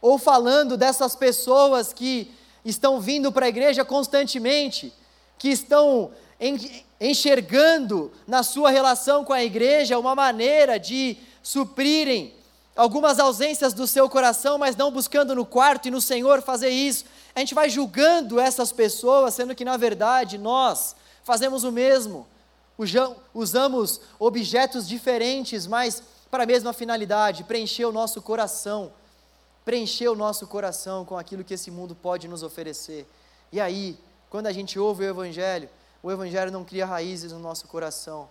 ou 0.00 0.18
falando 0.18 0.76
dessas 0.76 1.14
pessoas 1.14 1.92
que 1.92 2.34
estão 2.64 2.98
vindo 2.98 3.30
para 3.30 3.44
a 3.44 3.48
igreja 3.48 3.84
constantemente, 3.84 4.92
que 5.38 5.48
estão 5.48 6.10
enxergando 7.00 8.12
na 8.26 8.42
sua 8.42 8.70
relação 8.70 9.24
com 9.24 9.32
a 9.32 9.42
igreja 9.42 9.98
uma 9.98 10.14
maneira 10.14 10.78
de 10.78 11.16
suprirem 11.42 12.34
algumas 12.74 13.18
ausências 13.18 13.72
do 13.72 13.86
seu 13.86 14.08
coração, 14.08 14.58
mas 14.58 14.76
não 14.76 14.90
buscando 14.90 15.34
no 15.34 15.46
quarto 15.46 15.88
e 15.88 15.90
no 15.90 16.00
Senhor 16.00 16.42
fazer 16.42 16.68
isso. 16.68 17.04
A 17.34 17.40
gente 17.40 17.54
vai 17.54 17.70
julgando 17.70 18.38
essas 18.38 18.70
pessoas, 18.70 19.34
sendo 19.34 19.54
que 19.54 19.64
na 19.64 19.76
verdade 19.76 20.36
nós 20.36 20.94
fazemos 21.24 21.64
o 21.64 21.72
mesmo. 21.72 22.26
Usamos 23.32 24.00
objetos 24.18 24.86
diferentes, 24.86 25.66
mas 25.66 26.02
para 26.30 26.42
a 26.42 26.46
mesma 26.46 26.74
finalidade, 26.74 27.44
preencher 27.44 27.86
o 27.86 27.92
nosso 27.92 28.20
coração, 28.20 28.92
preencher 29.64 30.08
o 30.08 30.14
nosso 30.14 30.46
coração 30.46 31.04
com 31.04 31.16
aquilo 31.16 31.42
que 31.42 31.54
esse 31.54 31.70
mundo 31.70 31.94
pode 31.94 32.28
nos 32.28 32.42
oferecer. 32.42 33.06
E 33.50 33.58
aí, 33.58 33.96
quando 34.28 34.48
a 34.48 34.52
gente 34.52 34.78
ouve 34.78 35.04
o 35.04 35.08
Evangelho, 35.08 35.70
o 36.06 36.12
Evangelho 36.12 36.52
não 36.52 36.64
cria 36.64 36.86
raízes 36.86 37.32
no 37.32 37.40
nosso 37.40 37.66
coração, 37.66 38.30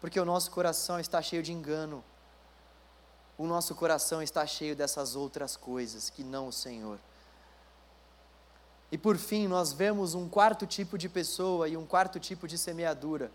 porque 0.00 0.20
o 0.20 0.24
nosso 0.24 0.52
coração 0.52 1.00
está 1.00 1.20
cheio 1.20 1.42
de 1.42 1.52
engano, 1.52 2.04
o 3.36 3.44
nosso 3.44 3.74
coração 3.74 4.22
está 4.22 4.46
cheio 4.46 4.76
dessas 4.76 5.16
outras 5.16 5.56
coisas 5.56 6.08
que 6.10 6.22
não 6.22 6.46
o 6.46 6.52
Senhor. 6.52 7.00
E 8.92 8.96
por 8.96 9.16
fim, 9.16 9.48
nós 9.48 9.72
vemos 9.72 10.14
um 10.14 10.28
quarto 10.28 10.64
tipo 10.64 10.96
de 10.96 11.08
pessoa 11.08 11.68
e 11.68 11.76
um 11.76 11.84
quarto 11.84 12.20
tipo 12.20 12.46
de 12.46 12.56
semeadura. 12.56 13.32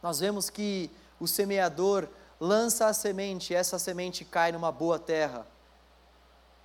Nós 0.00 0.20
vemos 0.20 0.48
que 0.48 0.92
o 1.18 1.26
semeador 1.26 2.06
lança 2.38 2.86
a 2.86 2.94
semente, 2.94 3.52
e 3.52 3.56
essa 3.56 3.80
semente 3.80 4.24
cai 4.24 4.52
numa 4.52 4.70
boa 4.70 4.96
terra. 4.96 5.44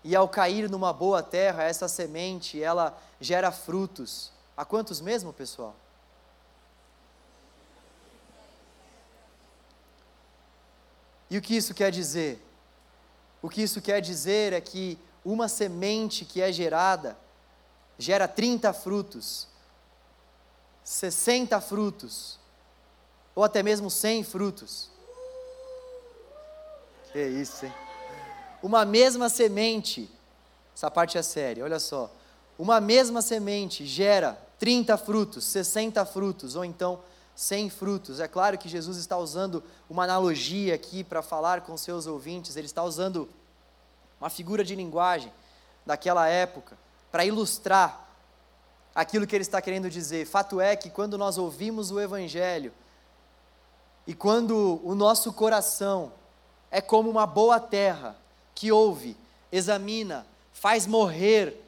E 0.04 0.16
ao 0.16 0.30
cair 0.30 0.70
numa 0.70 0.94
boa 0.94 1.24
terra, 1.24 1.64
essa 1.64 1.88
semente, 1.88 2.62
ela 2.62 2.96
gera 3.20 3.52
frutos. 3.52 4.37
A 4.58 4.66
quantos 4.66 5.00
mesmo, 5.00 5.32
pessoal? 5.32 5.76
E 11.30 11.38
o 11.38 11.42
que 11.42 11.56
isso 11.56 11.76
quer 11.76 11.92
dizer? 11.92 12.44
O 13.40 13.50
que 13.50 13.62
isso 13.62 13.80
quer 13.82 14.02
dizer 14.02 14.54
é 14.54 14.60
que 14.60 14.98
uma 15.24 15.48
semente 15.48 16.26
que 16.26 16.42
é 16.42 16.52
gerada 16.52 17.16
gera 18.00 18.28
30 18.28 18.74
frutos, 18.74 19.48
60 20.84 21.62
frutos, 21.62 22.40
ou 23.36 23.44
até 23.44 23.62
mesmo 23.62 23.92
100 23.92 24.24
frutos. 24.24 24.90
Que 27.12 27.28
isso, 27.28 27.66
hein? 27.66 27.74
Uma 28.64 28.86
mesma 28.86 29.30
semente, 29.30 30.10
essa 30.76 30.90
parte 30.90 31.18
é 31.18 31.22
séria, 31.22 31.64
olha 31.64 31.80
só. 31.80 32.10
Uma 32.58 32.82
mesma 32.82 33.22
semente 33.22 33.86
gera 33.86 34.47
30 34.60 34.98
frutos, 34.98 35.46
60 35.46 36.06
frutos, 36.06 36.56
ou 36.56 36.66
então 36.66 37.00
100 37.36 37.70
frutos. 37.70 38.20
É 38.20 38.28
claro 38.28 38.58
que 38.58 38.68
Jesus 38.68 38.98
está 38.98 39.18
usando 39.18 39.64
uma 39.90 40.04
analogia 40.04 40.74
aqui 40.74 41.04
para 41.04 41.22
falar 41.22 41.62
com 41.62 41.78
seus 41.78 42.08
ouvintes, 42.08 42.56
ele 42.56 42.66
está 42.66 42.84
usando 42.84 43.30
uma 44.20 44.30
figura 44.30 44.64
de 44.64 44.76
linguagem 44.76 45.32
daquela 45.86 46.28
época 46.28 46.78
para 47.12 47.24
ilustrar 47.24 48.08
aquilo 48.94 49.28
que 49.28 49.36
ele 49.36 49.44
está 49.44 49.62
querendo 49.62 49.90
dizer. 49.90 50.26
Fato 50.26 50.60
é 50.60 50.76
que 50.76 50.90
quando 50.90 51.18
nós 51.18 51.38
ouvimos 51.38 51.92
o 51.92 52.00
Evangelho 52.00 52.74
e 54.08 54.16
quando 54.16 54.82
o 54.84 54.96
nosso 54.96 55.32
coração 55.32 56.12
é 56.72 56.82
como 56.82 57.10
uma 57.10 57.28
boa 57.28 57.60
terra 57.60 58.16
que 58.56 58.72
ouve, 58.72 59.16
examina, 59.52 60.26
faz 60.52 60.88
morrer 60.88 61.64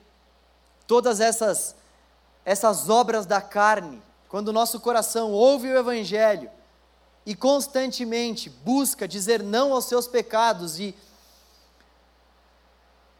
todas 0.87 1.19
essas 1.19 1.75
essas 2.49 2.89
obras 2.89 3.27
da 3.27 3.39
carne, 3.39 4.01
quando 4.27 4.47
o 4.47 4.51
nosso 4.51 4.79
coração 4.79 5.31
ouve 5.31 5.67
o 5.67 5.77
Evangelho 5.77 6.49
e 7.23 7.35
constantemente 7.35 8.49
busca 8.49 9.07
dizer 9.07 9.43
não 9.43 9.71
aos 9.71 9.85
seus 9.85 10.07
pecados 10.07 10.79
e 10.79 10.95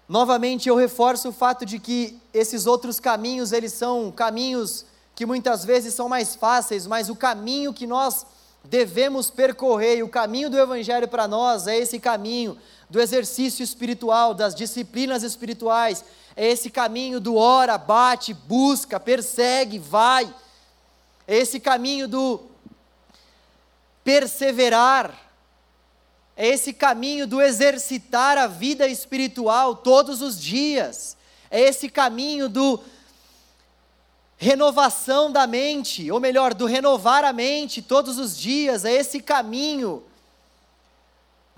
novamente 0.08 0.68
eu 0.68 0.76
reforço 0.76 1.30
o 1.30 1.32
fato 1.32 1.64
de 1.64 1.78
que 1.78 2.20
esses 2.34 2.66
outros 2.66 3.00
caminhos, 3.00 3.52
eles 3.52 3.72
são 3.72 4.12
caminhos 4.12 4.84
que 5.14 5.28
muitas 5.28 5.64
vezes 5.64 5.94
são 5.94 6.10
mais 6.10 6.34
fáceis, 6.34 6.88
mas 6.88 7.08
o 7.08 7.16
caminho 7.16 7.72
que 7.72 7.86
nós 7.86 8.26
devemos 8.64 9.30
percorrer, 9.30 9.98
e 9.98 10.04
o 10.04 10.10
caminho 10.10 10.50
do 10.50 10.58
evangelho 10.58 11.08
para 11.08 11.28
nós 11.28 11.68
é 11.68 11.78
esse 11.78 12.00
caminho 12.00 12.58
do 12.90 13.00
exercício 13.00 13.62
espiritual, 13.62 14.34
das 14.34 14.56
disciplinas 14.56 15.22
espirituais, 15.22 16.04
é 16.42 16.48
esse 16.48 16.70
caminho 16.70 17.20
do 17.20 17.36
ora, 17.36 17.78
bate, 17.78 18.34
busca, 18.34 18.98
persegue, 18.98 19.78
vai. 19.78 20.34
É 21.28 21.36
esse 21.36 21.60
caminho 21.60 22.08
do 22.08 22.40
perseverar. 24.06 25.14
é 26.38 26.48
esse 26.48 26.72
caminho 26.72 27.28
do 27.28 27.42
exercitar 27.42 28.38
a 28.38 28.48
vida 28.48 28.88
espiritual 28.88 29.76
todos 29.76 30.22
os 30.22 30.40
dias, 30.40 31.18
é 31.52 31.60
esse 31.60 31.90
caminho 31.90 32.48
do 32.48 32.80
renovação 34.38 35.30
da 35.30 35.46
mente, 35.46 36.10
ou 36.10 36.22
melhor, 36.22 36.54
do 36.54 36.66
renovar 36.66 37.26
a 37.26 37.34
mente 37.34 37.82
todos 37.82 38.18
os 38.18 38.38
dias, 38.38 38.86
é 38.86 38.94
esse 38.94 39.20
caminho 39.20 40.02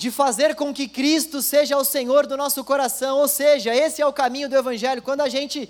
de 0.01 0.09
fazer 0.09 0.55
com 0.55 0.73
que 0.73 0.87
Cristo 0.87 1.43
seja 1.43 1.77
o 1.77 1.83
Senhor 1.83 2.25
do 2.25 2.35
nosso 2.35 2.63
coração, 2.63 3.19
ou 3.19 3.27
seja, 3.27 3.75
esse 3.75 4.01
é 4.01 4.07
o 4.07 4.11
caminho 4.11 4.49
do 4.49 4.55
Evangelho. 4.55 4.99
Quando 4.99 5.21
a 5.21 5.29
gente 5.29 5.69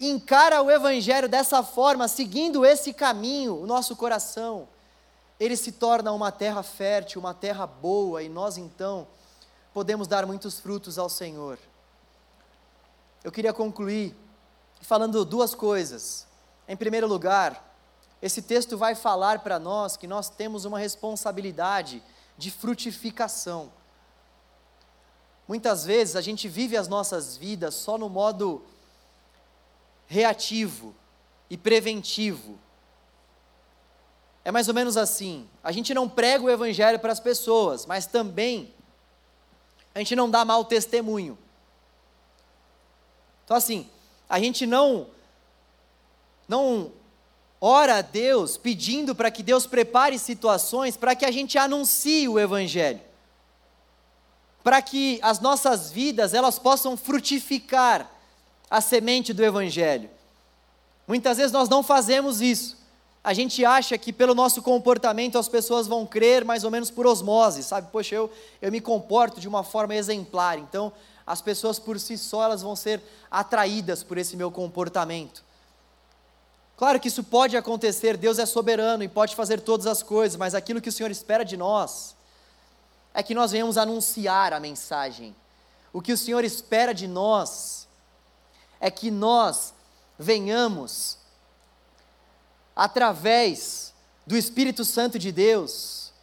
encara 0.00 0.60
o 0.60 0.68
Evangelho 0.68 1.28
dessa 1.28 1.62
forma, 1.62 2.08
seguindo 2.08 2.66
esse 2.66 2.92
caminho, 2.92 3.62
o 3.62 3.66
nosso 3.68 3.94
coração, 3.94 4.66
ele 5.38 5.56
se 5.56 5.70
torna 5.70 6.10
uma 6.10 6.32
terra 6.32 6.64
fértil, 6.64 7.20
uma 7.20 7.32
terra 7.32 7.64
boa, 7.64 8.24
e 8.24 8.28
nós 8.28 8.58
então 8.58 9.06
podemos 9.72 10.08
dar 10.08 10.26
muitos 10.26 10.58
frutos 10.58 10.98
ao 10.98 11.08
Senhor. 11.08 11.56
Eu 13.22 13.30
queria 13.30 13.52
concluir 13.52 14.16
falando 14.80 15.24
duas 15.24 15.54
coisas. 15.54 16.26
Em 16.66 16.76
primeiro 16.76 17.06
lugar, 17.06 17.72
esse 18.20 18.42
texto 18.42 18.76
vai 18.76 18.96
falar 18.96 19.38
para 19.38 19.60
nós 19.60 19.96
que 19.96 20.08
nós 20.08 20.28
temos 20.28 20.64
uma 20.64 20.80
responsabilidade 20.80 22.02
de 22.40 22.50
frutificação. 22.50 23.70
Muitas 25.46 25.84
vezes 25.84 26.16
a 26.16 26.22
gente 26.22 26.48
vive 26.48 26.74
as 26.74 26.88
nossas 26.88 27.36
vidas 27.36 27.74
só 27.74 27.98
no 27.98 28.08
modo 28.08 28.64
reativo 30.06 30.94
e 31.50 31.56
preventivo. 31.58 32.58
É 34.42 34.50
mais 34.50 34.68
ou 34.68 34.74
menos 34.74 34.96
assim: 34.96 35.48
a 35.62 35.70
gente 35.70 35.92
não 35.92 36.08
prega 36.08 36.42
o 36.42 36.50
evangelho 36.50 36.98
para 36.98 37.12
as 37.12 37.20
pessoas, 37.20 37.84
mas 37.84 38.06
também 38.06 38.74
a 39.94 39.98
gente 39.98 40.16
não 40.16 40.30
dá 40.30 40.42
mau 40.42 40.64
testemunho. 40.64 41.38
Então, 43.44 43.54
assim, 43.54 43.90
a 44.28 44.38
gente 44.38 44.64
não 44.64 45.08
não 46.48 46.90
ora 47.60 47.96
a 47.96 48.02
Deus 48.02 48.56
pedindo 48.56 49.14
para 49.14 49.30
que 49.30 49.42
Deus 49.42 49.66
prepare 49.66 50.18
situações 50.18 50.96
para 50.96 51.14
que 51.14 51.24
a 51.24 51.30
gente 51.30 51.58
anuncie 51.58 52.28
o 52.28 52.38
evangelho. 52.38 53.00
Para 54.64 54.80
que 54.80 55.18
as 55.22 55.40
nossas 55.40 55.90
vidas 55.90 56.32
elas 56.32 56.58
possam 56.58 56.96
frutificar 56.96 58.10
a 58.70 58.80
semente 58.80 59.32
do 59.32 59.44
evangelho. 59.44 60.08
Muitas 61.06 61.38
vezes 61.38 61.52
nós 61.52 61.68
não 61.68 61.82
fazemos 61.82 62.40
isso. 62.40 62.78
A 63.22 63.34
gente 63.34 63.64
acha 63.64 63.98
que 63.98 64.12
pelo 64.12 64.34
nosso 64.34 64.62
comportamento 64.62 65.38
as 65.38 65.48
pessoas 65.48 65.86
vão 65.86 66.06
crer 66.06 66.44
mais 66.44 66.64
ou 66.64 66.70
menos 66.70 66.90
por 66.90 67.06
osmose, 67.06 67.62
sabe? 67.62 67.90
Poxa, 67.90 68.14
eu, 68.14 68.30
eu 68.62 68.72
me 68.72 68.80
comporto 68.80 69.40
de 69.40 69.48
uma 69.48 69.62
forma 69.62 69.94
exemplar, 69.94 70.58
então 70.58 70.90
as 71.26 71.42
pessoas 71.42 71.78
por 71.78 72.00
si 72.00 72.16
só 72.16 72.44
elas 72.44 72.62
vão 72.62 72.74
ser 72.74 73.02
atraídas 73.30 74.02
por 74.02 74.16
esse 74.16 74.36
meu 74.36 74.50
comportamento. 74.50 75.44
Claro 76.80 76.98
que 76.98 77.08
isso 77.08 77.22
pode 77.22 77.58
acontecer, 77.58 78.16
Deus 78.16 78.38
é 78.38 78.46
soberano 78.46 79.04
e 79.04 79.08
pode 79.08 79.36
fazer 79.36 79.60
todas 79.60 79.86
as 79.86 80.02
coisas, 80.02 80.34
mas 80.38 80.54
aquilo 80.54 80.80
que 80.80 80.88
o 80.88 80.92
Senhor 80.92 81.10
espera 81.10 81.44
de 81.44 81.54
nós 81.54 82.16
é 83.12 83.22
que 83.22 83.34
nós 83.34 83.50
venhamos 83.50 83.76
anunciar 83.76 84.54
a 84.54 84.58
mensagem. 84.58 85.36
O 85.92 86.00
que 86.00 86.10
o 86.10 86.16
Senhor 86.16 86.42
espera 86.42 86.94
de 86.94 87.06
nós 87.06 87.86
é 88.80 88.90
que 88.90 89.10
nós 89.10 89.74
venhamos, 90.18 91.18
através 92.74 93.92
do 94.26 94.34
Espírito 94.34 94.82
Santo 94.82 95.18
de 95.18 95.30
Deus, 95.30 96.14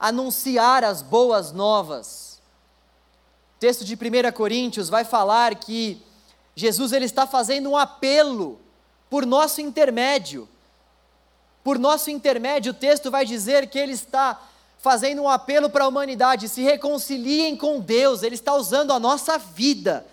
anunciar 0.00 0.82
as 0.82 1.00
boas 1.00 1.52
novas. 1.52 2.40
O 3.54 3.60
texto 3.60 3.84
de 3.84 3.94
1 3.94 4.32
Coríntios 4.32 4.88
vai 4.88 5.04
falar 5.04 5.54
que 5.54 6.02
Jesus 6.56 6.90
ele 6.90 7.04
está 7.04 7.24
fazendo 7.24 7.70
um 7.70 7.76
apelo 7.76 8.65
por 9.08 9.24
nosso 9.24 9.60
intermédio. 9.60 10.48
Por 11.62 11.78
nosso 11.78 12.10
intermédio, 12.10 12.70
o 12.70 12.74
texto 12.74 13.10
vai 13.10 13.24
dizer 13.24 13.68
que 13.68 13.78
ele 13.78 13.92
está 13.92 14.40
fazendo 14.78 15.22
um 15.22 15.28
apelo 15.28 15.68
para 15.68 15.84
a 15.84 15.88
humanidade: 15.88 16.48
se 16.48 16.62
reconciliem 16.62 17.56
com 17.56 17.80
Deus, 17.80 18.22
ele 18.22 18.34
está 18.36 18.54
usando 18.54 18.92
a 18.92 19.00
nossa 19.00 19.38
vida 19.38 20.06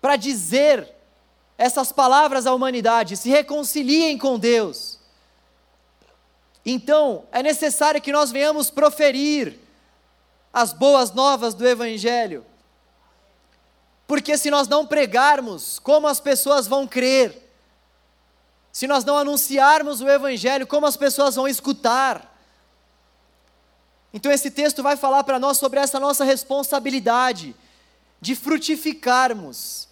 para 0.00 0.16
dizer 0.16 0.94
essas 1.56 1.92
palavras 1.92 2.46
à 2.46 2.52
humanidade: 2.52 3.16
se 3.16 3.30
reconciliem 3.30 4.18
com 4.18 4.38
Deus. 4.38 4.98
Então, 6.66 7.24
é 7.32 7.42
necessário 7.42 8.00
que 8.00 8.12
nós 8.12 8.30
venhamos 8.30 8.70
proferir 8.70 9.58
as 10.52 10.72
boas 10.72 11.12
novas 11.12 11.54
do 11.54 11.66
Evangelho. 11.66 12.44
Porque 14.06 14.36
se 14.36 14.50
nós 14.50 14.68
não 14.68 14.86
pregarmos, 14.86 15.78
como 15.78 16.06
as 16.06 16.20
pessoas 16.20 16.66
vão 16.66 16.86
crer? 16.86 17.42
Se 18.72 18.86
nós 18.86 19.04
não 19.04 19.16
anunciarmos 19.16 20.00
o 20.00 20.08
Evangelho, 20.08 20.66
como 20.66 20.86
as 20.86 20.96
pessoas 20.96 21.36
vão 21.36 21.48
escutar? 21.48 22.32
Então, 24.12 24.30
esse 24.30 24.50
texto 24.50 24.82
vai 24.82 24.96
falar 24.96 25.24
para 25.24 25.38
nós 25.38 25.58
sobre 25.58 25.80
essa 25.80 25.98
nossa 25.98 26.24
responsabilidade 26.24 27.54
de 28.20 28.36
frutificarmos 28.36 29.88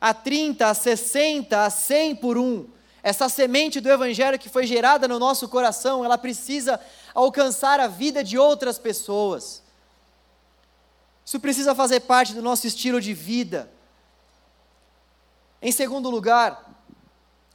a 0.00 0.12
30, 0.12 0.66
a 0.66 0.74
60, 0.74 1.64
a 1.64 1.70
100 1.70 2.16
por 2.16 2.36
um. 2.36 2.66
Essa 3.02 3.28
semente 3.28 3.80
do 3.80 3.90
Evangelho 3.90 4.38
que 4.38 4.48
foi 4.48 4.66
gerada 4.66 5.08
no 5.08 5.18
nosso 5.18 5.48
coração, 5.48 6.04
ela 6.04 6.18
precisa 6.18 6.80
alcançar 7.14 7.80
a 7.80 7.86
vida 7.86 8.22
de 8.22 8.36
outras 8.36 8.78
pessoas. 8.78 9.61
Isso 11.24 11.38
precisa 11.40 11.74
fazer 11.74 12.00
parte 12.00 12.34
do 12.34 12.42
nosso 12.42 12.66
estilo 12.66 13.00
de 13.00 13.14
vida. 13.14 13.70
Em 15.60 15.70
segundo 15.70 16.10
lugar, 16.10 16.68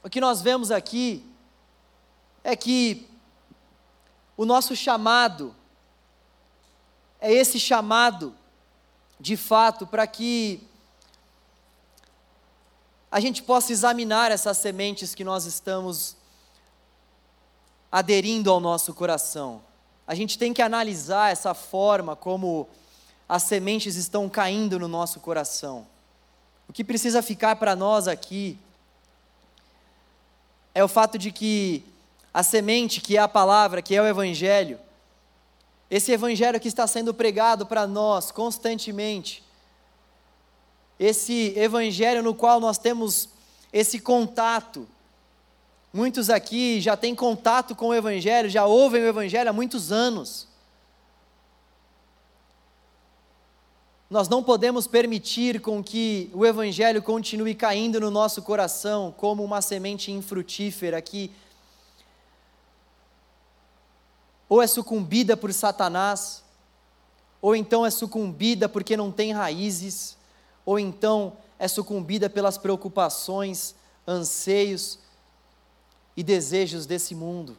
o 0.02 0.08
que 0.08 0.20
nós 0.20 0.40
vemos 0.40 0.70
aqui 0.70 1.24
é 2.42 2.56
que 2.56 3.08
o 4.36 4.44
nosso 4.44 4.74
chamado 4.74 5.54
é 7.20 7.32
esse 7.32 7.58
chamado, 7.58 8.34
de 9.18 9.36
fato, 9.36 9.86
para 9.86 10.06
que 10.06 10.62
a 13.10 13.20
gente 13.20 13.42
possa 13.42 13.72
examinar 13.72 14.30
essas 14.30 14.56
sementes 14.58 15.14
que 15.14 15.24
nós 15.24 15.44
estamos 15.44 16.16
aderindo 17.90 18.50
ao 18.50 18.60
nosso 18.60 18.94
coração. 18.94 19.62
A 20.06 20.14
gente 20.14 20.38
tem 20.38 20.54
que 20.54 20.62
analisar 20.62 21.32
essa 21.32 21.54
forma 21.54 22.14
como 22.14 22.68
as 23.28 23.42
sementes 23.42 23.96
estão 23.96 24.28
caindo 24.28 24.78
no 24.78 24.88
nosso 24.88 25.20
coração. 25.20 25.86
O 26.66 26.72
que 26.72 26.82
precisa 26.82 27.22
ficar 27.22 27.56
para 27.56 27.76
nós 27.76 28.08
aqui 28.08 28.58
é 30.74 30.82
o 30.82 30.88
fato 30.88 31.18
de 31.18 31.30
que 31.30 31.84
a 32.32 32.42
semente, 32.42 33.00
que 33.00 33.16
é 33.16 33.20
a 33.20 33.28
palavra, 33.28 33.82
que 33.82 33.94
é 33.94 34.00
o 34.00 34.06
Evangelho, 34.06 34.78
esse 35.90 36.12
Evangelho 36.12 36.60
que 36.60 36.68
está 36.68 36.86
sendo 36.86 37.12
pregado 37.12 37.66
para 37.66 37.86
nós 37.86 38.30
constantemente, 38.30 39.44
esse 40.98 41.52
Evangelho 41.56 42.22
no 42.22 42.34
qual 42.34 42.60
nós 42.60 42.78
temos 42.78 43.28
esse 43.72 43.98
contato. 44.00 44.86
Muitos 45.92 46.28
aqui 46.30 46.80
já 46.80 46.96
têm 46.96 47.14
contato 47.14 47.74
com 47.74 47.88
o 47.88 47.94
Evangelho, 47.94 48.48
já 48.48 48.66
ouvem 48.66 49.02
o 49.02 49.08
Evangelho 49.08 49.50
há 49.50 49.52
muitos 49.52 49.92
anos. 49.92 50.47
Nós 54.10 54.26
não 54.26 54.42
podemos 54.42 54.86
permitir 54.86 55.60
com 55.60 55.84
que 55.84 56.30
o 56.32 56.46
Evangelho 56.46 57.02
continue 57.02 57.54
caindo 57.54 58.00
no 58.00 58.10
nosso 58.10 58.40
coração 58.40 59.12
como 59.14 59.44
uma 59.44 59.60
semente 59.60 60.10
infrutífera 60.10 61.00
que 61.02 61.30
ou 64.48 64.62
é 64.62 64.66
sucumbida 64.66 65.36
por 65.36 65.52
Satanás, 65.52 66.42
ou 67.42 67.54
então 67.54 67.84
é 67.84 67.90
sucumbida 67.90 68.66
porque 68.66 68.96
não 68.96 69.12
tem 69.12 69.30
raízes, 69.30 70.16
ou 70.64 70.78
então 70.78 71.36
é 71.58 71.68
sucumbida 71.68 72.30
pelas 72.30 72.56
preocupações, 72.56 73.74
anseios 74.06 74.98
e 76.16 76.22
desejos 76.22 76.86
desse 76.86 77.14
mundo. 77.14 77.58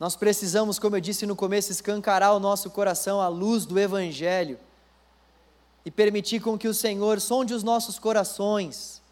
Nós 0.00 0.16
precisamos, 0.16 0.78
como 0.78 0.96
eu 0.96 1.00
disse 1.00 1.26
no 1.26 1.36
começo, 1.36 1.70
escancarar 1.70 2.34
o 2.34 2.40
nosso 2.40 2.70
coração 2.70 3.20
à 3.20 3.28
luz 3.28 3.66
do 3.66 3.78
Evangelho 3.78 4.58
e 5.84 5.90
permitir 5.90 6.40
com 6.40 6.56
que 6.56 6.66
o 6.66 6.72
Senhor 6.72 7.20
sonde 7.20 7.52
os 7.52 7.62
nossos 7.62 7.98
corações 7.98 9.02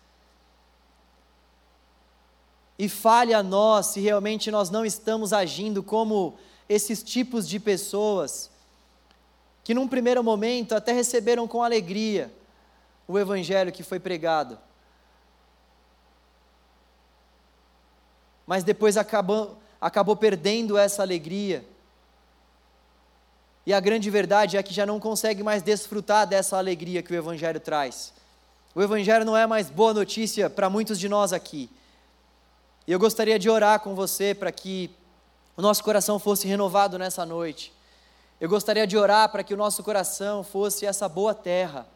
e 2.78 2.88
fale 2.88 3.34
a 3.34 3.42
nós 3.42 3.88
se 3.88 4.00
realmente 4.00 4.50
nós 4.50 4.70
não 4.70 4.82
estamos 4.82 5.34
agindo 5.34 5.82
como 5.82 6.38
esses 6.66 7.02
tipos 7.02 7.46
de 7.46 7.60
pessoas 7.60 8.50
que, 9.62 9.74
num 9.74 9.86
primeiro 9.86 10.24
momento, 10.24 10.74
até 10.74 10.92
receberam 10.92 11.46
com 11.46 11.62
alegria 11.62 12.32
o 13.06 13.18
Evangelho 13.18 13.72
que 13.72 13.82
foi 13.82 14.00
pregado, 14.00 14.58
mas 18.46 18.64
depois 18.64 18.96
acabam 18.96 19.54
acabou 19.80 20.16
perdendo 20.16 20.76
essa 20.76 21.02
alegria. 21.02 21.64
E 23.66 23.72
a 23.72 23.80
grande 23.80 24.08
verdade 24.10 24.56
é 24.56 24.62
que 24.62 24.72
já 24.72 24.86
não 24.86 24.98
consegue 24.98 25.42
mais 25.42 25.62
desfrutar 25.62 26.26
dessa 26.26 26.56
alegria 26.56 27.02
que 27.02 27.12
o 27.12 27.16
Evangelho 27.16 27.60
traz. 27.60 28.12
O 28.74 28.82
Evangelho 28.82 29.24
não 29.24 29.36
é 29.36 29.46
mais 29.46 29.68
boa 29.70 29.92
notícia 29.92 30.48
para 30.48 30.70
muitos 30.70 30.98
de 30.98 31.08
nós 31.08 31.32
aqui. 31.32 31.68
E 32.86 32.92
eu 32.92 32.98
gostaria 32.98 33.38
de 33.38 33.50
orar 33.50 33.80
com 33.80 33.94
você 33.94 34.34
para 34.34 34.50
que 34.50 34.90
o 35.56 35.60
nosso 35.60 35.84
coração 35.84 36.18
fosse 36.18 36.46
renovado 36.48 36.98
nessa 36.98 37.26
noite. 37.26 37.72
Eu 38.40 38.48
gostaria 38.48 38.86
de 38.86 38.96
orar 38.96 39.28
para 39.30 39.42
que 39.42 39.52
o 39.52 39.56
nosso 39.56 39.82
coração 39.82 40.44
fosse 40.44 40.86
essa 40.86 41.08
boa 41.08 41.34
terra. 41.34 41.86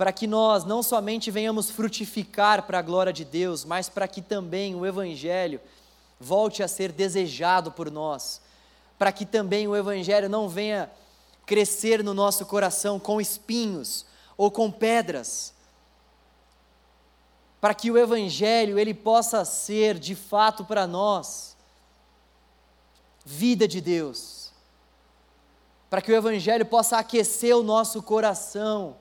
Para 0.00 0.14
que 0.14 0.26
nós 0.26 0.64
não 0.64 0.82
somente 0.82 1.30
venhamos 1.30 1.68
frutificar 1.68 2.62
para 2.62 2.78
a 2.78 2.82
glória 2.82 3.12
de 3.12 3.22
Deus, 3.22 3.66
mas 3.66 3.86
para 3.86 4.08
que 4.08 4.22
também 4.22 4.74
o 4.74 4.86
Evangelho 4.86 5.60
volte 6.18 6.62
a 6.62 6.68
ser 6.68 6.90
desejado 6.90 7.70
por 7.70 7.90
nós. 7.90 8.40
Para 8.98 9.12
que 9.12 9.26
também 9.26 9.68
o 9.68 9.76
Evangelho 9.76 10.26
não 10.26 10.48
venha 10.48 10.90
crescer 11.44 12.02
no 12.02 12.14
nosso 12.14 12.46
coração 12.46 12.98
com 12.98 13.20
espinhos 13.20 14.06
ou 14.38 14.50
com 14.50 14.70
pedras. 14.70 15.52
Para 17.60 17.74
que 17.74 17.90
o 17.90 17.98
Evangelho 17.98 18.78
ele 18.78 18.94
possa 18.94 19.44
ser 19.44 19.98
de 19.98 20.14
fato 20.14 20.64
para 20.64 20.86
nós 20.86 21.54
vida 23.22 23.68
de 23.68 23.82
Deus, 23.82 24.50
para 25.90 26.00
que 26.00 26.10
o 26.10 26.16
Evangelho 26.16 26.64
possa 26.64 26.96
aquecer 26.96 27.54
o 27.54 27.62
nosso 27.62 28.02
coração, 28.02 28.96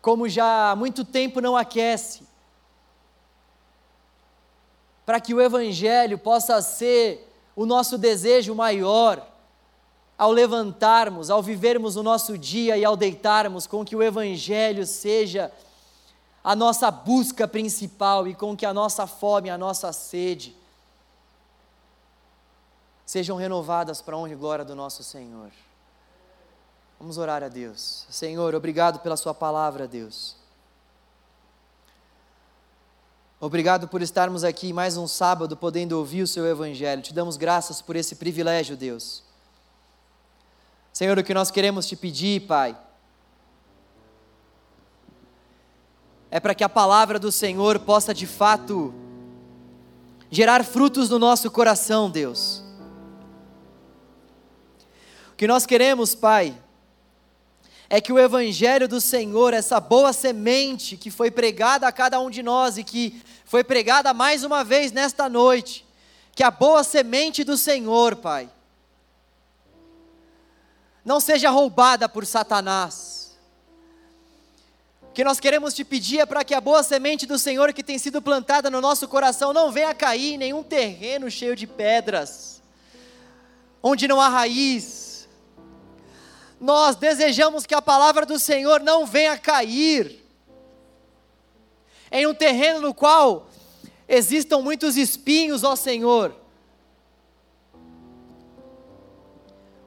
como 0.00 0.28
já 0.28 0.70
há 0.70 0.76
muito 0.76 1.04
tempo 1.04 1.40
não 1.40 1.56
aquece, 1.56 2.22
para 5.04 5.20
que 5.20 5.34
o 5.34 5.40
Evangelho 5.40 6.18
possa 6.18 6.60
ser 6.62 7.28
o 7.54 7.66
nosso 7.66 7.98
desejo 7.98 8.54
maior, 8.54 9.26
ao 10.16 10.30
levantarmos, 10.30 11.30
ao 11.30 11.42
vivermos 11.42 11.96
o 11.96 12.02
nosso 12.02 12.36
dia 12.36 12.76
e 12.76 12.84
ao 12.84 12.96
deitarmos, 12.96 13.66
com 13.66 13.84
que 13.84 13.96
o 13.96 14.02
Evangelho 14.02 14.86
seja 14.86 15.50
a 16.44 16.54
nossa 16.54 16.90
busca 16.90 17.48
principal 17.48 18.28
e 18.28 18.34
com 18.34 18.56
que 18.56 18.66
a 18.66 18.72
nossa 18.72 19.06
fome, 19.06 19.50
a 19.50 19.58
nossa 19.58 19.92
sede, 19.92 20.54
sejam 23.04 23.36
renovadas 23.36 24.00
para 24.00 24.14
a 24.14 24.18
honra 24.18 24.32
e 24.32 24.36
glória 24.36 24.64
do 24.64 24.74
nosso 24.74 25.02
Senhor. 25.02 25.50
Vamos 27.00 27.16
orar 27.16 27.42
a 27.42 27.48
Deus. 27.48 28.04
Senhor, 28.10 28.54
obrigado 28.54 29.00
pela 29.00 29.16
Sua 29.16 29.32
palavra, 29.32 29.88
Deus. 29.88 30.36
Obrigado 33.40 33.88
por 33.88 34.02
estarmos 34.02 34.44
aqui 34.44 34.70
mais 34.70 34.98
um 34.98 35.08
sábado 35.08 35.56
podendo 35.56 35.98
ouvir 35.98 36.22
o 36.22 36.26
Seu 36.26 36.46
Evangelho. 36.46 37.00
Te 37.00 37.14
damos 37.14 37.38
graças 37.38 37.80
por 37.80 37.96
esse 37.96 38.16
privilégio, 38.16 38.76
Deus. 38.76 39.22
Senhor, 40.92 41.18
o 41.18 41.24
que 41.24 41.32
nós 41.32 41.50
queremos 41.50 41.86
te 41.86 41.96
pedir, 41.96 42.46
Pai, 42.46 42.78
é 46.30 46.38
para 46.38 46.54
que 46.54 46.62
a 46.62 46.68
palavra 46.68 47.18
do 47.18 47.32
Senhor 47.32 47.78
possa 47.78 48.12
de 48.12 48.26
fato 48.26 48.92
gerar 50.30 50.62
frutos 50.62 51.08
no 51.08 51.18
nosso 51.18 51.50
coração, 51.50 52.10
Deus 52.10 52.62
que 55.40 55.46
nós 55.46 55.64
queremos, 55.64 56.14
Pai, 56.14 56.54
é 57.92 58.00
que 58.00 58.12
o 58.12 58.18
Evangelho 58.20 58.86
do 58.86 59.00
Senhor, 59.00 59.52
essa 59.52 59.80
boa 59.80 60.12
semente 60.12 60.96
que 60.96 61.10
foi 61.10 61.28
pregada 61.28 61.88
a 61.88 61.92
cada 61.92 62.20
um 62.20 62.30
de 62.30 62.40
nós 62.40 62.78
e 62.78 62.84
que 62.84 63.20
foi 63.44 63.64
pregada 63.64 64.14
mais 64.14 64.44
uma 64.44 64.62
vez 64.62 64.92
nesta 64.92 65.28
noite, 65.28 65.84
que 66.32 66.44
a 66.44 66.52
boa 66.52 66.84
semente 66.84 67.42
do 67.42 67.56
Senhor, 67.56 68.14
Pai, 68.14 68.48
não 71.04 71.18
seja 71.18 71.50
roubada 71.50 72.08
por 72.08 72.24
Satanás. 72.24 73.36
O 75.02 75.12
que 75.12 75.24
nós 75.24 75.40
queremos 75.40 75.74
te 75.74 75.82
pedir 75.82 76.20
é 76.20 76.26
para 76.26 76.44
que 76.44 76.54
a 76.54 76.60
boa 76.60 76.84
semente 76.84 77.26
do 77.26 77.40
Senhor 77.40 77.72
que 77.72 77.82
tem 77.82 77.98
sido 77.98 78.22
plantada 78.22 78.70
no 78.70 78.80
nosso 78.80 79.08
coração 79.08 79.52
não 79.52 79.72
venha 79.72 79.92
cair 79.92 80.34
em 80.34 80.38
nenhum 80.38 80.62
terreno 80.62 81.28
cheio 81.28 81.56
de 81.56 81.66
pedras, 81.66 82.62
onde 83.82 84.06
não 84.06 84.20
há 84.20 84.28
raiz, 84.28 85.09
nós 86.60 86.94
desejamos 86.94 87.64
que 87.64 87.74
a 87.74 87.80
palavra 87.80 88.26
do 88.26 88.38
Senhor 88.38 88.80
não 88.80 89.06
venha 89.06 89.38
cair. 89.38 90.20
Em 92.12 92.26
um 92.26 92.34
terreno 92.34 92.82
no 92.82 92.92
qual 92.92 93.48
existam 94.06 94.58
muitos 94.58 94.96
espinhos, 94.98 95.64
ó 95.64 95.74
Senhor. 95.74 96.36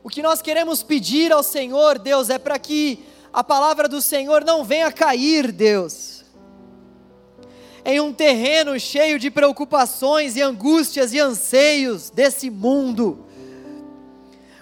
O 0.03 0.09
que 0.09 0.23
nós 0.23 0.41
queremos 0.41 0.81
pedir 0.81 1.31
ao 1.31 1.43
Senhor, 1.43 1.99
Deus, 1.99 2.29
é 2.29 2.39
para 2.39 2.57
que 2.57 3.05
a 3.31 3.43
palavra 3.43 3.87
do 3.87 4.01
Senhor 4.01 4.43
não 4.43 4.63
venha 4.63 4.91
cair, 4.91 5.51
Deus, 5.51 6.25
em 7.85 7.99
um 7.99 8.11
terreno 8.11 8.79
cheio 8.79 9.19
de 9.19 9.29
preocupações 9.29 10.35
e 10.35 10.41
angústias 10.41 11.13
e 11.13 11.19
anseios 11.19 12.09
desse 12.09 12.49
mundo 12.49 13.25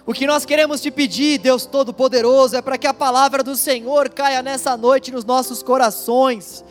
o 0.04 0.12
que 0.12 0.26
nós 0.26 0.44
queremos 0.44 0.80
te 0.80 0.90
pedir, 0.90 1.38
Deus 1.38 1.64
Todo-Poderoso, 1.64 2.56
é 2.56 2.62
para 2.62 2.76
que 2.76 2.86
a 2.86 2.94
palavra 2.94 3.42
do 3.42 3.54
Senhor 3.54 4.08
caia 4.08 4.42
nessa 4.42 4.76
noite 4.76 5.12
nos 5.12 5.24
nossos 5.24 5.62
corações, 5.62 6.64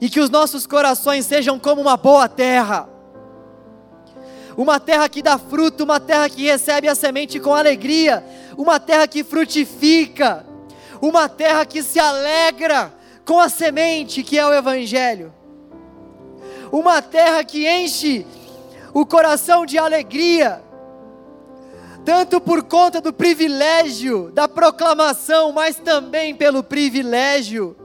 e 0.00 0.10
que 0.10 0.18
os 0.18 0.28
nossos 0.28 0.66
corações 0.66 1.24
sejam 1.26 1.58
como 1.60 1.80
uma 1.80 1.96
boa 1.96 2.28
terra, 2.28 2.88
uma 4.56 4.80
terra 4.80 5.08
que 5.08 5.22
dá 5.22 5.38
fruto, 5.38 5.84
uma 5.84 6.00
terra 6.00 6.28
que 6.28 6.42
recebe 6.42 6.88
a 6.88 6.94
semente 6.94 7.38
com 7.38 7.54
alegria, 7.54 8.24
uma 8.58 8.80
terra 8.80 9.06
que 9.06 9.22
frutifica, 9.22 10.44
uma 11.00 11.28
terra 11.28 11.64
que 11.64 11.82
se 11.82 12.00
alegra 12.00 12.92
com 13.24 13.38
a 13.38 13.48
semente 13.48 14.24
que 14.24 14.36
é 14.36 14.44
o 14.44 14.52
Evangelho, 14.52 15.32
uma 16.72 17.00
terra 17.00 17.44
que 17.44 17.68
enche 17.68 18.26
o 18.92 19.06
coração 19.06 19.64
de 19.64 19.78
alegria, 19.78 20.60
tanto 22.04 22.40
por 22.40 22.64
conta 22.64 23.00
do 23.00 23.12
privilégio 23.12 24.30
da 24.32 24.48
proclamação, 24.48 25.52
mas 25.52 25.76
também 25.76 26.34
pelo 26.34 26.62
privilégio 26.62 27.76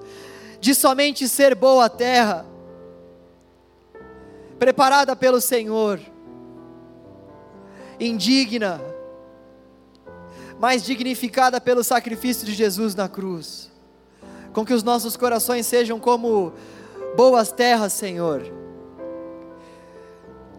de 0.59 0.73
somente 0.73 1.27
ser 1.27 1.53
boa 1.53 1.87
terra, 1.87 2.45
preparada 4.57 5.15
pelo 5.15 5.39
Senhor, 5.39 5.99
indigna, 7.99 8.81
mas 10.59 10.83
dignificada 10.83 11.61
pelo 11.61 11.83
sacrifício 11.83 12.45
de 12.45 12.53
Jesus 12.53 12.95
na 12.95 13.07
cruz, 13.07 13.71
com 14.51 14.65
que 14.65 14.73
os 14.73 14.81
nossos 14.81 15.15
corações 15.15 15.67
sejam 15.67 15.99
como 15.99 16.53
boas 17.15 17.51
terras, 17.51 17.93
Senhor. 17.93 18.41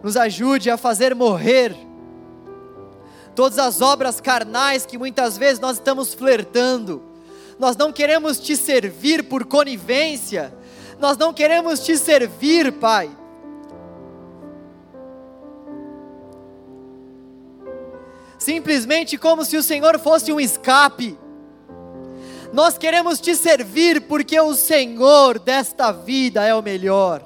Nos 0.01 0.17
ajude 0.17 0.71
a 0.71 0.77
fazer 0.77 1.13
morrer 1.13 1.88
todas 3.39 3.61
as 3.61 3.81
obras 3.81 4.21
carnais 4.21 4.85
que 4.85 4.99
muitas 4.99 5.39
vezes 5.39 5.61
nós 5.61 5.77
estamos 5.77 6.13
flertando. 6.13 7.01
Nós 7.57 7.77
não 7.77 7.93
queremos 7.93 8.41
te 8.41 8.57
servir 8.57 9.29
por 9.29 9.45
conivência, 9.45 10.53
nós 10.99 11.17
não 11.17 11.33
queremos 11.33 11.79
te 11.79 11.97
servir, 11.97 12.73
Pai. 12.73 13.09
Simplesmente 18.41 19.17
como 19.17 19.45
se 19.45 19.57
o 19.57 19.63
Senhor 19.63 20.01
fosse 20.01 20.33
um 20.33 20.41
escape. 20.41 21.17
Nós 22.53 22.77
queremos 22.77 23.21
te 23.21 23.37
servir 23.37 24.01
porque 24.01 24.41
o 24.41 24.53
Senhor 24.53 25.39
desta 25.39 25.93
vida 25.93 26.45
é 26.45 26.53
o 26.53 26.61
melhor. 26.61 27.25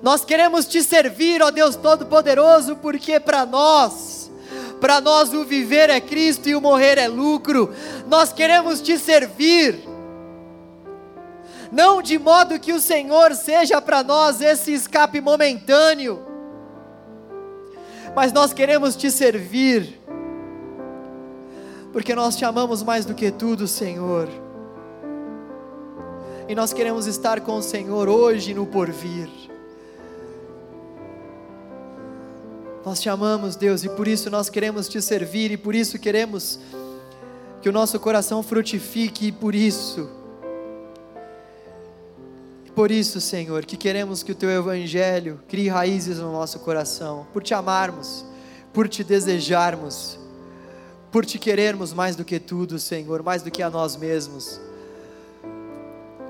Nós 0.00 0.24
queremos 0.24 0.66
te 0.66 0.82
servir, 0.82 1.42
ó 1.42 1.50
Deus 1.50 1.76
Todo-Poderoso, 1.76 2.76
porque 2.76 3.20
para 3.20 3.44
nós 3.44 4.15
para 4.80 5.00
nós 5.00 5.32
o 5.32 5.44
viver 5.44 5.90
é 5.90 6.00
Cristo 6.00 6.48
e 6.48 6.54
o 6.54 6.60
morrer 6.60 6.98
é 6.98 7.08
lucro. 7.08 7.72
Nós 8.06 8.32
queremos 8.32 8.80
te 8.80 8.98
servir. 8.98 9.96
Não 11.72 12.00
de 12.00 12.18
modo 12.18 12.60
que 12.60 12.72
o 12.72 12.80
Senhor 12.80 13.34
seja 13.34 13.80
para 13.80 14.02
nós 14.02 14.40
esse 14.40 14.72
escape 14.72 15.20
momentâneo, 15.20 16.24
mas 18.14 18.32
nós 18.32 18.52
queremos 18.52 18.96
te 18.96 19.10
servir, 19.10 20.00
porque 21.92 22.14
nós 22.14 22.36
te 22.36 22.44
amamos 22.44 22.82
mais 22.82 23.04
do 23.04 23.14
que 23.14 23.30
tudo, 23.30 23.66
Senhor, 23.66 24.28
e 26.48 26.54
nós 26.54 26.72
queremos 26.72 27.06
estar 27.06 27.40
com 27.40 27.56
o 27.56 27.62
Senhor 27.62 28.08
hoje 28.08 28.54
no 28.54 28.66
porvir. 28.66 29.28
Nós 32.86 33.00
te 33.00 33.08
amamos, 33.08 33.56
Deus, 33.56 33.82
e 33.82 33.88
por 33.88 34.06
isso 34.06 34.30
nós 34.30 34.48
queremos 34.48 34.88
te 34.88 35.02
servir, 35.02 35.50
e 35.50 35.56
por 35.56 35.74
isso 35.74 35.98
queremos 35.98 36.60
que 37.60 37.68
o 37.68 37.72
nosso 37.72 37.98
coração 37.98 38.44
frutifique, 38.44 39.26
e 39.26 39.32
por 39.32 39.56
isso, 39.56 40.08
por 42.76 42.92
isso, 42.92 43.20
Senhor, 43.20 43.64
que 43.64 43.76
queremos 43.76 44.22
que 44.22 44.30
o 44.30 44.36
Teu 44.36 44.48
Evangelho 44.48 45.40
crie 45.48 45.68
raízes 45.68 46.18
no 46.18 46.30
nosso 46.30 46.60
coração, 46.60 47.26
por 47.32 47.42
Te 47.42 47.54
amarmos, 47.54 48.24
por 48.72 48.88
Te 48.88 49.02
desejarmos, 49.02 50.16
por 51.10 51.26
Te 51.26 51.40
querermos 51.40 51.92
mais 51.92 52.14
do 52.14 52.24
que 52.24 52.38
tudo, 52.38 52.78
Senhor, 52.78 53.20
mais 53.20 53.42
do 53.42 53.50
que 53.50 53.64
a 53.64 53.68
nós 53.68 53.96
mesmos. 53.96 54.60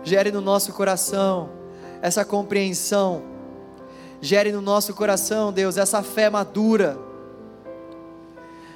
Gere 0.03 0.33
no 0.33 0.41
nosso 0.41 0.73
coração 0.73 1.51
essa 2.01 2.25
compreensão, 2.25 3.36
gere 4.21 4.53
no 4.53 4.61
nosso 4.61 4.95
coração, 4.95 5.53
Deus, 5.53 5.77
essa 5.77 6.03
fé 6.03 6.31
madura, 6.31 6.99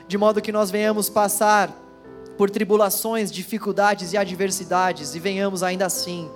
de 0.07 0.18
modo 0.18 0.43
que 0.43 0.53
nós 0.53 0.70
venhamos 0.70 1.09
passar 1.09 1.70
por 2.36 2.51
tribulações, 2.51 3.30
dificuldades 3.30 4.12
e 4.12 4.16
adversidades 4.16 5.14
e 5.14 5.18
venhamos 5.18 5.62
ainda 5.62 5.86
assim 5.86 6.30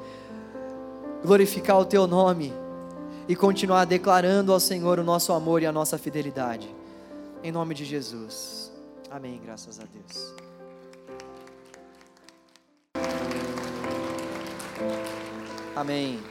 glorificar 1.24 1.78
o 1.80 1.84
Teu 1.84 2.06
nome 2.06 2.52
e 3.26 3.34
continuar 3.34 3.86
declarando 3.86 4.52
ao 4.52 4.60
Senhor 4.60 4.98
o 4.98 5.04
nosso 5.04 5.32
amor 5.32 5.62
e 5.62 5.66
a 5.66 5.72
nossa 5.72 5.96
fidelidade. 5.96 6.68
Em 7.42 7.50
nome 7.50 7.74
de 7.74 7.84
Jesus. 7.84 8.70
Amém. 9.10 9.40
Graças 9.42 9.80
a 9.80 9.84
Deus. 9.84 10.34
Amém. 15.74 16.22